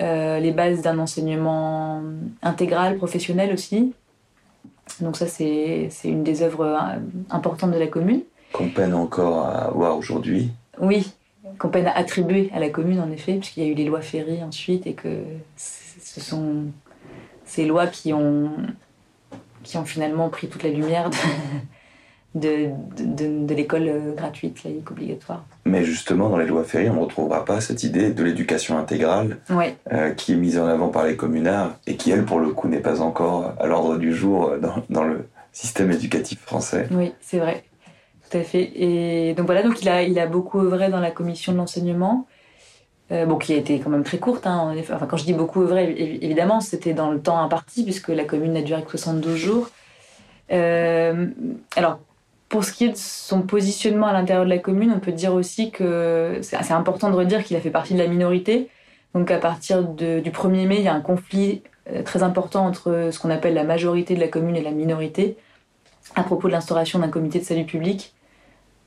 euh, 0.00 0.38
les 0.38 0.52
bases 0.52 0.82
d'un 0.82 0.98
enseignement 0.98 2.02
intégral, 2.42 2.96
professionnel 2.96 3.52
aussi, 3.52 3.92
donc 5.00 5.16
ça, 5.16 5.26
c'est 5.26 5.88
une 6.04 6.24
des 6.24 6.42
œuvres 6.42 6.64
euh, 6.64 6.98
importantes 7.30 7.70
de 7.70 7.78
la 7.78 7.86
commune. 7.86 8.22
Qu'on 8.52 8.68
peine 8.68 8.94
encore 8.94 9.46
à 9.46 9.70
voir 9.70 9.96
aujourd'hui. 9.96 10.50
Oui, 10.80 11.12
qu'on 11.60 11.68
peine 11.68 11.86
à 11.86 11.96
attribuer 11.96 12.50
à 12.54 12.58
la 12.58 12.70
commune, 12.70 12.98
en 13.00 13.10
effet, 13.12 13.34
puisqu'il 13.34 13.62
y 13.62 13.66
a 13.66 13.70
eu 13.70 13.74
les 13.74 13.84
lois 13.84 14.00
Ferry 14.00 14.42
ensuite, 14.42 14.86
et 14.86 14.94
que 14.94 15.08
ce 15.56 16.20
sont 16.20 16.64
ces 17.44 17.66
lois 17.66 17.86
qui 17.86 18.12
ont, 18.14 18.50
qui 19.62 19.76
ont 19.76 19.84
finalement 19.84 20.30
pris 20.30 20.48
toute 20.48 20.62
la 20.62 20.70
lumière 20.70 21.10
de, 22.34 22.68
de, 22.96 23.44
de 23.46 23.54
l'école 23.54 24.14
gratuite, 24.16 24.62
laïque, 24.64 24.90
obligatoire. 24.90 25.44
Mais 25.64 25.84
justement, 25.84 26.28
dans 26.30 26.38
les 26.38 26.46
lois 26.46 26.64
Ferry, 26.64 26.88
on 26.88 26.94
ne 26.94 27.00
retrouvera 27.00 27.44
pas 27.44 27.60
cette 27.60 27.82
idée 27.82 28.10
de 28.10 28.22
l'éducation 28.24 28.78
intégrale 28.78 29.38
Ouais. 29.50 29.76
euh, 29.92 30.12
qui 30.12 30.32
est 30.32 30.36
mise 30.36 30.58
en 30.58 30.66
avant 30.66 30.88
par 30.88 31.04
les 31.06 31.16
communards 31.16 31.76
et 31.86 31.96
qui, 31.96 32.10
elle, 32.10 32.24
pour 32.24 32.38
le 32.40 32.50
coup, 32.50 32.68
n'est 32.68 32.78
pas 32.80 33.00
encore 33.02 33.52
à 33.60 33.66
l'ordre 33.66 33.98
du 33.98 34.14
jour 34.14 34.48
euh, 34.50 34.58
dans, 34.58 34.76
dans 34.88 35.04
le 35.04 35.28
système 35.52 35.90
éducatif 35.90 36.40
français. 36.40 36.86
Oui, 36.92 37.12
c'est 37.20 37.38
vrai. 37.40 37.64
Tout 38.30 38.36
à 38.38 38.42
fait. 38.42 38.70
Et 38.76 39.34
donc 39.34 39.46
voilà, 39.46 39.62
donc 39.62 39.82
il 39.82 39.88
a, 39.88 40.02
il 40.02 40.18
a 40.18 40.26
beaucoup 40.26 40.60
œuvré 40.60 40.88
dans 40.88 41.00
la 41.00 41.10
commission 41.10 41.52
de 41.52 41.56
l'enseignement. 41.58 42.26
Euh, 43.12 43.26
bon, 43.26 43.38
qui 43.38 43.52
a 43.52 43.56
été 43.56 43.80
quand 43.80 43.90
même 43.90 44.04
très 44.04 44.18
courte. 44.18 44.46
Hein. 44.46 44.72
Enfin, 44.78 45.04
quand 45.08 45.16
je 45.16 45.24
dis 45.24 45.32
beaucoup 45.32 45.62
œuvré, 45.62 45.92
évi- 45.92 46.18
évidemment, 46.24 46.60
c'était 46.60 46.92
dans 46.92 47.10
le 47.10 47.20
temps 47.20 47.38
imparti, 47.40 47.82
puisque 47.82 48.06
la 48.08 48.22
commune 48.22 48.52
n'a 48.52 48.62
duré 48.62 48.84
que 48.84 48.90
72 48.90 49.34
jours. 49.34 49.68
Euh, 50.52 51.26
alors, 51.74 51.98
pour 52.48 52.62
ce 52.62 52.72
qui 52.72 52.84
est 52.84 52.90
de 52.90 52.96
son 52.96 53.42
positionnement 53.42 54.06
à 54.06 54.12
l'intérieur 54.12 54.44
de 54.44 54.50
la 54.50 54.58
commune, 54.58 54.92
on 54.94 55.00
peut 55.00 55.10
dire 55.10 55.34
aussi 55.34 55.72
que 55.72 56.38
c'est 56.42 56.70
important 56.72 57.10
de 57.10 57.16
redire 57.16 57.42
qu'il 57.42 57.56
a 57.56 57.60
fait 57.60 57.70
partie 57.70 57.94
de 57.94 57.98
la 57.98 58.06
minorité. 58.06 58.68
Donc, 59.12 59.32
à 59.32 59.38
partir 59.38 59.82
du 59.82 60.20
1er 60.30 60.68
mai, 60.68 60.76
il 60.76 60.84
y 60.84 60.88
a 60.88 60.94
un 60.94 61.00
conflit 61.00 61.62
euh, 61.92 62.04
très 62.04 62.22
important 62.22 62.64
entre 62.64 63.08
ce 63.10 63.18
qu'on 63.18 63.30
appelle 63.30 63.54
la 63.54 63.64
majorité 63.64 64.14
de 64.14 64.20
la 64.20 64.28
commune 64.28 64.54
et 64.54 64.62
la 64.62 64.70
minorité 64.70 65.36
à 66.14 66.22
propos 66.22 66.46
de 66.46 66.52
l'instauration 66.52 67.00
d'un 67.00 67.08
comité 67.08 67.40
de 67.40 67.44
salut 67.44 67.64
public. 67.64 68.14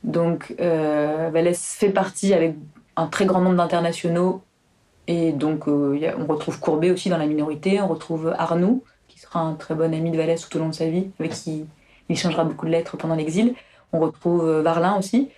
Donc, 0.04 0.54
euh, 0.60 1.30
Vallès 1.32 1.58
fait 1.58 1.88
partie 1.88 2.34
avec 2.34 2.54
un 2.96 3.06
très 3.06 3.24
grand 3.24 3.40
nombre 3.40 3.56
d'internationaux. 3.56 4.42
Et 5.06 5.32
donc, 5.32 5.66
euh, 5.66 6.12
on 6.18 6.26
retrouve 6.26 6.60
Courbet 6.60 6.90
aussi 6.90 7.08
dans 7.08 7.18
la 7.18 7.26
minorité. 7.26 7.80
On 7.80 7.88
retrouve 7.88 8.34
Arnoux, 8.38 8.84
qui 9.08 9.18
sera 9.18 9.40
un 9.40 9.54
très 9.54 9.74
bon 9.74 9.92
ami 9.92 10.10
de 10.10 10.16
Vallès 10.16 10.40
tout 10.40 10.56
au 10.56 10.60
long 10.60 10.68
de 10.68 10.74
sa 10.74 10.88
vie, 10.88 11.08
avec 11.18 11.32
qui 11.32 11.64
il 12.08 12.12
échangera 12.12 12.44
beaucoup 12.44 12.66
de 12.66 12.70
lettres 12.70 12.96
pendant 12.98 13.14
l'exil. 13.14 13.54
On 13.92 13.98
retrouve 13.98 14.46
euh, 14.46 14.62
Varlin 14.62 14.96
aussi. 14.98 15.30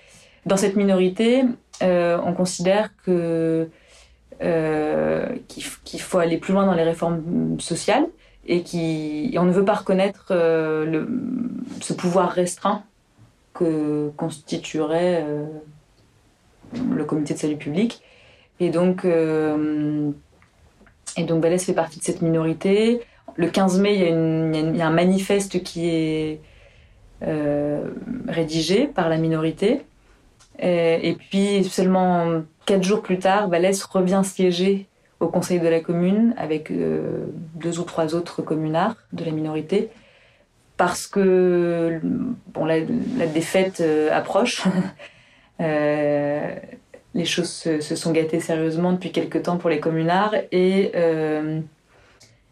Dans 0.46 0.56
cette 0.56 0.76
minorité, 0.76 1.44
euh, 1.82 2.18
on 2.24 2.32
considère 2.32 2.90
que 3.04 3.68
qu'il 5.48 6.00
faut 6.00 6.18
aller 6.18 6.36
plus 6.36 6.52
loin 6.52 6.66
dans 6.66 6.74
les 6.74 6.82
réformes 6.82 7.58
sociales 7.58 8.04
et, 8.46 8.62
qui, 8.62 9.34
on 9.38 9.44
ne 9.44 9.50
veut 9.50 9.64
pas 9.64 9.72
reconnaître 9.72 10.26
ce 10.28 11.92
pouvoir 11.94 12.32
restreint 12.32 12.82
constituerait 14.16 15.24
euh, 15.26 15.46
le 16.90 17.04
comité 17.04 17.34
de 17.34 17.38
salut 17.38 17.56
public. 17.56 18.02
Et 18.60 18.70
donc, 18.70 19.04
euh, 19.04 20.10
fait 21.14 21.72
partie 21.74 21.98
de 21.98 22.04
cette 22.04 22.22
minorité. 22.22 23.00
Le 23.36 23.48
15 23.48 23.80
mai, 23.80 23.94
il 23.94 24.76
y 24.76 24.80
a, 24.80 24.86
un 24.86 24.90
manifeste 24.90 25.62
qui 25.62 25.88
est 25.88 26.40
euh, 27.22 27.90
rédigé 28.28 28.86
par 28.86 29.08
la 29.08 29.18
minorité. 29.18 29.82
Et, 30.58 31.08
et 31.08 31.14
puis, 31.14 31.64
seulement 31.64 32.42
quatre 32.64 32.82
jours 32.82 33.02
plus 33.02 33.18
tard, 33.18 33.48
Vallès 33.48 33.82
revient 33.84 34.22
siéger 34.24 34.86
au 35.20 35.28
conseil 35.28 35.60
de 35.60 35.68
la 35.68 35.80
commune 35.80 36.34
avec 36.36 36.70
euh, 36.70 37.26
deux 37.54 37.78
ou 37.78 37.84
trois 37.84 38.14
autres 38.14 38.42
communards 38.42 38.96
de 39.12 39.24
la 39.24 39.30
minorité 39.30 39.88
parce 40.76 41.06
que 41.06 42.00
bon, 42.52 42.64
la, 42.64 42.78
la 43.18 43.26
défaite 43.26 43.80
euh, 43.80 44.10
approche. 44.12 44.62
Euh, 45.58 46.54
les 47.14 47.24
choses 47.24 47.48
se, 47.48 47.80
se 47.80 47.96
sont 47.96 48.12
gâtées 48.12 48.40
sérieusement 48.40 48.92
depuis 48.92 49.10
quelque 49.10 49.38
temps 49.38 49.56
pour 49.56 49.70
les 49.70 49.80
communards 49.80 50.34
et, 50.52 50.92
euh, 50.94 51.60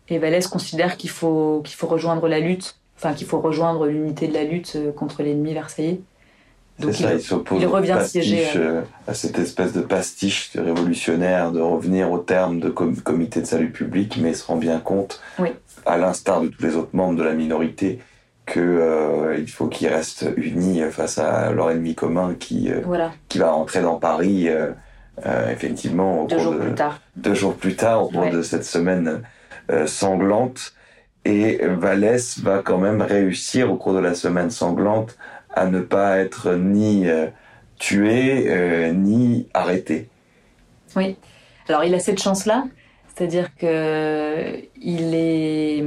et 0.08 0.18
Vallès 0.18 0.46
considère 0.46 0.96
qu'il 0.96 1.10
faut, 1.10 1.60
qu'il 1.66 1.76
faut 1.76 1.86
rejoindre 1.86 2.26
la 2.28 2.40
lutte, 2.40 2.78
enfin 2.96 3.12
qu'il 3.12 3.26
faut 3.26 3.40
rejoindre 3.40 3.86
l'unité 3.86 4.26
de 4.26 4.32
la 4.32 4.44
lutte 4.44 4.78
contre 4.96 5.22
l'ennemi 5.22 5.52
versaillais. 5.52 6.00
C'est 6.78 6.86
Donc 6.86 6.94
ça, 6.94 7.12
il, 7.12 7.16
il 7.18 7.22
s'oppose 7.22 7.62
euh, 7.62 8.80
à 9.06 9.12
cette 9.12 9.38
espèce 9.38 9.74
de 9.74 9.82
pastiche 9.82 10.52
de 10.56 10.62
révolutionnaire 10.62 11.52
de 11.52 11.60
revenir 11.60 12.10
au 12.10 12.18
terme 12.18 12.58
de 12.58 12.70
com- 12.70 12.96
comité 12.96 13.42
de 13.42 13.46
salut 13.46 13.70
public, 13.70 14.16
mais 14.18 14.30
il 14.30 14.34
se 14.36 14.46
rend 14.46 14.56
bien 14.56 14.80
compte, 14.80 15.20
Oui. 15.38 15.50
à 15.84 15.98
l'instar 15.98 16.40
de 16.40 16.48
tous 16.48 16.62
les 16.62 16.74
autres 16.74 16.96
membres 16.96 17.16
de 17.18 17.22
la 17.22 17.34
minorité, 17.34 17.98
que 18.46 18.60
euh, 18.60 19.36
il 19.38 19.48
faut 19.50 19.68
qu'ils 19.68 19.88
restent 19.88 20.26
unis 20.36 20.82
face 20.90 21.18
à 21.18 21.50
leur 21.50 21.70
ennemi 21.70 21.94
commun 21.94 22.34
qui, 22.38 22.70
euh, 22.70 22.80
voilà, 22.84 23.12
qui 23.28 23.38
va 23.38 23.50
rentrer 23.50 23.80
dans 23.80 23.96
Paris 23.96 24.48
euh, 24.48 24.72
effectivement 25.50 26.22
au 26.24 26.26
deux 26.26 26.36
cours 26.36 26.44
jours 26.44 26.54
de, 26.54 26.58
plus 26.60 26.74
tard. 26.74 27.00
deux 27.16 27.34
jours 27.34 27.54
plus 27.54 27.76
tard, 27.76 28.04
au 28.04 28.08
cours 28.08 28.20
Ouais. 28.20 28.30
de 28.30 28.42
cette 28.42 28.64
semaine 28.64 29.22
sanglante. 29.86 30.74
Et 31.24 31.58
Vallès 31.66 32.38
va 32.40 32.58
quand 32.58 32.76
même 32.76 33.00
réussir 33.00 33.72
au 33.72 33.76
cours 33.76 33.94
de 33.94 33.98
la 33.98 34.14
semaine 34.14 34.50
sanglante 34.50 35.16
à 35.54 35.64
ne 35.66 35.80
pas 35.80 36.18
être 36.18 36.52
ni 36.52 37.06
tué 37.78 38.92
ni 38.92 39.48
arrêté. 39.54 40.10
Alors 41.68 41.82
il 41.84 41.94
a 41.94 41.98
cette 41.98 42.20
chance-là, 42.20 42.64
c'est-à-dire 43.14 43.54
que 43.56 44.56
il 44.80 45.14
est 45.14 45.84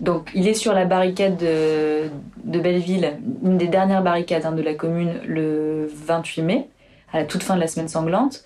donc 0.00 0.30
il 0.34 0.46
est 0.46 0.54
sur 0.54 0.72
la 0.72 0.84
barricade 0.84 1.36
de, 1.36 2.08
de 2.44 2.60
Belleville, 2.60 3.14
une 3.42 3.58
des 3.58 3.66
dernières 3.66 4.02
barricades 4.02 4.44
hein, 4.46 4.52
de 4.52 4.62
la 4.62 4.74
commune, 4.74 5.14
le 5.26 5.90
28 5.92 6.42
mai, 6.42 6.68
à 7.12 7.18
la 7.18 7.24
toute 7.24 7.42
fin 7.42 7.56
de 7.56 7.60
la 7.60 7.66
semaine 7.66 7.88
sanglante. 7.88 8.44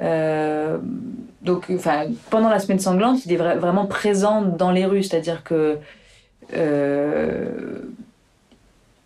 Euh, 0.00 0.78
donc, 1.42 1.66
enfin, 1.74 2.04
pendant 2.30 2.48
la 2.48 2.58
semaine 2.58 2.78
sanglante, 2.78 3.26
il 3.26 3.32
est 3.32 3.36
vra- 3.36 3.56
vraiment 3.58 3.86
présent 3.86 4.42
dans 4.42 4.70
les 4.70 4.86
rues, 4.86 5.02
c'est-à-dire 5.02 5.44
que 5.44 5.78
euh, 6.54 7.80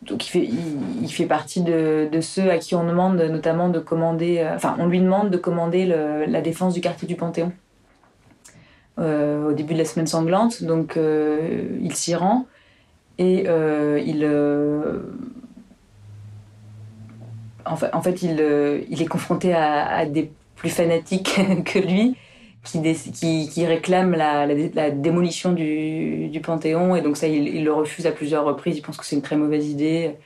donc 0.02 0.26
il 0.26 0.30
fait, 0.30 0.48
il, 1.02 1.08
fait 1.08 1.26
partie 1.26 1.62
de, 1.62 2.08
ceux 2.20 2.50
à 2.50 2.58
qui 2.58 2.74
on 2.74 2.86
demande 2.86 3.20
notamment 3.20 3.68
de 3.68 3.80
commander, 3.80 4.38
euh, 4.38 4.54
enfin 4.54 4.76
on 4.78 4.86
lui 4.86 5.00
demande 5.00 5.30
de 5.30 5.36
commander 5.36 5.86
la 5.86 6.40
défense 6.40 6.74
du 6.74 6.80
quartier 6.80 7.08
du 7.08 7.16
Panthéon 7.16 7.52
au 8.98 9.52
début 9.52 9.74
de 9.74 9.78
la 9.78 9.84
semaine 9.84 10.06
sanglante, 10.06 10.62
donc 10.62 10.96
euh, 10.96 11.68
il 11.82 11.94
s'y 11.94 12.14
rend 12.14 12.46
et 13.18 13.44
euh, 13.46 14.00
il, 14.04 14.24
euh, 14.24 15.00
en 17.64 17.76
fait, 17.76 18.22
il, 18.22 18.38
euh, 18.40 18.80
est 18.90 19.06
confronté 19.06 19.54
à, 19.54 20.04
des 20.06 20.30
plus 20.54 20.70
fanatiques 20.70 21.40
que 21.64 21.78
lui 21.78 22.16
qui, 22.64 23.66
réclament 23.66 24.16
la, 24.16 24.90
démolition 24.90 25.52
du, 25.52 26.40
Panthéon 26.42 26.96
et 26.96 27.00
donc 27.00 27.16
ça 27.16 27.28
il, 27.28 27.64
le 27.64 27.72
refuse 27.72 28.06
à 28.06 28.12
plusieurs 28.12 28.44
reprises, 28.44 28.76
il 28.76 28.82
pense 28.82 28.96
que 28.96 29.04
c'est 29.04 29.16
une 29.16 29.22
très 29.22 29.36
mauvaise 29.36 29.68
idée. 29.68 30.16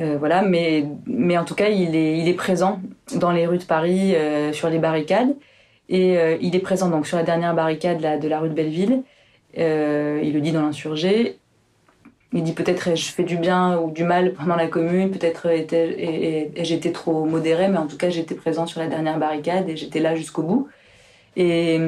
Euh, 0.00 0.16
voilà, 0.18 0.42
mais, 0.42 0.84
en 1.38 1.44
tout 1.44 1.54
cas, 1.54 1.68
il 1.68 1.94
est, 1.94 2.34
présent 2.34 2.80
dans 3.14 3.30
les 3.30 3.46
rues 3.46 3.58
de 3.58 3.64
Paris, 3.64 4.14
euh, 4.16 4.52
sur 4.52 4.68
les 4.68 4.78
barricades. 4.78 5.36
Et 5.88 6.18
euh, 6.18 6.36
il 6.40 6.56
est 6.56 6.60
présent 6.60 6.88
donc 6.88 7.06
sur 7.06 7.16
la 7.16 7.22
dernière 7.22 7.54
barricade 7.54 7.98
de 8.20 8.28
la 8.28 8.38
rue 8.38 8.48
de 8.48 8.54
Belleville. 8.54 9.02
Euh, 9.58 10.20
il 10.22 10.32
le 10.32 10.40
dit 10.40 10.52
dans 10.52 10.62
l'insurgé. 10.62 11.38
Il 12.32 12.42
dit 12.42 12.52
peut-être 12.52 12.88
ai-je 12.88 13.12
fait 13.12 13.22
du 13.22 13.36
bien 13.36 13.78
ou 13.78 13.92
du 13.92 14.02
mal 14.02 14.32
pendant 14.32 14.56
la 14.56 14.66
commune, 14.66 15.12
peut-être 15.12 15.46
ai-je 15.46 16.74
été 16.74 16.90
trop 16.90 17.24
modéré, 17.24 17.68
mais 17.68 17.78
en 17.78 17.86
tout 17.86 17.96
cas 17.96 18.10
j'étais 18.10 18.34
présent 18.34 18.66
sur 18.66 18.80
la 18.80 18.88
dernière 18.88 19.20
barricade 19.20 19.68
et 19.68 19.76
j'étais 19.76 20.00
là 20.00 20.16
jusqu'au 20.16 20.42
bout. 20.42 20.68
Et, 21.36 21.78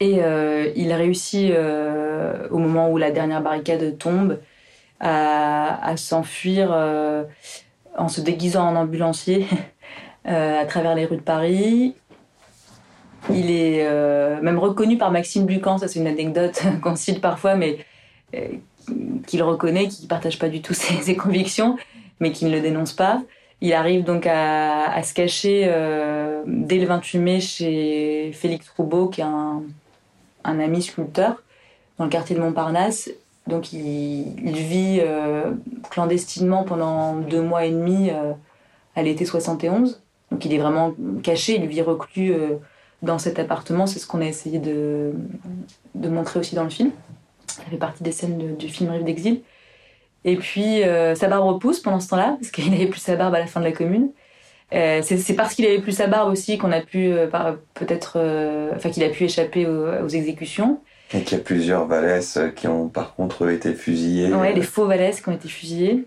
euh, 0.00 0.72
il 0.74 0.92
réussit 0.94 1.52
au 2.50 2.58
moment 2.58 2.90
où 2.90 2.96
la 2.96 3.10
dernière 3.10 3.42
barricade 3.42 3.98
tombe 3.98 4.38
à, 4.98 5.94
s'enfuir 5.96 6.72
en 7.98 8.08
se 8.08 8.22
déguisant 8.22 8.66
en 8.66 8.76
ambulancier 8.76 9.46
à 10.24 10.64
travers 10.64 10.94
les 10.94 11.04
rues 11.04 11.18
de 11.18 11.22
Paris. 11.22 11.94
Il 13.30 13.50
est 13.50 13.86
euh, 13.86 14.40
même 14.42 14.58
reconnu 14.58 14.98
par 14.98 15.10
Maxime 15.10 15.46
Bucan, 15.46 15.78
ça 15.78 15.88
c'est 15.88 16.00
une 16.00 16.06
anecdote 16.06 16.60
qu'on 16.82 16.96
cite 16.96 17.20
parfois, 17.20 17.54
mais 17.54 17.78
euh, 18.34 18.48
qu'il 19.26 19.42
reconnaît, 19.42 19.88
qu'il 19.88 20.04
ne 20.04 20.08
partage 20.08 20.38
pas 20.38 20.48
du 20.48 20.60
tout 20.62 20.74
ses, 20.74 21.16
convictions, 21.16 21.76
mais 22.20 22.32
qui 22.32 22.44
ne 22.44 22.50
le 22.50 22.60
dénonce 22.60 22.92
pas. 22.92 23.22
Il 23.60 23.72
arrive 23.74 24.02
donc 24.02 24.26
à, 24.26 25.00
se 25.04 25.14
cacher 25.14 25.66
euh, 25.66 26.42
dès 26.46 26.78
le 26.78 26.86
28 26.86 27.18
mai 27.18 27.40
chez 27.40 28.32
Félix 28.32 28.68
Roubaud, 28.76 29.06
qui 29.06 29.20
est 29.20 29.24
un, 29.24 29.62
ami 30.44 30.82
sculpteur, 30.82 31.44
dans 31.98 32.04
le 32.04 32.10
quartier 32.10 32.34
de 32.34 32.40
Montparnasse. 32.40 33.08
Donc 33.46 33.72
il, 33.72 34.36
il 34.44 34.56
vit 34.56 35.00
clandestinement 35.90 36.64
pendant 36.64 37.14
deux 37.14 37.40
mois 37.40 37.64
et 37.64 37.70
demi 37.70 38.10
à 38.96 39.02
l'été 39.04 39.24
71. 39.24 40.02
Donc 40.32 40.44
il 40.44 40.52
est 40.52 40.58
vraiment 40.58 40.92
caché, 41.22 41.54
il 41.54 41.66
vit 41.66 41.82
reclus 41.82 42.34
dans 43.02 43.18
cet 43.18 43.38
appartement. 43.38 43.86
C'est 43.86 43.98
ce 43.98 44.06
qu'on 44.06 44.20
a 44.20 44.26
essayé 44.26 44.58
de, 44.58 45.12
de 45.94 46.08
montrer 46.08 46.40
aussi 46.40 46.54
dans 46.54 46.64
le 46.64 46.70
film. 46.70 46.90
Ça 47.46 47.62
fait 47.70 47.76
partie 47.76 48.02
des 48.02 48.12
scènes 48.12 48.38
de- 48.38 48.54
du 48.54 48.68
film 48.68 48.90
Rive 48.90 49.04
d'exil. 49.04 49.40
Et 50.24 50.36
puis 50.36 50.82
euh, 50.84 51.14
sa 51.14 51.28
barbe 51.28 51.44
repousse 51.46 51.80
pendant 51.80 52.00
ce 52.00 52.08
temps-là, 52.08 52.36
parce 52.40 52.50
qu'il 52.52 52.70
n'avait 52.70 52.86
plus 52.86 53.00
sa 53.00 53.16
barbe 53.16 53.34
à 53.34 53.40
la 53.40 53.46
fin 53.46 53.60
de 53.60 53.64
la 53.66 53.72
commune. 53.72 54.10
Euh, 54.72 55.02
c'est 55.02 55.34
parce 55.34 55.54
qu'il 55.54 55.66
avait 55.66 55.80
plus 55.80 55.92
sa 55.92 56.06
barbe 56.06 56.32
aussi 56.32 56.56
qu'on 56.56 56.72
a 56.72 56.80
pu 56.80 57.12
euh, 57.12 57.26
peut-être, 57.74 58.18
enfin 58.74 58.88
qu'il 58.88 59.02
a 59.04 59.10
pu 59.10 59.24
échapper 59.24 59.66
aux, 59.66 59.86
aux 60.04 60.08
exécutions. 60.08 60.80
Et 61.12 61.22
qu'il 61.24 61.36
y 61.36 61.40
a 61.40 61.44
plusieurs 61.44 61.86
Vallès 61.86 62.38
qui 62.56 62.68
ont 62.68 62.88
par 62.88 63.14
contre 63.14 63.50
été 63.50 63.74
fusillés. 63.74 64.32
Ouais, 64.32 64.54
les 64.54 64.62
faux 64.62 64.86
Valaises 64.86 65.20
qui 65.20 65.28
ont 65.28 65.32
été 65.34 65.48
fusillés. 65.48 66.04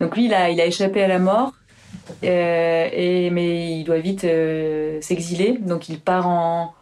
Donc 0.00 0.16
lui, 0.16 0.24
il 0.24 0.34
a, 0.34 0.50
il 0.50 0.60
a 0.60 0.66
échappé 0.66 1.00
à 1.00 1.06
la 1.06 1.20
mort, 1.20 1.52
euh, 2.24 2.88
et, 2.92 3.30
mais 3.30 3.78
il 3.78 3.84
doit 3.84 3.98
vite 3.98 4.24
euh, 4.24 5.00
s'exiler. 5.00 5.58
Donc 5.58 5.88
il 5.88 6.00
part 6.00 6.28
en, 6.28 6.74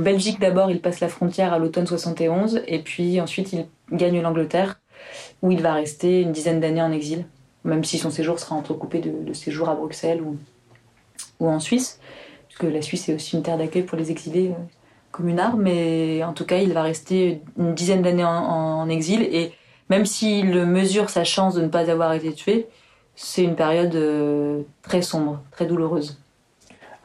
Belgique 0.00 0.38
d'abord, 0.40 0.70
il 0.70 0.80
passe 0.80 1.00
la 1.00 1.08
frontière 1.08 1.52
à 1.52 1.58
l'automne 1.58 1.86
71, 1.86 2.62
et 2.66 2.80
puis 2.80 3.20
ensuite 3.20 3.52
il 3.52 3.66
gagne 3.90 4.20
l'Angleterre, 4.20 4.80
où 5.42 5.50
il 5.50 5.60
va 5.62 5.72
rester 5.72 6.20
une 6.20 6.32
dizaine 6.32 6.60
d'années 6.60 6.82
en 6.82 6.92
exil, 6.92 7.26
même 7.64 7.84
si 7.84 7.98
son 7.98 8.10
séjour 8.10 8.38
sera 8.38 8.54
entrecoupé 8.54 9.00
de, 9.00 9.32
séjours 9.32 9.68
à 9.68 9.74
Bruxelles 9.74 10.20
ou, 10.20 10.36
ou 11.40 11.48
en 11.48 11.58
Suisse, 11.58 12.00
puisque 12.48 12.64
la 12.64 12.82
Suisse 12.82 13.08
est 13.08 13.14
aussi 13.14 13.36
une 13.36 13.42
terre 13.42 13.58
d'accueil 13.58 13.82
pour 13.82 13.96
les 13.96 14.10
exilés 14.10 14.50
euh, 14.50 14.62
communards, 15.10 15.56
mais 15.56 16.22
en 16.22 16.32
tout 16.32 16.44
cas 16.44 16.58
il 16.58 16.72
va 16.72 16.82
rester 16.82 17.40
une 17.58 17.74
dizaine 17.74 18.02
d'années 18.02 18.24
en, 18.24 18.30
en 18.30 18.88
exil, 18.88 19.22
et 19.22 19.52
même 19.90 20.06
s'il 20.06 20.64
mesure 20.66 21.10
sa 21.10 21.24
chance 21.24 21.54
de 21.54 21.62
ne 21.62 21.68
pas 21.68 21.90
avoir 21.90 22.12
été 22.12 22.32
tué, 22.32 22.68
c'est 23.16 23.42
une 23.42 23.56
période 23.56 23.94
euh, 23.94 24.62
très 24.82 25.02
sombre, 25.02 25.42
très 25.50 25.66
douloureuse. 25.66 26.18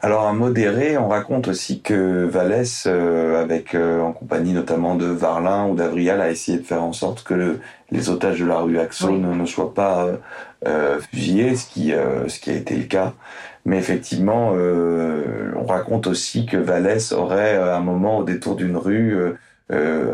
Alors 0.02 0.28
à 0.28 0.34
modéré, 0.34 0.98
on 0.98 1.10
raconte 1.10 1.50
aussi 1.50 1.82
que 1.82 2.24
Vallès, 2.24 2.86
euh, 2.88 3.42
avec 3.42 3.76
euh, 3.76 4.00
en 4.02 4.14
compagnie 4.14 4.54
notamment 4.54 4.96
de 4.96 5.06
Varlin 5.06 5.68
ou 5.68 5.76
d'Avrial, 5.76 6.22
a 6.22 6.32
essayé 6.32 6.58
de 6.58 6.64
faire 6.64 6.84
en 6.84 6.94
sorte 6.94 7.24
que 7.24 7.34
le, 7.34 7.60
les 7.92 8.10
otages 8.10 8.40
de 8.40 8.46
la 8.46 8.60
rue 8.60 8.80
Axo 8.80 9.08
Oui. 9.10 9.20
ne, 9.20 9.34
ne 9.34 9.46
soient 9.46 9.74
pas 9.74 10.08
euh, 10.66 11.00
fusillés, 11.12 11.58
ce 11.58 11.66
qui, 11.68 11.92
ce 12.28 12.40
qui 12.40 12.50
a 12.50 12.54
été 12.54 12.78
le 12.78 12.86
cas. 12.86 13.14
Mais 13.66 13.78
effectivement, 13.78 14.54
on 14.54 15.66
raconte 15.66 16.08
aussi 16.08 16.46
que 16.46 16.56
Vallès 16.56 17.12
aurait, 17.12 17.58
à 17.58 17.76
un 17.76 17.82
moment, 17.82 18.20
au 18.20 18.24
détour 18.24 18.56
d'une 18.56 18.78
rue, 18.78 19.18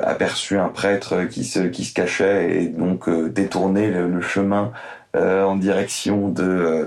aperçu 0.03 0.57
un 0.57 0.69
prêtre 0.69 1.25
qui 1.29 1.43
se, 1.43 1.59
qui 1.59 1.85
se 1.85 1.93
cachait 1.93 2.57
et 2.57 2.67
donc 2.67 3.07
détourné 3.31 3.91
le, 3.91 4.07
le 4.09 4.21
chemin 4.21 4.71
en 5.15 5.55
direction 5.55 6.29
de 6.29 6.43
euh, 6.43 6.85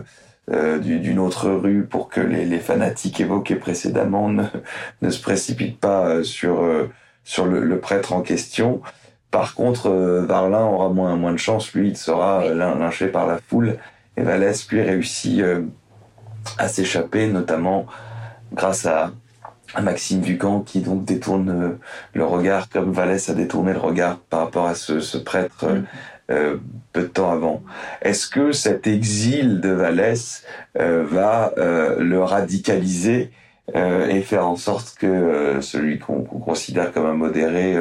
euh, 0.51 0.79
du- 0.79 0.99
d'une 1.01 1.19
autre 1.19 1.51
rue 1.51 1.85
pour 1.85 2.09
que 2.09 2.21
les, 2.21 2.45
les 2.47 2.59
fanatiques 2.59 3.21
évoqués 3.21 3.57
précédemment 3.57 4.29
ne, 4.29 4.45
ne 5.03 5.11
se 5.11 5.21
précipitent 5.21 5.79
pas 5.81 6.07
euh, 6.09 6.23
sur 6.23 6.63
euh, 6.63 6.91
sur 7.25 7.45
le, 7.47 7.61
le 7.65 7.79
prêtre 7.79 8.13
en 8.15 8.23
question. 8.23 8.81
Par 9.31 9.55
contre, 9.55 9.91
euh, 9.91 10.25
Varlin 10.25 10.65
aura 10.65 10.89
moins 10.89 11.15
moins 11.17 11.33
de 11.33 11.37
chance, 11.39 11.73
lui, 11.75 11.89
il 11.89 11.97
sera 11.97 12.39
Oui. 12.41 12.49
euh, 12.49 12.55
lynché 12.55 13.09
par 13.09 13.27
la 13.27 13.39
foule. 13.49 13.77
Et 14.17 14.23
Vallès, 14.23 14.67
lui, 14.71 14.81
réussit 14.83 15.41
euh, 15.41 15.61
à 16.57 16.67
s'échapper, 16.69 17.27
notamment 17.29 17.87
grâce 18.55 18.87
à, 18.87 19.13
à 19.75 19.83
Maxime 19.83 20.21
Ducamp, 20.21 20.61
qui 20.61 20.81
donc 20.81 21.05
détourne 21.05 21.51
euh, 21.51 21.79
le 22.15 22.25
regard, 22.25 22.69
comme 22.71 22.91
Vallès 22.91 23.29
a 23.29 23.35
détourné 23.35 23.75
le 23.75 23.79
regard 23.79 24.17
par 24.31 24.41
rapport 24.41 24.67
à 24.67 24.75
ce, 24.75 25.01
ce 25.01 25.19
prêtre 25.19 25.65
euh, 25.65 25.81
Mm. 25.81 25.85
Euh, 26.31 26.59
peu 26.93 27.03
de 27.03 27.07
temps 27.07 27.31
avant. 27.31 27.63
Est-ce 28.03 28.29
que 28.29 28.53
cet 28.53 28.87
exil 28.87 29.63
de 29.63 29.71
Vallès 29.71 30.45
euh, 30.79 31.03
va 31.09 31.55
euh, 31.57 32.01
le 32.01 32.23
radicaliser 32.23 33.31
et 33.75 34.23
faire 34.23 34.49
en 34.49 34.57
sorte 34.57 34.95
que 34.99 35.59
celui 35.61 35.99
qu'on 35.99 36.23
considère 36.23 36.91
comme 36.91 37.05
un 37.05 37.13
modéré 37.13 37.77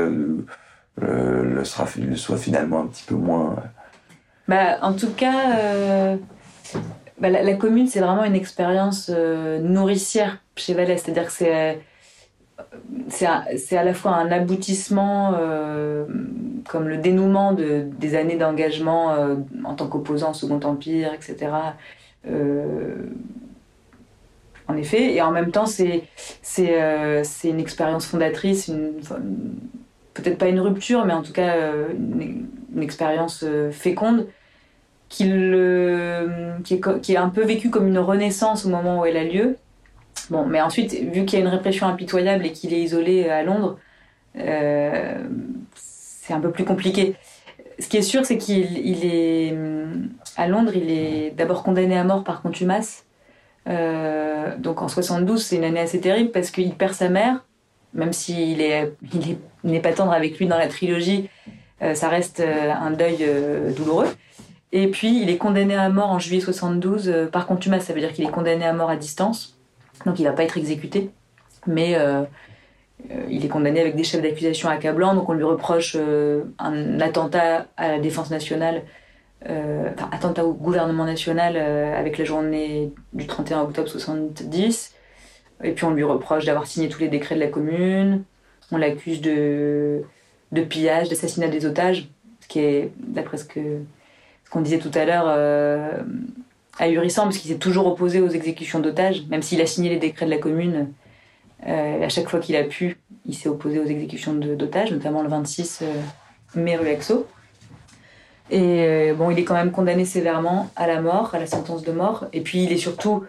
le, 0.98 1.64
soit 1.64 2.38
finalement 2.38 2.82
un 2.82 2.88
petit 2.88 3.06
peu 3.06 3.16
moins. 3.16 3.56
Bah, 4.50 4.80
en 4.82 4.92
tout 4.92 5.12
cas, 5.12 6.18
bah, 7.22 7.30
la, 7.30 7.54
commune, 7.54 7.88
c'est 7.88 8.02
vraiment 8.02 8.26
une 8.26 8.36
expérience 8.36 9.10
nourricière 9.10 10.40
chez 10.58 10.74
Vallès. 10.74 11.02
C'est-à-dire 11.02 11.28
que 11.28 11.32
c'est, 11.32 11.80
c'est, 13.10 13.26
à- 13.26 13.84
la 13.84 13.94
fois 13.94 14.16
un 14.16 14.32
aboutissement, 14.32 15.34
euh, 15.40 16.06
comme 16.68 16.88
le 16.88 16.98
dénouement 16.98 17.54
de, 17.54 17.86
des 18.00 18.16
années 18.16 18.38
d'engagement 18.38 19.12
euh, 19.14 19.36
en 19.64 19.76
tant 19.76 19.88
qu'opposant 19.88 20.32
au 20.32 20.34
Second 20.34 20.60
Empire, 20.64 21.14
etc. 21.14 21.52
Euh, 22.30 22.96
en 24.68 24.76
effet, 24.76 25.14
et 25.14 25.22
en 25.22 25.32
même 25.32 25.52
temps, 25.52 25.66
c'est, 25.66 26.04
une 27.44 27.60
expérience 27.60 28.06
fondatrice, 28.06 28.70
peut-être 30.14 30.38
pas 30.38 30.50
une 30.50 30.60
rupture, 30.60 31.06
mais 31.06 31.14
en 31.14 31.22
tout 31.24 31.32
cas 31.32 31.56
une, 31.92 32.48
une 32.76 32.84
expérience 32.84 33.46
féconde 33.72 34.28
qui, 35.10 35.26
le, 35.30 36.58
qui, 36.66 36.76
est, 36.76 37.02
qui 37.02 37.14
est 37.14 37.18
un 37.18 37.30
peu 37.30 37.44
vécue 37.46 37.70
comme 37.70 37.88
une 37.88 38.00
renaissance 38.00 38.66
au 38.66 38.70
moment 38.70 39.00
où 39.02 39.06
elle 39.06 39.18
a 39.18 39.24
lieu. 39.24 39.58
Bon, 40.30 40.46
mais 40.46 40.62
ensuite, 40.62 40.94
vu 40.94 41.26
qu'il 41.26 41.40
y 41.40 41.42
a 41.42 41.46
une 41.46 41.52
répression 41.52 41.88
impitoyable 41.88 42.46
et 42.46 42.52
qu'il 42.52 42.74
est 42.74 42.82
isolé 42.82 43.30
à 43.30 43.44
Londres, 43.44 43.78
euh, 44.38 45.24
c'est 45.76 46.34
un 46.34 46.40
peu 46.40 46.52
plus 46.52 46.66
compliqué. 46.66 47.16
Ce 47.80 47.88
qui 47.88 47.98
est 47.98 48.02
sûr, 48.02 48.26
c'est 48.26 48.38
qu'il 48.38 48.78
il 48.78 49.06
est 49.06 49.56
à 50.36 50.48
Londres, 50.48 50.72
il 50.76 50.90
est 50.90 51.32
d'abord 51.32 51.64
condamné 51.64 51.98
à 51.98 52.04
mort 52.04 52.24
par 52.24 52.42
contumace. 52.42 53.06
Euh, 53.68 54.58
donc 54.58 54.82
en 54.82 54.88
72, 54.88 55.44
c'est 55.44 55.58
une 55.58 55.64
année 55.64 55.80
assez 55.80 56.00
terrible 56.00 56.32
parce 56.32 56.52
qu'il 56.52 56.74
perd 56.74 56.94
sa 56.94 57.10
mère, 57.10 57.46
même 57.94 58.14
s'il 58.14 58.40
il 58.40 58.62
est, 58.62 58.94
il 59.14 59.38
n'est 59.64 59.80
pas 59.80 59.94
tendre 59.94 60.12
avec 60.12 60.38
lui 60.38 60.48
dans 60.48 60.58
la 60.58 60.68
trilogie, 60.68 61.30
euh, 61.82 61.94
ça 61.94 62.10
reste 62.10 62.42
un 62.42 62.92
deuil 62.92 63.26
douloureux. 63.76 64.08
Et 64.72 64.88
puis 64.88 65.22
il 65.22 65.30
est 65.30 65.38
condamné 65.38 65.76
à 65.76 65.90
mort 65.90 66.10
en 66.10 66.20
juillet 66.20 66.42
72 66.42 67.10
euh, 67.10 67.26
par 67.28 67.48
contumace, 67.48 67.86
ça 67.86 67.94
veut 67.94 68.02
dire 68.02 68.12
qu'il 68.12 68.26
est 68.26 68.32
condamné 68.32 68.66
à 68.66 68.74
mort 68.74 68.90
à 68.90 68.98
distance, 68.98 69.57
donc 70.06 70.20
il 70.20 70.24
va 70.24 70.34
pas 70.34 70.44
être 70.44 70.58
exécuté, 70.58 71.10
mais 71.66 71.96
euh, 71.96 72.24
euh, 73.12 73.26
il 73.30 73.46
est 73.46 73.50
condamné 73.50 73.80
avec 73.80 73.96
des 73.96 74.04
chefs 74.04 74.22
d'accusation 74.22 74.70
accablants, 74.70 75.16
donc 75.16 75.30
on 75.30 75.34
lui 75.34 75.44
reproche 75.44 75.96
euh, 76.00 76.44
un 76.60 77.00
attentat 77.00 77.68
à 77.78 77.90
la 77.90 78.00
défense 78.00 78.30
nationale, 78.30 78.84
enfin 79.44 80.10
attentat 80.12 80.44
au 80.44 80.54
gouvernement 80.54 81.06
national 81.06 81.56
avec 81.58 82.18
la 82.18 82.26
journée 82.26 82.92
du 83.14 83.28
31 83.28 83.62
octobre 83.62 83.88
70, 83.88 84.94
et 85.64 85.72
puis 85.72 85.86
on 85.86 85.92
lui 85.92 86.04
reproche 86.04 86.46
d'avoir 86.46 86.66
signé 86.66 86.90
tous 86.90 87.00
les 87.00 87.08
décrets 87.08 87.36
de 87.36 87.40
la 87.40 87.48
commune, 87.48 88.24
on 88.72 88.78
l'accuse 88.78 89.22
de, 89.22 90.04
pillage, 90.70 91.08
d'assassinat 91.10 91.48
des 91.48 91.66
otages, 91.66 92.10
ce 92.42 92.48
qui 92.48 92.60
est, 92.60 92.92
d'après 92.98 93.38
ce 93.38 93.46
qu'on 94.50 94.62
disait 94.62 94.80
tout 94.80 94.92
à 94.96 95.06
l'heure, 95.06 95.28
ahurissant, 96.80 97.24
parce 97.24 97.38
qu'il 97.38 97.52
s'est 97.52 97.58
toujours 97.58 97.88
opposé 97.88 98.20
aux 98.22 98.30
exécutions 98.30 98.80
d'otages, 98.80 99.24
même 99.30 99.42
s'il 99.42 99.62
a 99.62 99.66
signé 99.66 99.90
les 99.90 99.98
décrets 99.98 100.26
de 100.26 100.32
la 100.32 100.38
commune. 100.38 100.92
euh, 101.66 102.06
à 102.06 102.10
chaque 102.10 102.30
fois 102.30 102.40
qu'il 102.40 102.56
a 102.56 102.64
pu, 102.64 102.98
il 103.26 103.34
s'est 103.34 103.50
opposé 103.50 103.80
aux 103.80 103.86
exécutions 103.86 104.34
d'otages, 104.34 104.92
notamment 104.92 105.24
le 105.24 105.30
26 105.30 105.80
euh, 105.82 105.86
mai 106.56 106.76
rue 106.76 106.90
Axo. 106.90 107.26
Et 108.50 108.62
euh, 108.62 109.14
bon, 109.14 109.32
il 109.32 109.40
est 109.40 109.44
quand 109.44 109.56
même 109.56 109.72
condamné 109.72 110.06
sévèrement 110.06 110.70
à 110.76 110.88
la 110.88 111.02
mort, 111.02 111.34
à 111.34 111.40
la 111.40 111.48
sentence 111.48 111.84
de 111.84 111.92
mort. 111.92 112.26
Et 112.32 112.42
puis 112.42 112.64
il 112.64 112.72
est 112.72 112.78
surtout 112.78 113.24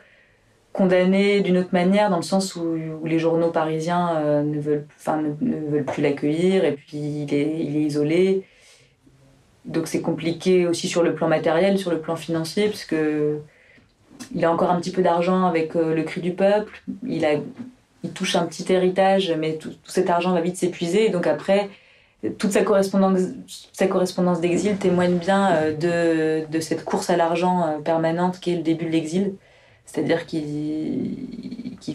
condamné 0.72 1.40
d'une 1.40 1.56
autre 1.56 1.72
manière, 1.72 2.10
dans 2.10 2.18
le 2.18 2.22
sens 2.22 2.54
où, 2.54 2.76
les 3.04 3.18
journaux 3.18 3.50
parisiens 3.50 4.42
ne, 4.44 4.60
veulent, 4.60 4.86
plus 5.86 6.02
l'accueillir, 6.02 6.64
et 6.64 6.72
puis 6.72 6.98
il 6.98 7.34
est 7.34 7.58
isolé. 7.58 8.44
Donc 9.64 9.86
c'est 9.86 10.00
compliqué 10.00 10.66
aussi 10.66 10.88
sur 10.88 11.02
le 11.02 11.14
plan 11.14 11.28
matériel, 11.28 11.78
sur 11.78 11.90
le 11.90 12.00
plan 12.00 12.16
financier, 12.16 12.68
puisque 12.68 12.96
il 14.34 14.44
a 14.44 14.52
encore 14.52 14.70
un 14.70 14.80
petit 14.80 14.90
peu 14.90 15.02
d'argent 15.02 15.44
avec 15.44 15.76
euh, 15.76 15.94
le 15.94 16.02
cri 16.02 16.20
du 16.20 16.32
peuple. 16.32 16.82
Il, 17.06 17.24
a, 17.24 17.34
il 18.02 18.10
touche 18.10 18.36
un 18.36 18.46
petit 18.46 18.70
héritage, 18.72 19.34
mais 19.38 19.54
tout, 19.54 19.72
cet 19.84 20.10
argent 20.10 20.32
va 20.32 20.40
vite 20.40 20.56
s'épuiser. 20.56 21.08
Donc 21.10 21.26
après, 21.26 21.68
toute 22.38 22.52
sa 22.52 22.62
correspondance, 22.62 23.20
sa 23.72 23.86
correspondance 23.86 24.40
d'exil 24.40 24.76
témoigne 24.76 25.18
bien 25.18 25.52
euh, 25.52 26.44
de, 26.46 26.60
cette 26.60 26.84
course 26.84 27.10
à 27.10 27.16
l'argent 27.16 27.66
euh, 27.66 27.78
permanente 27.78 28.40
qui 28.40 28.52
est 28.52 28.56
le 28.56 28.62
début 28.62 28.86
de 28.86 28.90
l'exil. 28.90 29.34
C'est-à-dire 29.86 30.26
qu'il 30.26 31.16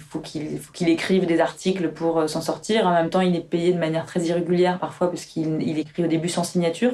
faut 0.09 0.19
qu'il 0.19 0.89
écrive 0.89 1.27
des 1.27 1.39
articles 1.39 1.89
pour 1.89 2.27
s'en 2.27 2.41
sortir. 2.41 2.87
En 2.87 2.91
même 2.91 3.11
temps, 3.11 3.21
il 3.21 3.35
est 3.35 3.47
payé 3.47 3.71
de 3.71 3.77
manière 3.77 4.07
très 4.07 4.21
irrégulière 4.21 4.79
parfois 4.79 5.11
parce 5.11 5.25
qu'il 5.25 5.61
il 5.61 5.77
écrit 5.77 6.03
au 6.03 6.07
début 6.07 6.29
sans 6.29 6.43
signature. 6.43 6.93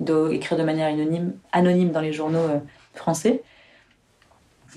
Il 0.00 0.06
doit 0.06 0.34
écrire 0.34 0.58
de 0.58 0.64
manière 0.64 0.88
anonyme, 1.52 1.90
dans 1.92 2.00
les 2.00 2.12
journaux 2.12 2.38
euh, 2.38 2.58
français. 2.94 3.42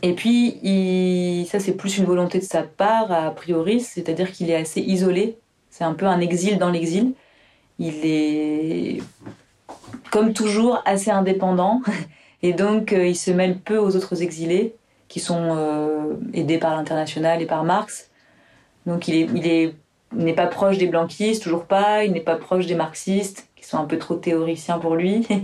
Et 0.01 0.13
puis, 0.13 1.47
ça, 1.49 1.59
c'est 1.59 1.73
plus 1.73 1.97
une 1.97 2.05
volonté 2.05 2.39
de 2.39 2.43
sa 2.43 2.63
part, 2.63 3.11
a 3.11 3.31
priori, 3.31 3.79
c'est-à-dire 3.79 4.31
qu'il 4.31 4.49
est 4.49 4.55
assez 4.55 4.81
isolé. 4.81 5.37
C'est 5.69 5.85
un 5.85 5.93
peu 5.93 6.05
un 6.05 6.19
exil 6.19 6.57
dans 6.57 6.69
l'exil. 6.69 7.13
Il 7.79 8.05
est, 8.05 9.01
comme 10.11 10.33
toujours, 10.33 10.81
assez 10.85 11.09
indépendant. 11.09 11.81
Et 12.41 12.51
donc, 12.51 12.91
euh, 12.91 13.07
il 13.07 13.15
se 13.15 13.31
mêle 13.31 13.57
peu 13.57 13.77
aux 13.77 13.95
autres 13.95 14.21
exilés, 14.21 14.75
qui 15.07 15.21
sont 15.21 15.55
euh, 15.55 16.15
aidés 16.33 16.57
par 16.57 16.75
l'international 16.75 17.41
et 17.41 17.45
par 17.45 17.63
Marx. 17.63 18.11
Donc, 18.85 19.07
il 19.07 19.15
est, 19.15 19.29
il 19.33 19.47
est, 19.47 19.75
n'est 20.11 20.33
pas 20.33 20.47
proche 20.47 20.77
des 20.77 20.87
blanquistes, 20.87 21.41
toujours 21.41 21.63
pas. 21.63 22.03
Il 22.03 22.11
n'est 22.11 22.19
pas 22.19 22.35
proche 22.35 22.65
des 22.65 22.75
marxistes, 22.75 23.47
un 23.77 23.85
peu 23.85 23.97
trop 23.97 24.15
théoriciens 24.15 24.79
pour 24.79 24.95
lui. 24.95 25.27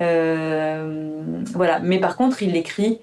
Euh, 0.00 1.42
voilà. 1.54 1.80
Mais 1.80 1.98
par 1.98 2.16
contre, 2.16 2.42
il 2.42 2.56
écrit 2.56 3.00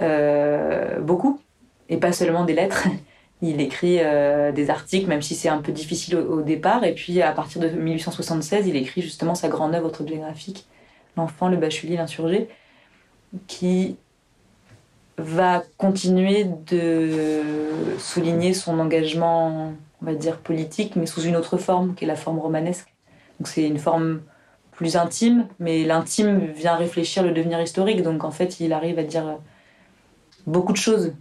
euh, 0.00 1.00
beaucoup, 1.00 1.40
et 1.88 1.96
pas 1.98 2.12
seulement 2.12 2.44
des 2.44 2.54
lettres. 2.54 2.88
Il 3.44 3.60
écrit 3.60 3.98
euh, 3.98 4.52
des 4.52 4.70
articles, 4.70 5.08
même 5.08 5.20
si 5.20 5.34
c'est 5.34 5.48
un 5.48 5.58
peu 5.58 5.72
difficile 5.72 6.14
au, 6.14 6.38
au 6.38 6.42
départ. 6.42 6.84
Et 6.84 6.94
puis, 6.94 7.20
à 7.22 7.32
partir 7.32 7.60
de 7.60 7.68
1876, 7.70 8.68
il 8.68 8.76
écrit 8.76 9.02
justement 9.02 9.34
sa 9.34 9.48
grande 9.48 9.74
œuvre 9.74 9.86
autobiographique, 9.86 10.66
L'enfant, 11.16 11.48
le 11.48 11.56
bachelier, 11.56 11.96
l'insurgé. 11.96 12.48
qui 13.48 13.96
va 15.18 15.64
continuer 15.76 16.44
de 16.44 17.42
souligner 17.98 18.54
son 18.54 18.78
engagement, 18.78 19.72
on 20.00 20.06
va 20.06 20.14
dire, 20.14 20.38
politique, 20.38 20.94
mais 20.94 21.06
sous 21.06 21.22
une 21.22 21.34
autre 21.34 21.58
forme, 21.58 21.94
qui 21.94 22.04
est 22.04 22.06
la 22.06 22.16
forme 22.16 22.38
romanesque. 22.38 22.92
Donc 23.38 23.48
c'est 23.48 23.66
une 23.66 23.78
forme 23.78 24.20
plus 24.72 24.96
intime, 24.96 25.46
mais 25.58 25.84
l'intime 25.84 26.46
vient 26.52 26.76
réfléchir 26.76 27.22
le 27.22 27.32
devenir 27.32 27.60
historique. 27.60 28.02
Donc 28.02 28.24
en 28.24 28.30
fait, 28.30 28.60
il 28.60 28.72
arrive 28.72 28.98
à 28.98 29.04
dire 29.04 29.38
beaucoup 30.46 30.72
de 30.72 30.78
choses, 30.78 31.14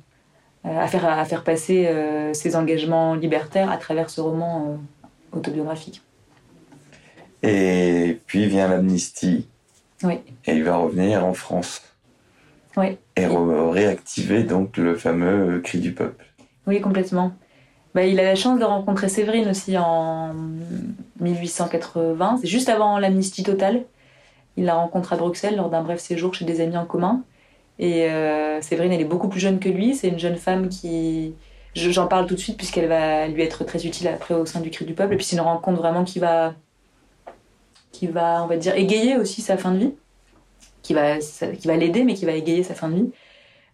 euh, 0.65 0.79
à 0.79 0.87
faire, 0.87 1.05
à 1.05 1.23
faire 1.25 1.43
passer 1.43 1.87
euh, 1.87 2.33
ses 2.33 2.55
engagements 2.55 3.15
libertaires 3.15 3.71
à 3.71 3.77
travers 3.77 4.09
ce 4.09 4.21
roman 4.21 4.79
euh, 5.33 5.37
autobiographique. 5.37 6.01
Et 7.43 8.19
puis 8.25 8.47
vient 8.47 8.67
l'amnistie. 8.67 9.47
Oui. 10.03 10.19
Et 10.45 10.53
il 10.53 10.63
va 10.63 10.77
revenir 10.77 11.25
en 11.25 11.33
France. 11.33 11.81
Oui. 12.77 12.97
Et 13.15 13.25
réactiver 13.27 14.43
donc 14.43 14.77
le 14.77 14.95
fameux 14.95 15.59
cri 15.59 15.79
du 15.79 15.91
peuple. 15.91 16.25
Oui, 16.67 16.79
complètement. 16.79 17.33
Bah, 17.93 18.05
il 18.05 18.19
a 18.19 18.23
la 18.23 18.35
chance 18.35 18.59
de 18.59 18.63
rencontrer 18.63 19.09
Séverine 19.09 19.49
aussi 19.49 19.77
en 19.77 20.33
1880. 21.19 22.39
C'est 22.41 22.47
juste 22.47 22.69
avant 22.69 22.99
l'amnistie 22.99 23.43
totale. 23.43 23.83
Il 24.57 24.65
la 24.65 24.75
rencontre 24.75 25.13
à 25.13 25.17
Bruxelles 25.17 25.55
lors 25.55 25.69
d'un 25.69 25.81
bref 25.81 25.99
séjour 25.99 26.33
chez 26.33 26.45
des 26.45 26.61
amis 26.61 26.77
en 26.77 26.85
commun. 26.85 27.23
Et 27.79 28.09
euh, 28.09 28.61
Séverine, 28.61 28.91
elle 28.93 29.01
est 29.01 29.05
beaucoup 29.05 29.27
plus 29.27 29.39
jeune 29.39 29.59
que 29.59 29.69
lui. 29.69 29.95
C'est 29.95 30.07
une 30.07 30.19
jeune 30.19 30.37
femme 30.37 30.69
qui. 30.69 31.33
J'en 31.73 32.07
parle 32.07 32.27
tout 32.27 32.35
de 32.35 32.39
suite 32.39 32.57
puisqu'elle 32.57 32.87
va 32.87 33.27
lui 33.27 33.43
être 33.43 33.63
très 33.63 33.85
utile 33.85 34.09
après 34.09 34.33
au 34.33 34.45
sein 34.45 34.59
du 34.59 34.69
Cri 34.69 34.85
du 34.85 34.93
Peuple. 34.93 35.13
Et 35.13 35.17
puis 35.17 35.25
c'est 35.25 35.37
une 35.37 35.41
rencontre 35.41 35.79
vraiment 35.79 36.03
qui 36.03 36.19
va, 36.19 36.53
qui 37.91 38.07
va, 38.07 38.43
on 38.43 38.47
va 38.47 38.57
dire, 38.57 38.75
égayer 38.75 39.17
aussi 39.17 39.41
sa 39.41 39.57
fin 39.57 39.71
de 39.71 39.77
vie, 39.77 39.93
qui 40.81 40.93
va, 40.93 41.17
qui 41.17 41.67
va 41.67 41.77
l'aider, 41.77 42.03
mais 42.03 42.13
qui 42.13 42.25
va 42.25 42.33
égayer 42.33 42.63
sa 42.63 42.73
fin 42.73 42.89
de 42.89 42.95
vie. 42.95 43.11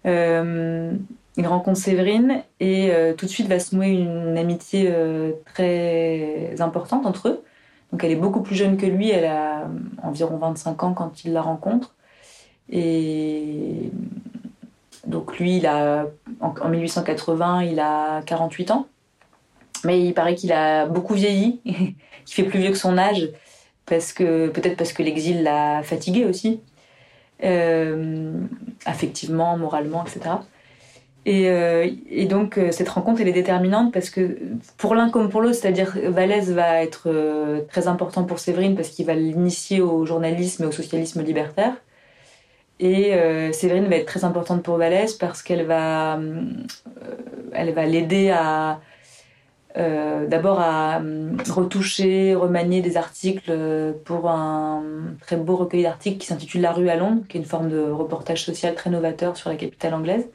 Euh, 0.05 0.91
il 1.37 1.45
rencontre 1.47 1.79
Séverine 1.79 2.43
et 2.59 2.91
euh, 2.91 3.13
tout 3.13 3.25
de 3.25 3.31
suite 3.31 3.47
va 3.47 3.59
se 3.59 3.75
nouer 3.75 3.89
une 3.89 4.37
amitié 4.37 4.89
euh, 4.91 5.33
très 5.53 6.59
importante 6.59 7.05
entre 7.05 7.29
eux. 7.29 7.43
Donc 7.91 8.03
elle 8.03 8.11
est 8.11 8.15
beaucoup 8.15 8.41
plus 8.41 8.55
jeune 8.55 8.75
que 8.75 8.87
lui, 8.87 9.09
elle 9.11 9.25
a 9.25 9.69
environ 10.03 10.37
25 10.37 10.83
ans 10.83 10.93
quand 10.93 11.23
il 11.23 11.33
la 11.33 11.41
rencontre. 11.41 11.93
Et 12.69 13.91
donc 15.05 15.37
lui, 15.37 15.57
il 15.57 15.67
a, 15.67 16.07
en 16.41 16.69
1880, 16.69 17.63
il 17.63 17.79
a 17.79 18.21
48 18.23 18.71
ans. 18.71 18.87
Mais 19.85 20.01
il 20.03 20.13
paraît 20.15 20.33
qu'il 20.33 20.51
a 20.51 20.87
beaucoup 20.87 21.13
vieilli, 21.13 21.61
qu'il 21.65 21.95
fait 22.25 22.43
plus 22.43 22.59
vieux 22.59 22.71
que 22.71 22.77
son 22.77 22.97
âge, 22.97 23.29
parce 23.85 24.11
que 24.11 24.49
peut-être 24.49 24.75
parce 24.75 24.91
que 24.91 25.03
l'exil 25.03 25.43
l'a 25.43 25.83
fatigué 25.83 26.25
aussi, 26.25 26.61
euh, 27.43 28.33
affectivement, 28.85 29.55
moralement, 29.55 30.03
etc. 30.03 30.37
Euh, 31.27 31.89
et, 32.09 32.25
donc, 32.25 32.57
euh, 32.57 32.71
cette 32.71 32.89
rencontre, 32.89 33.21
elle 33.21 33.27
est 33.27 33.33
déterminante 33.33 33.91
parce 33.93 34.09
que 34.09 34.37
pour 34.77 34.95
l'un 34.95 35.09
comme 35.09 35.29
pour 35.29 35.41
l'autre, 35.41 35.55
c'est-à-dire 35.55 35.93
Vallès 36.05 36.49
va 36.51 36.81
être 36.81 37.03
euh, 37.07 37.61
très 37.69 37.87
important 37.87 38.23
pour 38.23 38.39
Séverine 38.39 38.75
parce 38.75 38.89
qu'il 38.89 39.05
va 39.05 39.13
l'initier 39.13 39.81
au 39.81 40.05
journalisme 40.05 40.63
et 40.63 40.67
au 40.67 40.71
socialisme 40.71 41.21
libertaire. 41.23 41.73
Et 42.79 43.11
Séverine 43.53 43.87
va 43.87 43.95
être 43.95 44.05
très 44.05 44.23
importante 44.23 44.61
pour 44.61 44.77
Vallès 44.77 45.11
parce 45.13 45.41
qu'elle 45.41 45.65
va, 45.65 46.19
elle 47.51 47.73
va 47.73 47.85
l'aider 47.87 48.29
à, 48.29 48.79
d'abord 49.75 50.59
à 50.59 51.01
retoucher, 51.49 52.35
remanier 52.35 52.81
des 52.81 52.95
articles 52.95 53.51
pour 54.05 54.29
un 54.29 54.83
très 55.21 55.37
beau 55.37 55.55
recueil 55.55 55.81
d'articles 55.81 56.19
qui 56.19 56.27
s'intitule 56.27 56.61
La 56.61 56.71
rue 56.71 56.89
à 56.89 56.97
Londres, 56.97 57.23
qui 57.27 57.37
est 57.37 57.39
une 57.39 57.47
forme 57.47 57.69
de 57.69 57.79
reportage 57.79 58.45
social 58.45 58.75
très 58.75 58.91
novateur 58.91 59.37
sur 59.37 59.49
la 59.49 59.55
capitale 59.55 59.95
anglaise 59.95 60.27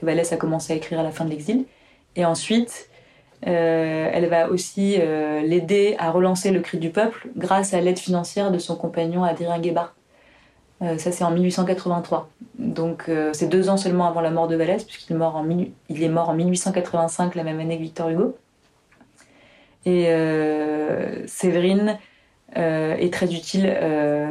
que 0.00 0.06
Vallès 0.06 0.32
a 0.32 0.36
commencé 0.36 0.72
à 0.72 0.76
écrire 0.76 1.00
à 1.00 1.02
la 1.02 1.10
fin 1.10 1.24
de 1.24 1.30
l'exil. 1.30 1.66
Et 2.16 2.24
ensuite, 2.24 2.90
euh, 3.46 4.10
elle 4.12 4.26
va 4.26 4.50
aussi 4.50 4.96
euh, 4.98 5.40
l'aider 5.40 5.96
à 5.98 6.10
relancer 6.10 6.50
le 6.50 6.60
cri 6.60 6.78
du 6.78 6.90
peuple 6.90 7.28
grâce 7.36 7.72
à 7.72 7.80
l'aide 7.80 7.98
financière 7.98 8.50
de 8.50 8.58
son 8.58 8.76
compagnon 8.76 9.24
Adrien 9.24 9.58
Guébard. 9.58 9.94
Euh, 10.82 10.98
ça, 10.98 11.12
c'est 11.12 11.24
en 11.24 11.30
1883. 11.30 12.28
Donc, 12.58 13.10
c'est 13.32 13.48
deux 13.48 13.70
ans 13.70 13.76
seulement 13.76 14.06
avant 14.06 14.20
la 14.20 14.30
mort 14.30 14.48
de 14.48 14.56
Vallès, 14.56 14.84
puisqu'il 14.84 15.12
est 15.12 15.16
est 15.16 16.08
mort 16.08 16.28
en 16.28 16.34
1885, 16.34 17.34
la 17.34 17.42
même 17.42 17.58
année 17.60 17.76
que 17.78 17.82
Victor 17.82 18.10
Hugo. 18.10 18.36
Et 19.86 20.04
Séverine 21.26 21.98
est 22.54 23.12
très 23.12 23.34
utile 23.34 23.74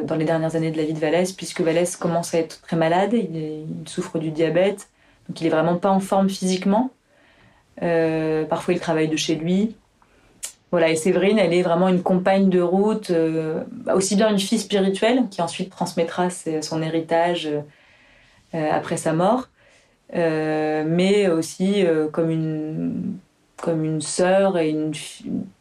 dans 0.04 0.16
les 0.16 0.26
dernières 0.26 0.56
années 0.56 0.70
de 0.70 0.78
la 0.78 0.84
vie 0.84 0.94
de 0.94 1.00
Vallès, 1.00 1.32
puisque 1.34 1.62
Vallès 1.62 1.96
commence 1.96 2.36
à 2.36 2.38
être 2.38 2.62
très 2.62 2.78
malade, 2.78 3.14
il 3.14 3.66
souffre 3.88 4.20
du 4.20 4.30
diabète, 4.30 4.90
donc 5.30 5.40
il 5.42 5.48
est 5.48 5.52
vraiment 5.52 5.78
pas 5.78 5.92
en 5.92 6.00
forme 6.00 6.28
physiquement. 6.30 6.90
Euh, 7.84 8.46
parfois 8.46 8.74
il 8.74 8.80
travaille 8.80 9.08
de 9.08 9.16
chez 9.16 9.36
lui. 9.36 9.76
Voilà, 10.72 10.90
et 10.90 10.96
Séverine, 10.96 11.40
elle 11.40 11.54
est 11.54 11.64
vraiment 11.64 11.88
une 11.88 12.04
compagne 12.04 12.50
de 12.50 12.62
route, 12.62 13.10
euh, 13.10 13.64
aussi 13.92 14.16
bien 14.16 14.30
une 14.30 14.38
fille 14.38 14.60
spirituelle 14.60 15.24
qui 15.32 15.42
ensuite 15.42 15.72
transmettra 15.72 16.30
son 16.30 16.84
héritage 16.84 17.50
euh, 18.54 18.72
après 18.72 18.98
sa 18.98 19.14
mort, 19.14 19.50
mais 20.14 21.28
aussi 21.28 21.86
comme 22.12 22.30
une 22.30 23.18
comme 23.58 23.84
une 23.84 24.02
sœur 24.02 24.58
et 24.58 24.70
une 24.70 24.94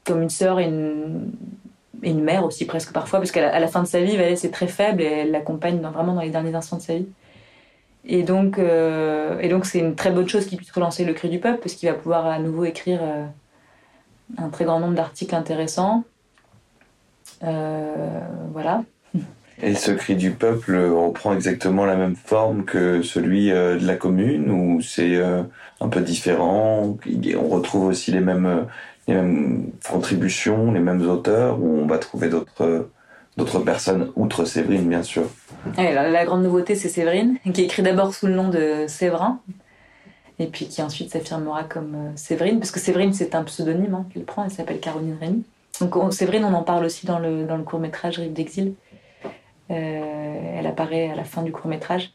comme 0.05 0.23
une 0.23 0.31
sœur 0.31 0.61
et 0.61 0.65
une, 0.65 1.33
une 2.03 2.23
mère 2.23 2.45
aussi 2.45 2.65
presque 2.65 2.93
parfois 2.93 3.19
parce 3.19 3.33
qu'à 3.33 3.59
la, 3.59 3.69
fin 3.69 3.83
de 3.83 3.89
sa 3.89 4.01
vie, 4.03 4.15
elle 4.15 4.33
est 4.33 4.53
très 4.53 4.69
faible 4.69 5.03
et 5.03 5.07
elle 5.07 5.31
l'accompagne 5.31 5.81
vraiment 5.81 6.15
dans 6.15 6.23
les 6.23 6.31
derniers 6.31 6.55
instants 6.55 6.77
de 6.77 6.83
sa 6.83 6.95
vie. 6.95 7.09
Et 8.05 8.23
donc, 8.23 8.59
euh, 8.59 9.39
et 9.41 9.49
donc 9.49 9.67
c'est 9.67 9.79
une 9.79 9.95
très 9.95 10.11
bonne 10.11 10.29
chose 10.29 10.47
qu'il 10.47 10.59
puisse 10.59 10.71
relancer 10.71 11.05
le 11.05 11.13
cri 11.13 11.29
du 11.29 11.39
peuple, 11.39 11.61
parce 11.61 11.75
qu'il 11.75 11.89
va 11.89 11.95
pouvoir 11.95 12.27
à 12.27 12.39
nouveau 12.39 12.65
écrire 12.65 13.01
euh, 13.03 13.25
un 14.39 14.49
très 14.49 14.65
grand 14.65 14.81
nombre 14.81 14.95
d'articles 14.95 15.35
intéressants. 15.35 16.05
Euh, 17.43 18.21
voilà. 18.53 18.85
Et 19.63 19.75
ce 19.75 19.91
cri 19.91 20.15
du 20.15 20.31
peuple 20.31 20.77
reprend 20.77 21.35
exactement 21.35 21.85
la 21.85 21.97
même 21.97 22.15
forme 22.15 22.65
que 22.65 23.03
celui 23.03 23.49
de 23.49 23.85
la 23.85 23.97
commune, 23.97 24.53
ou 24.53 24.81
c'est 24.81 25.21
un 25.21 25.89
peu 25.89 26.01
différent? 26.01 26.97
On 27.37 27.49
retrouve 27.49 27.87
aussi 27.87 28.13
les 28.13 28.21
mêmes, 28.21 28.67
contributions, 29.91 30.71
les 30.71 30.79
mêmes 30.79 31.03
auteurs, 31.09 31.61
ou 31.61 31.77
on 31.77 31.87
va 31.87 31.99
trouver 31.99 32.29
d'autres 32.29 32.89
d'autres 33.37 33.59
personnes, 33.61 34.13
outre 34.15 34.45
Séverine, 34.45 34.89
bien 34.89 35.03
sûr? 35.03 35.25
La, 35.77 36.25
grande 36.25 36.43
nouveauté, 36.43 36.75
c'est 36.75 36.89
Séverine, 36.89 37.39
qui 37.53 37.63
écrit 37.63 37.83
d'abord 37.83 38.15
sous 38.15 38.27
le 38.27 38.35
nom 38.35 38.49
de 38.49 38.87
Séverin, 38.89 39.41
et 40.39 40.47
puis 40.47 40.67
qui 40.67 40.83
ensuite 40.83 41.11
s'affirmera 41.11 41.65
comme 41.65 41.95
euh, 41.95 42.11
Séverine, 42.17 42.59
parce 42.59 42.71
que 42.71 42.81
Séverine, 42.81 43.13
c'est 43.13 43.35
un 43.35 43.43
pseudonyme 43.45 43.95
hein, 43.95 44.07
qu'elle 44.13 44.25
prend, 44.25 44.45
elle 44.45 44.51
s'appelle 44.51 44.81
Caroline 44.81 45.17
Rémy. 45.21 45.45
Donc 45.81 46.13
Séverine, 46.13 46.45
on 46.45 46.55
en 46.55 46.63
parle 46.63 46.85
aussi 46.85 47.07
dans 47.07 47.19
le, 47.19 47.45
dans 47.45 47.57
le 47.57 47.63
court-métrage 47.63 48.19
Rive 48.19 48.33
d'exil. 48.33 48.75
Euh, 49.71 50.55
elle 50.57 50.67
apparaît 50.67 51.11
à 51.11 51.15
la 51.15 51.25
fin 51.25 51.43
du 51.43 51.53
court-métrage 51.53 52.13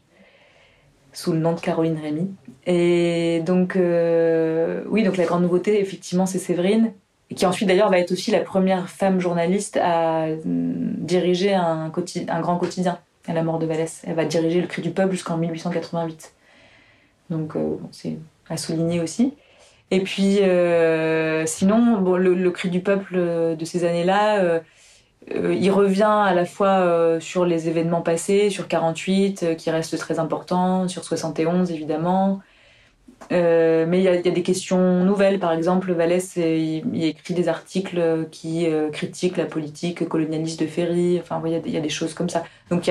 sous 1.13 1.31
le 1.31 1.39
nom 1.39 1.53
de 1.53 1.59
Caroline 1.59 1.97
Rémy. 2.01 2.33
Et 2.65 3.41
donc, 3.45 3.75
euh, 3.75 4.83
oui, 4.89 5.03
donc 5.03 5.17
la 5.17 5.25
grande 5.25 5.43
nouveauté, 5.43 5.79
effectivement, 5.79 6.25
c'est 6.25 6.39
Séverine 6.39 6.93
qui 7.35 7.45
ensuite 7.45 7.67
d'ailleurs 7.67 7.89
va 7.89 7.99
être 7.99 8.11
aussi 8.11 8.31
la 8.31 8.39
première 8.39 8.89
femme 8.89 9.19
journaliste 9.19 9.79
à 9.81 10.27
diriger 10.45 11.53
un, 11.53 11.91
un 12.27 12.41
grand 12.41 12.57
quotidien 12.57 12.99
à 13.27 13.33
la 13.33 13.43
mort 13.43 13.59
de 13.59 13.65
Vallès. 13.65 14.01
Elle 14.05 14.15
va 14.15 14.25
diriger 14.25 14.61
le 14.61 14.67
Cri 14.67 14.81
du 14.81 14.91
Peuple 14.91 15.11
jusqu'en 15.11 15.37
1888. 15.37 16.33
Donc 17.29 17.55
euh, 17.55 17.77
c'est 17.91 18.17
à 18.49 18.57
souligner 18.57 18.99
aussi. 18.99 19.33
Et 19.91 20.01
puis 20.01 20.39
euh, 20.41 21.45
sinon, 21.45 22.01
le, 22.15 22.51
Cri 22.51 22.69
du 22.69 22.81
Peuple 22.81 23.13
euh, 23.15 23.55
de 23.55 23.65
ces 23.65 23.85
années-là, 23.85 24.61
il 25.29 25.71
revient 25.71 26.03
à 26.03 26.33
la 26.33 26.45
fois 26.45 27.17
sur 27.21 27.45
les 27.45 27.69
événements 27.69 28.01
passés, 28.01 28.49
sur 28.49 28.67
48 28.67 29.55
qui 29.55 29.71
reste 29.71 29.97
très 29.97 30.19
important, 30.19 30.89
sur 30.89 31.05
71 31.05 31.71
évidemment, 31.71 32.41
euh, 33.31 33.85
mais 33.87 33.99
il 33.99 34.03
y, 34.03 34.07
a 34.07 34.17
des 34.17 34.43
questions 34.43 35.03
nouvelles. 35.03 35.39
Par 35.39 35.53
exemple, 35.53 35.91
Vallès, 35.93 36.35
il, 36.35 37.03
écrit 37.03 37.33
des 37.33 37.47
articles 37.47 38.27
qui 38.31 38.67
euh, 38.67 38.89
critiquent 38.89 39.37
la 39.37 39.45
politique 39.45 40.07
colonialiste 40.07 40.59
de 40.59 40.67
Ferry. 40.67 41.19
Enfin, 41.19 41.41
il 41.45 41.71
y, 41.71 41.77
a 41.77 41.81
des 41.81 41.89
choses 41.89 42.13
comme 42.13 42.29
ça. 42.29 42.43
Donc, 42.69 42.89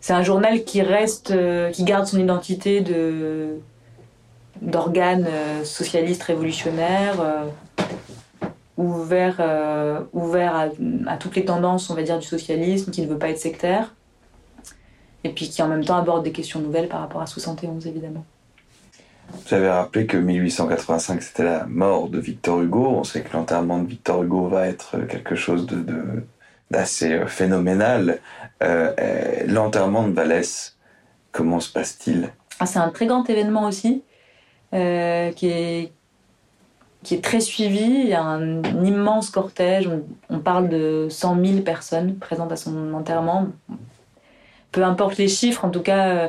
c'est 0.00 0.12
un, 0.12 0.22
journal 0.22 0.64
qui 0.64 0.82
reste, 0.82 1.30
euh, 1.32 1.70
qui 1.70 1.84
garde 1.84 2.06
son 2.06 2.18
identité 2.18 2.80
de 2.80 3.58
d'organe 4.60 5.28
socialiste 5.62 6.24
révolutionnaire, 6.24 7.14
ouvert, 8.76 9.40
ouvert 10.12 10.56
à, 10.56 10.66
à, 11.06 11.16
toutes 11.16 11.36
les 11.36 11.44
tendances, 11.44 11.90
on 11.90 11.94
va 11.94 12.02
dire, 12.02 12.18
du 12.18 12.26
socialisme, 12.26 12.90
qui 12.90 13.02
ne 13.02 13.06
veut 13.06 13.18
pas 13.18 13.28
être 13.28 13.38
sectaire 13.38 13.94
et 15.28 15.32
puis 15.32 15.48
qui 15.48 15.62
en 15.62 15.68
même 15.68 15.84
temps 15.84 15.96
aborde 15.96 16.24
des 16.24 16.32
questions 16.32 16.60
nouvelles 16.60 16.88
par 16.88 17.00
rapport 17.00 17.22
à 17.22 17.26
71 17.26 17.86
évidemment. 17.86 18.24
Vous 19.32 19.54
avez 19.54 19.68
rappelé 19.68 20.06
que 20.06 20.16
1885 20.16 21.22
c'était 21.22 21.44
la 21.44 21.66
mort 21.66 22.08
de 22.08 22.18
Victor 22.18 22.62
Hugo. 22.62 22.86
On 22.88 23.04
sait 23.04 23.20
que 23.22 23.36
l'enterrement 23.36 23.78
de 23.78 23.86
Victor 23.86 24.22
Hugo 24.22 24.48
va 24.48 24.66
être 24.66 24.98
quelque 25.06 25.34
chose 25.34 25.66
de, 25.66 26.24
d'assez 26.70 27.20
phénoménal. 27.26 28.20
L'enterrement 29.46 30.08
de 30.08 30.12
Vallès, 30.12 30.76
comment 31.30 31.60
se 31.60 31.70
passe-t-il? 31.70 32.30
Ah, 32.58 32.66
C'est 32.66 32.78
un 32.78 32.88
très 32.88 33.06
grand 33.06 33.28
événement 33.28 33.66
aussi, 33.66 34.02
qui 34.72 35.46
est 35.46 35.92
qui 37.02 37.14
est 37.14 37.24
très 37.24 37.40
suivi. 37.40 37.82
Il 37.82 38.08
y 38.08 38.14
a 38.14 38.22
un, 38.22 38.62
immense 38.84 39.30
cortège. 39.30 39.88
On, 40.30 40.38
parle 40.40 40.68
de 40.68 41.08
100 41.10 41.44
000 41.44 41.60
personnes 41.60 42.16
présentes 42.16 42.52
à 42.52 42.56
son 42.56 42.92
enterrement. 42.94 43.48
Peu 44.72 44.84
importe 44.84 45.16
les 45.16 45.28
chiffres, 45.28 45.64
en 45.64 45.70
tout 45.70 45.82
cas, 45.82 46.08
euh, 46.08 46.28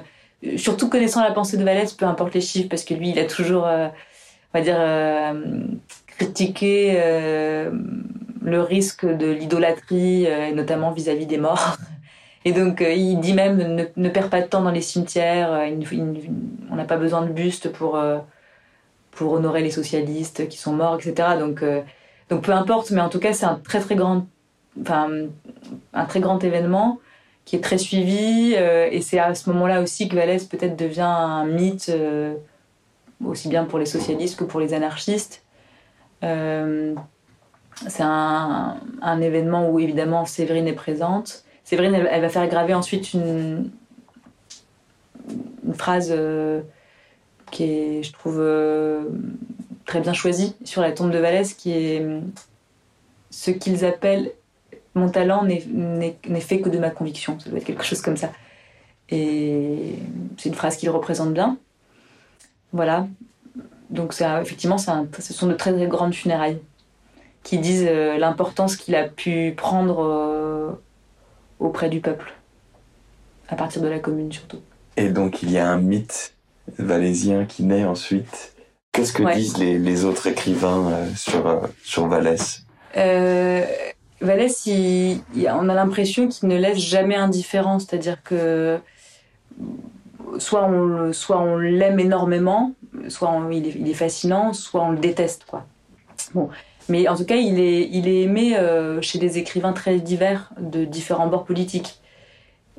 surtout 0.58 0.90
connaissant 0.90 1.22
la 1.22 1.32
pensée 1.32 1.58
de 1.58 1.64
Vallès, 1.64 1.94
peu 1.94 2.06
importe 2.06 2.34
les 2.34 2.42
chiffres, 2.42 2.70
parce 2.70 2.84
que 2.84 2.94
lui, 2.94 3.10
il 3.10 3.20
a 3.20 3.26
toujours, 3.26 3.68
euh, 3.68 3.88
on 4.54 4.58
va 4.58 4.64
dire, 4.64 4.78
euh, 4.78 5.64
critiqué 6.08 6.94
le 8.42 8.62
risque 8.62 9.06
de 9.06 9.28
l'idolâtrie, 9.28 10.28
notamment 10.54 10.92
vis-à-vis 10.92 11.26
des 11.26 11.38
morts. 11.38 11.78
Et 12.46 12.52
donc, 12.52 12.82
il 12.82 13.20
dit 13.20 13.34
même 13.34 13.58
ne, 13.58 13.86
ne 13.96 14.10
perds 14.10 14.30
pas 14.30 14.42
de 14.42 14.48
temps 14.48 14.62
dans 14.62 14.72
les 14.72 14.82
cimetières. 14.82 15.50
on 16.72 16.76
n'a 16.76 16.86
pas 16.86 16.98
besoin 16.98 17.22
de 17.22 17.32
buste 17.32 17.72
pour 17.72 18.02
pour 19.12 19.34
honorer 19.34 19.62
les 19.62 19.72
socialistes 19.72 20.48
qui 20.48 20.58
sont 20.58 20.74
morts, 20.74 21.00
etc. 21.00 21.38
Donc, 21.38 21.64
donc 22.30 22.44
peu 22.44 22.52
importe, 22.52 22.92
mais 22.92 23.02
en 23.02 23.10
tout 23.10 23.20
cas, 23.20 23.34
c'est 23.34 23.46
un 23.46 23.56
très 23.56 23.80
très 23.80 23.96
grand, 23.96 24.26
enfin, 24.82 25.10
un 25.94 26.06
très 26.06 26.20
grand 26.20 26.44
événement 26.44 27.00
qui 27.46 27.56
est 27.56 27.62
très 27.62 27.78
suivi. 27.78 28.56
Euh, 28.58 28.88
et 28.92 29.02
c'est 29.02 29.20
à 29.20 29.36
ce 29.36 29.50
moment-là 29.52 29.82
aussi 29.82 30.08
que 30.08 30.16
Vallès 30.16 30.44
peut-être 30.46 30.76
devient 30.76 31.02
un 31.02 31.46
mythe, 31.46 31.90
euh, 31.90 32.36
aussi 33.24 33.50
bien 33.50 33.66
pour 33.66 33.80
les 33.80 33.86
socialistes 33.86 34.38
que 34.38 34.44
pour 34.44 34.60
les 34.60 34.74
anarchistes. 34.74 35.44
c'est 36.22 38.04
un, 38.04 39.22
événement 39.22 39.70
où 39.70 39.80
évidemment 39.80 40.26
Séverine 40.26 40.68
est 40.68 40.74
présente. 40.74 41.44
Séverine, 41.64 41.94
elle, 41.94 42.22
va 42.22 42.30
faire 42.30 42.48
graver 42.48 42.74
ensuite 42.74 43.14
une, 43.14 43.72
phrase 45.74 46.12
qui 47.52 47.64
est, 47.64 48.04
je 48.04 48.12
trouve, 48.14 48.40
euh, 48.40 49.04
très 49.86 50.02
bien 50.02 50.14
choisi 50.14 50.56
sur 50.64 50.82
la 50.82 50.92
tombe 50.92 51.12
de 51.12 51.18
Vallès, 51.18 51.54
qui 51.54 51.72
est 51.72 52.02
euh, 52.02 52.22
ce 53.30 53.52
qu'ils 53.52 53.86
appellent 53.86 54.32
mon 54.96 55.10
talent 55.10 55.44
n'est 55.46 56.42
fait 56.42 56.62
que 56.62 56.70
de 56.70 56.80
ma 56.80 56.90
conviction. 56.90 57.40
Ça 57.40 57.50
doit 57.50 57.60
être 57.60 57.66
quelque 57.66 57.84
chose 57.84 58.02
comme 58.02 58.18
ça. 58.18 58.32
Et 59.10 59.96
c'est 60.38 60.50
une 60.50 60.56
phrase 60.56 60.78
qu'il 60.78 60.90
représente 60.90 61.34
bien. 61.34 61.58
Voilà. 62.74 63.08
Donc 63.90 64.14
effectivement, 64.42 64.78
un, 64.88 65.08
ce 65.18 65.34
sont 65.34 65.48
de 65.48 65.54
très, 65.54 65.74
très 65.74 65.88
grandes 65.88 66.14
funérailles 66.14 66.60
qui 67.44 67.58
disent 67.58 67.88
euh, 67.88 68.18
l'importance 68.18 68.76
qu'il 68.76 68.96
a 68.96 69.08
pu 69.08 69.54
prendre 69.56 70.78
auprès 71.60 71.90
du 71.90 72.00
peuple, 72.00 72.34
à 73.50 73.56
partir 73.56 73.82
de 73.82 73.88
la 73.88 74.00
commune 74.00 74.32
surtout. 74.32 74.60
Et 74.98 75.10
donc 75.10 75.44
il 75.44 75.52
y 75.52 75.58
a 75.58 75.70
un 75.70 75.78
mythe 75.78 76.34
valésien 76.78 77.46
qui 77.46 77.64
naît 77.64 77.86
ensuite. 77.86 78.54
Qu'est-ce 78.92 79.14
que 79.14 79.34
disent 79.34 79.58
les, 79.58 80.06
autres 80.06 80.28
écrivains 80.28 80.92
euh, 80.92 81.16
sur, 81.16 81.48
euh, 81.48 81.60
sur 81.84 82.08
Vallès 84.22 84.68
euh, 84.68 85.16
on 85.36 85.70
a 85.70 85.74
l'impression 85.74 86.28
qu'il 86.28 86.50
ne 86.50 86.58
laisse 86.58 86.80
jamais 86.80 87.16
indifférent, 87.16 87.80
c'est-à-dire 87.80 88.22
que 88.24 88.80
soit 90.38 90.66
on, 90.66 91.12
on 91.30 91.58
l'aime 91.58 92.00
énormément, 92.00 92.74
soit 93.08 93.40
il, 93.52 93.90
est, 93.90 93.94
fascinant, 93.94 94.54
soit 94.54 94.84
on 94.84 94.92
le 94.92 95.00
déteste. 95.00 95.46
Bon. 96.34 96.50
Mais 96.90 97.08
en 97.08 97.16
tout 97.16 97.26
cas, 97.26 97.36
il 97.36 97.60
est, 97.60 98.22
aimé 98.24 98.58
chez 99.02 99.20
des 99.20 99.38
écrivains 99.38 99.74
très 99.74 100.00
divers, 100.00 100.52
de 100.60 100.86
différents 100.86 101.28
bords 101.28 101.46
politiques. 101.46 102.00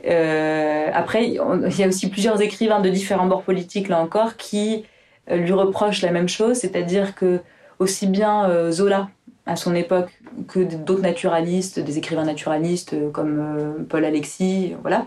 Euh, 0.07 0.88
après, 0.93 1.26
il 1.28 1.34
y 1.34 1.84
a 1.84 1.88
aussi 1.88 2.09
plusieurs 2.09 2.41
écrivains 2.41 2.80
de 2.80 2.88
différents 2.88 3.26
bords 3.26 3.43
politiques, 3.43 3.88
là 3.88 4.01
encore, 4.01 4.36
qui 4.36 4.84
euh, 5.30 5.36
lui 5.36 5.53
reprochent 5.53 6.03
la 6.03 6.12
même 6.12 6.28
chose, 6.28 6.59
c'est-à-dire 6.59 7.14
que 7.14 7.41
aussi 7.78 8.07
bien 8.07 8.49
euh, 8.49 8.70
Zola, 8.70 9.09
à 9.51 9.57
son 9.57 9.74
époque, 9.74 10.20
que 10.48 10.61
d'autres 10.61 11.03
naturalistes, 11.03 11.80
des 11.80 11.98
écrivains 11.98 12.24
naturalistes 12.24 12.94
comme 13.12 13.86
Paul 13.88 14.05
Alexis, 14.05 14.74
voilà, 14.82 15.07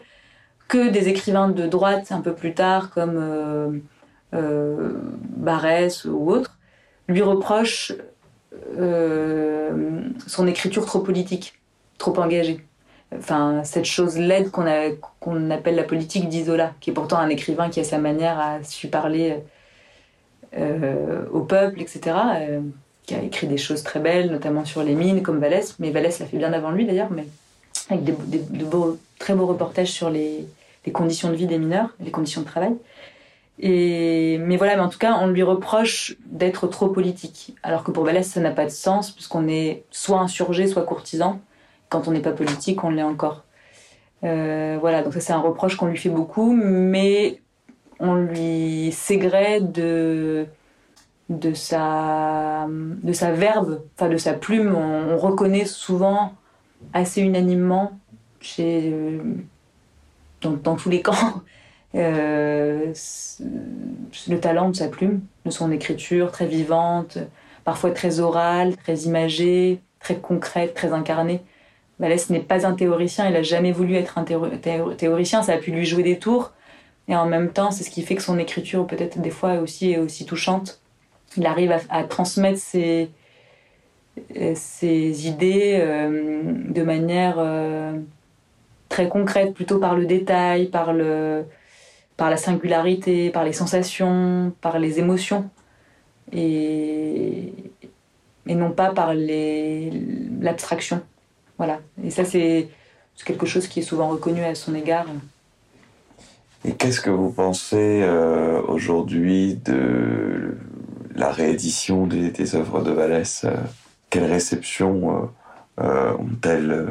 que 0.68 0.90
des 0.90 1.08
écrivains 1.08 1.50
de 1.50 1.66
droite 1.68 2.12
un 2.12 2.22
peu 2.22 2.34
plus 2.34 2.54
tard, 2.54 2.90
comme 2.92 3.82
Barès 4.32 6.06
ou 6.06 6.30
autres, 6.30 6.58
lui 7.08 7.22
reprochent 7.22 7.94
son 10.28 10.48
écriture 10.48 10.86
trop 10.86 11.00
politique, 11.00 11.60
trop 11.98 12.18
engagée 12.20 12.66
enfin 13.18 13.64
cette 13.64 13.86
chose 13.86 14.18
laide 14.18 14.52
qu'on 14.52 15.52
appelle 15.52 15.76
la 15.76 15.84
politique 15.84 16.30
d'Isola, 16.30 16.74
qui 16.80 16.90
est 16.90 16.94
pourtant 16.94 17.18
un 17.18 17.30
écrivain 17.30 17.70
qui 17.70 17.80
a 17.80 17.84
sa 17.84 17.98
manière 17.98 18.40
à 18.40 18.64
su 18.64 18.88
parler 18.88 19.44
euh, 20.58 21.26
au 21.32 21.42
peuple, 21.42 21.82
etc. 21.82 22.16
Qui 23.06 23.16
a 23.16 23.22
écrit 23.22 23.48
des 23.48 23.58
choses 23.58 23.84
très 23.84 24.00
belles, 24.00 24.32
notamment 24.32 24.66
sur 24.66 24.84
les 24.84 24.96
mines, 24.96 25.24
comme 25.24 25.40
Vallès. 25.40 25.76
Mais 25.80 25.92
Vallès 25.92 26.20
l'a 26.20 26.26
fait 26.26 26.38
bien 26.38 26.54
avant 26.54 26.72
lui 26.72 26.86
d'ailleurs, 26.86 27.12
mais 27.12 27.26
avec 27.90 28.04
des, 28.04 28.14
de 28.14 28.66
très 29.20 29.34
beaux 29.34 29.46
reportages 29.46 29.92
sur 29.92 30.10
les, 30.10 30.46
conditions 30.94 31.30
de 31.30 31.36
vie 31.36 31.48
des 31.48 31.58
mineurs, 31.58 31.90
les 32.00 32.12
conditions 32.12 32.42
de 32.42 32.46
travail. 32.46 32.74
Et, 33.60 34.38
mais 34.40 34.58
voilà, 34.58 34.76
mais 34.76 34.82
en 34.82 34.90
tout 34.90 34.98
cas, 34.98 35.18
on 35.22 35.28
lui 35.28 35.44
reproche 35.44 36.16
d'être 36.26 36.68
trop 36.68 36.88
politique. 36.88 37.56
Alors 37.62 37.84
que 37.84 37.92
pour 37.92 38.04
Vallès, 38.04 38.28
ça 38.28 38.40
n'a 38.40 38.52
pas 38.52 38.66
de 38.66 38.72
sens, 38.72 39.12
puisqu'on 39.12 39.48
est 39.48 39.84
soit 39.92 40.20
insurgé, 40.20 40.68
soit 40.68 40.84
courtisan 40.84 41.40
quand 41.94 42.08
on 42.08 42.12
n'est 42.12 42.22
pas 42.22 42.32
politique, 42.32 42.84
on 42.84 42.90
l'est 42.90 43.04
encore. 43.04 43.44
Euh, 44.24 44.78
voilà, 44.82 45.04
donc 45.04 45.14
ça 45.14 45.20
c'est 45.20 45.34
un 45.34 45.40
reproche 45.40 45.76
qu'on 45.76 45.86
lui 45.86 45.98
fait 45.98 46.10
beaucoup, 46.10 46.52
mais 46.52 47.40
on 48.00 48.16
lui 48.16 48.92
s'aigrée 48.92 49.62
de, 49.62 50.48
de, 51.30 51.54
sa, 51.54 52.68
de 52.70 53.14
sa 53.14 53.32
enfin 53.34 54.10
de 54.10 54.18
sa 54.18 54.34
plume. 54.34 54.76
On, 54.76 55.18
reconnaît 55.18 55.66
souvent 55.66 56.34
assez 56.94 57.22
unanimement 57.22 58.00
chez, 58.42 58.92
euh, 58.92 59.20
dans, 60.42 60.76
tous 60.76 60.90
les 60.90 61.02
camps 61.02 61.42
euh, 61.96 62.94
le 64.28 64.40
talent 64.40 64.70
de 64.70 64.76
sa 64.76 64.88
plume, 64.88 65.22
de 65.46 65.52
son 65.52 65.72
écriture 65.72 66.32
très 66.32 66.48
vivante, 66.48 67.18
parfois 67.64 67.92
très 67.92 68.20
orale, 68.20 68.76
très 68.78 69.00
imagée, 69.02 69.80
très 70.00 70.16
concrète, 70.18 70.74
très 70.74 70.94
incarnée. 70.94 71.42
Vallès 72.00 72.30
n'est 72.30 72.40
pas 72.40 72.66
un 72.68 72.74
théoricien, 72.74 73.30
il 73.30 73.36
a 73.36 73.44
jamais 73.44 73.72
voulu 73.72 73.96
être 73.96 74.18
un 74.18 74.24
théoricien, 74.24 75.44
ça 75.44 75.54
a 75.54 75.58
pu 75.58 75.72
lui 75.72 75.86
jouer 75.86 76.04
des 76.04 76.20
tours. 76.20 76.52
Et 77.08 77.16
en 77.16 77.26
même 77.26 77.52
temps, 77.52 77.72
c'est 77.72 77.84
ce 77.84 77.90
qui 77.90 78.02
fait 78.02 78.16
que 78.16 78.22
son 78.22 78.40
écriture, 78.40 78.88
peut-être 78.88 79.20
des 79.20 79.30
fois, 79.30 79.56
aussi, 79.56 79.92
est 79.92 79.98
aussi 79.98 80.26
touchante. 80.26 80.82
Il 81.38 81.46
arrive 81.46 81.76
à, 81.90 82.04
transmettre 82.04 82.60
ses, 82.60 83.10
ses 84.56 85.28
idées 85.28 85.80
euh, 85.80 86.42
de 86.70 86.84
manière 86.84 87.36
euh, 87.38 87.98
très 88.90 89.10
concrète, 89.10 89.54
plutôt 89.54 89.80
par 89.80 89.96
le 89.96 90.06
détail, 90.06 90.68
par, 90.68 90.94
le, 90.94 91.46
par 92.18 92.30
la 92.30 92.38
singularité, 92.38 93.30
par 93.30 93.44
les 93.44 93.54
sensations, 93.54 94.54
par 94.62 94.80
les 94.80 95.00
émotions. 95.00 95.50
Et, 96.32 97.54
non 98.46 98.72
pas 98.72 98.92
par 98.92 99.14
l'abstraction. 99.16 101.02
Voilà. 101.58 101.80
Et 102.04 102.12
ça, 102.12 102.26
c'est 102.26 102.68
quelque 103.26 103.46
chose 103.46 103.68
qui 103.68 103.80
est 103.80 103.84
souvent 103.84 104.10
reconnu 104.10 104.44
à 104.44 104.54
son 104.54 104.76
égard. 104.76 105.06
Et 106.66 106.74
qu'est-ce 106.74 107.02
que 107.02 107.10
vous 107.10 107.32
pensez 107.32 108.02
euh, 108.04 108.62
aujourd'hui 108.68 109.56
de 109.66 110.58
la 111.16 111.32
réédition 111.32 112.08
des, 112.08 112.56
œuvres 112.56 112.82
de 112.82 112.92
Vallès 112.92 113.44
euh, 113.44 113.56
Quelle 114.10 114.26
réception 114.26 115.30
euh, 115.80 116.14
ont-elles 116.14 116.88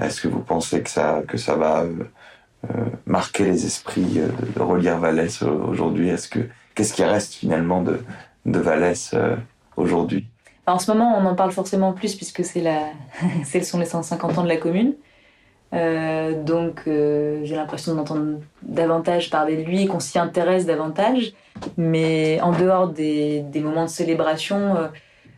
Est-ce 0.00 0.20
que 0.20 0.28
vous 0.28 0.40
pensez 0.40 0.82
que 0.82 0.90
ça, 0.90 1.22
que 1.26 1.36
ça 1.36 1.56
va 1.56 1.84
marquer 3.06 3.44
les 3.44 3.66
esprits 3.66 4.20
de, 4.56 4.60
relire 4.60 4.98
Vallès 4.98 5.42
aujourd'hui? 5.42 6.08
Est-ce 6.08 6.28
que 6.28 6.40
qu'est-ce 6.74 6.92
qui 6.92 7.04
reste 7.04 7.34
finalement 7.34 7.82
de, 7.82 8.00
de 8.46 8.58
Vallès 8.58 9.14
aujourd'hui? 9.76 10.28
En 10.66 10.78
ce 10.78 10.90
moment, 10.90 11.16
on 11.16 11.24
en 11.24 11.34
parle 11.34 11.52
forcément 11.52 11.92
plus 11.92 12.14
puisque 12.14 12.44
c'est 12.44 12.60
la... 12.60 12.90
ce 13.44 13.62
sont 13.62 13.78
les 13.78 13.86
150 13.86 14.38
ans 14.38 14.42
de 14.42 14.48
la 14.48 14.58
commune. 14.58 14.94
Euh, 15.74 16.42
donc 16.42 16.82
euh, 16.86 17.40
j'ai 17.44 17.54
l'impression 17.54 17.94
d'entendre 17.94 18.40
davantage 18.62 19.28
parler 19.28 19.56
de 19.56 19.62
lui, 19.62 19.86
qu'on 19.86 20.00
s'y 20.00 20.18
intéresse 20.18 20.66
davantage. 20.66 21.32
Mais 21.76 22.40
en 22.40 22.52
dehors 22.52 22.88
des, 22.88 23.44
moments 23.56 23.84
de 23.84 23.90
célébration, 23.90 24.76
euh, 24.76 24.88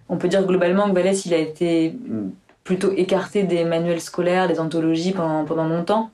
on 0.08 0.16
peut 0.16 0.28
dire 0.28 0.46
globalement 0.46 0.88
que 0.88 0.94
Vallès 0.94 1.26
il 1.26 1.34
a 1.34 1.38
été 1.38 1.94
plutôt 2.64 2.92
écarté 2.92 3.42
des 3.44 3.64
manuels 3.64 4.00
scolaires, 4.00 4.48
des 4.48 4.60
anthologies 4.60 5.12
pendant, 5.12 5.44
pendant 5.44 5.68
longtemps. 5.68 6.10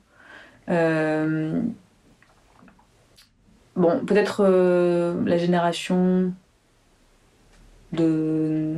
bon, 0.67 1.71
peut-être 4.05 4.43
la 5.25 5.37
génération 5.37 6.33
de, 7.93 8.75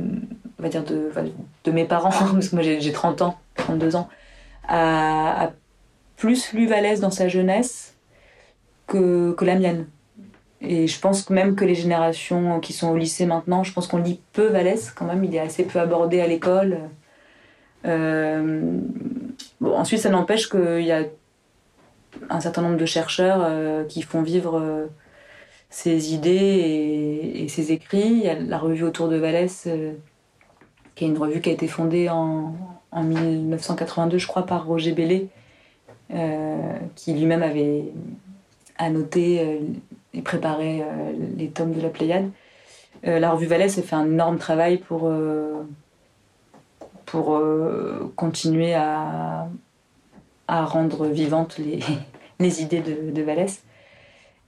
on 0.58 0.62
va 0.62 0.68
dire 0.68 0.84
de 0.84 1.70
mes 1.70 1.84
parents, 1.84 2.10
parce 2.32 2.48
que 2.48 2.54
moi 2.54 2.62
j'ai 2.62 2.92
30 2.92 3.22
ans, 3.22 3.38
32 3.56 3.96
ans, 3.96 4.08
a, 4.68 5.50
plus 6.16 6.52
lu 6.52 6.66
Vallès 6.66 7.00
dans 7.00 7.10
sa 7.10 7.28
jeunesse 7.28 7.94
que, 8.86 9.32
que 9.32 9.44
la 9.44 9.56
mienne. 9.56 9.86
Et 10.62 10.86
je 10.86 11.00
pense 11.00 11.30
même 11.30 11.54
que 11.56 11.64
les 11.64 11.74
générations 11.74 12.60
qui 12.60 12.72
sont 12.72 12.90
au 12.90 12.96
lycée 12.96 13.24
maintenant, 13.24 13.64
je 13.64 13.72
pense 13.72 13.86
qu'on 13.86 13.98
lit 13.98 14.20
peu 14.32 14.48
Vallès 14.48 14.90
quand 14.90 15.06
même, 15.06 15.24
il 15.24 15.34
est 15.34 15.40
assez 15.40 15.64
peu 15.64 15.80
abordé 15.80 16.20
à 16.20 16.26
l'école. 16.26 16.78
Euh, 17.86 18.78
bon, 19.60 19.74
ensuite, 19.74 20.00
ça 20.00 20.10
n'empêche 20.10 20.50
qu'il 20.50 20.82
y 20.82 20.92
a 20.92 21.04
un 22.28 22.40
certain 22.40 22.60
nombre 22.62 22.76
de 22.76 22.84
chercheurs 22.86 23.40
euh, 23.42 23.84
qui 23.84 24.02
font 24.02 24.22
vivre 24.22 24.58
euh, 24.58 24.86
ses 25.70 26.12
idées 26.12 27.32
et, 27.36 27.48
ses 27.48 27.72
écrits. 27.72 28.10
Il 28.10 28.22
y 28.22 28.28
a 28.28 28.34
la 28.34 28.58
revue 28.58 28.84
Autour 28.84 29.08
de 29.08 29.16
Vallès, 29.16 29.66
qui 30.94 31.04
est 31.04 31.08
une 31.08 31.18
revue 31.18 31.40
qui 31.40 31.48
a 31.48 31.52
été 31.52 31.68
fondée 31.68 32.10
en, 32.10 32.54
en 32.92 33.02
1982, 33.02 34.18
je 34.18 34.26
crois, 34.26 34.44
par 34.44 34.66
Roger 34.66 34.92
Bellé, 34.92 35.28
qui 36.96 37.14
lui-même 37.14 37.42
avait 37.42 37.84
annoté 38.76 39.60
et 40.14 40.22
préparer 40.22 40.82
euh, 40.82 41.12
les 41.36 41.48
tomes 41.48 41.72
de 41.72 41.80
la 41.80 41.88
Pléiade. 41.88 42.30
Euh, 43.06 43.18
la 43.18 43.30
revue 43.30 43.46
Valais 43.46 43.78
a 43.78 43.82
fait 43.82 43.94
un 43.96 44.06
énorme 44.06 44.38
travail 44.38 44.78
pour, 44.78 45.08
euh, 45.08 45.66
pour 47.06 47.40
continuer 48.16 48.74
à, 48.74 49.48
à 50.48 50.64
rendre 50.64 51.06
vivantes 51.06 51.58
les, 51.58 51.80
les 52.38 52.62
idées 52.62 52.80
de, 52.80 53.10
de 53.10 53.22
Vallès. 53.22 53.62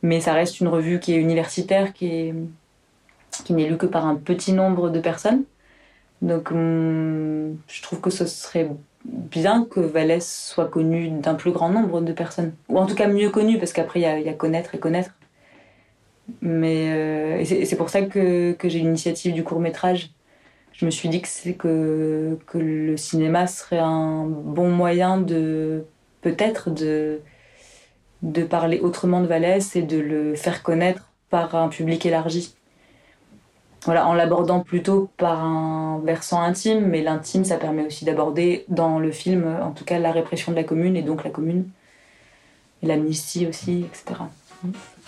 Mais 0.03 0.21
ça 0.21 0.33
reste 0.33 0.61
une 0.61 0.69
revue 0.69 0.99
qui 0.99 1.15
est 1.15 1.17
universitaire, 1.17 1.93
qui 1.93 2.07
est 2.07 2.35
qui 3.45 3.55
n'est 3.55 3.69
lue 3.69 3.79
que 3.79 3.87
par 3.87 4.07
un 4.07 4.17
petit 4.17 4.53
nombre 4.53 4.91
de 4.91 5.01
personnes. 5.01 5.45
Donc, 6.21 6.51
hum, 6.53 7.57
je 7.67 7.83
trouve 7.83 8.01
que 8.01 8.11
ce 8.11 8.27
serait 8.27 8.71
bien 9.05 9.65
que 9.65 9.81
Vallès 9.81 10.25
soit 10.25 10.69
connu 10.69 11.09
d'un 11.09 11.35
plus 11.35 11.51
grand 11.51 11.69
nombre 11.69 12.01
de 12.01 12.13
personnes. 12.13 12.53
Ou 12.69 12.79
en 12.79 12.87
tout 12.87 12.95
cas 12.95 13.09
mieux 13.09 13.31
connu, 13.31 13.59
parce 13.59 13.73
qu'après, 13.73 14.01
il 14.01 14.21
y, 14.21 14.25
y, 14.25 14.29
a 14.29 14.35
connaître 14.35 14.75
et 14.75 14.79
connaître. 14.79 15.13
Mais 16.41 16.91
euh, 16.91 17.45
c'est 17.45 17.77
pour 17.77 17.91
ça 17.91 18.03
que, 18.03 18.57
j'ai 18.63 18.79
l'initiative 18.79 19.35
du 19.35 19.45
court 19.45 19.61
métrage. 19.61 20.11
Je 20.73 20.87
me 20.87 20.91
suis 20.91 21.09
dit 21.09 21.23
que, 21.23 22.39
le 22.55 22.97
cinéma 22.97 23.47
serait 23.47 23.79
un 23.79 24.25
bon 24.27 24.71
moyen 24.71 25.19
de 25.19 25.85
peut-être 26.23 26.71
de, 26.71 27.21
parler 28.49 28.81
autrement 28.81 29.21
de 29.21 29.27
Vallès 29.27 29.75
et 29.77 29.83
de 29.83 29.99
le 29.99 30.35
faire 30.35 30.63
connaître 30.63 31.11
par 31.31 31.55
un 31.55 31.69
public 31.69 32.07
élargi. 32.07 32.55
Voilà, 33.85 34.07
en 34.07 34.15
l'abordant 34.15 34.61
plutôt 34.61 35.11
par 35.17 35.45
un 35.45 36.01
versant 36.05 36.41
intime, 36.41 36.87
mais 36.87 37.03
l'intime, 37.03 37.45
ça 37.45 37.57
permet 37.57 37.85
aussi 37.85 38.05
d'aborder 38.05 38.65
dans 38.69 39.01
le 39.01 39.11
film, 39.11 39.45
en 39.61 39.73
tout 39.73 39.85
cas, 39.85 39.99
la 39.99 40.13
répression 40.13 40.53
de 40.53 40.57
la 40.57 40.63
commune 40.63 40.95
et 40.95 41.03
donc 41.03 41.25
la 41.25 41.31
commune, 41.31 41.69
l'amnistie 42.81 43.49
aussi, 43.49 43.85
etc. 43.85 44.21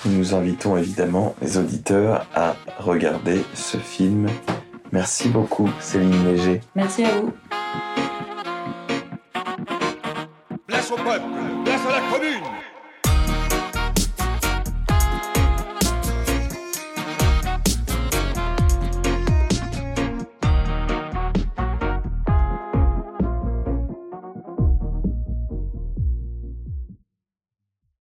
Nous 0.07 0.35
invitons 0.35 0.77
évidemment 0.77 1.35
les 1.41 1.57
auditeurs 1.57 2.27
à 2.35 2.57
regarder 2.79 3.43
ce 3.55 3.79
film. 3.79 4.27
Merci 4.93 5.29
beaucoup, 5.29 5.69
Céline 5.81 6.25
Léger. 6.25 6.61
Merci 6.75 7.05
à 7.05 7.21
vous. 7.21 7.33
Place 10.67 10.91
au 10.91 10.97
peuple, 10.97 11.25
place 11.65 11.81
à 11.89 11.93
la 11.93 12.13
commune 12.13 12.43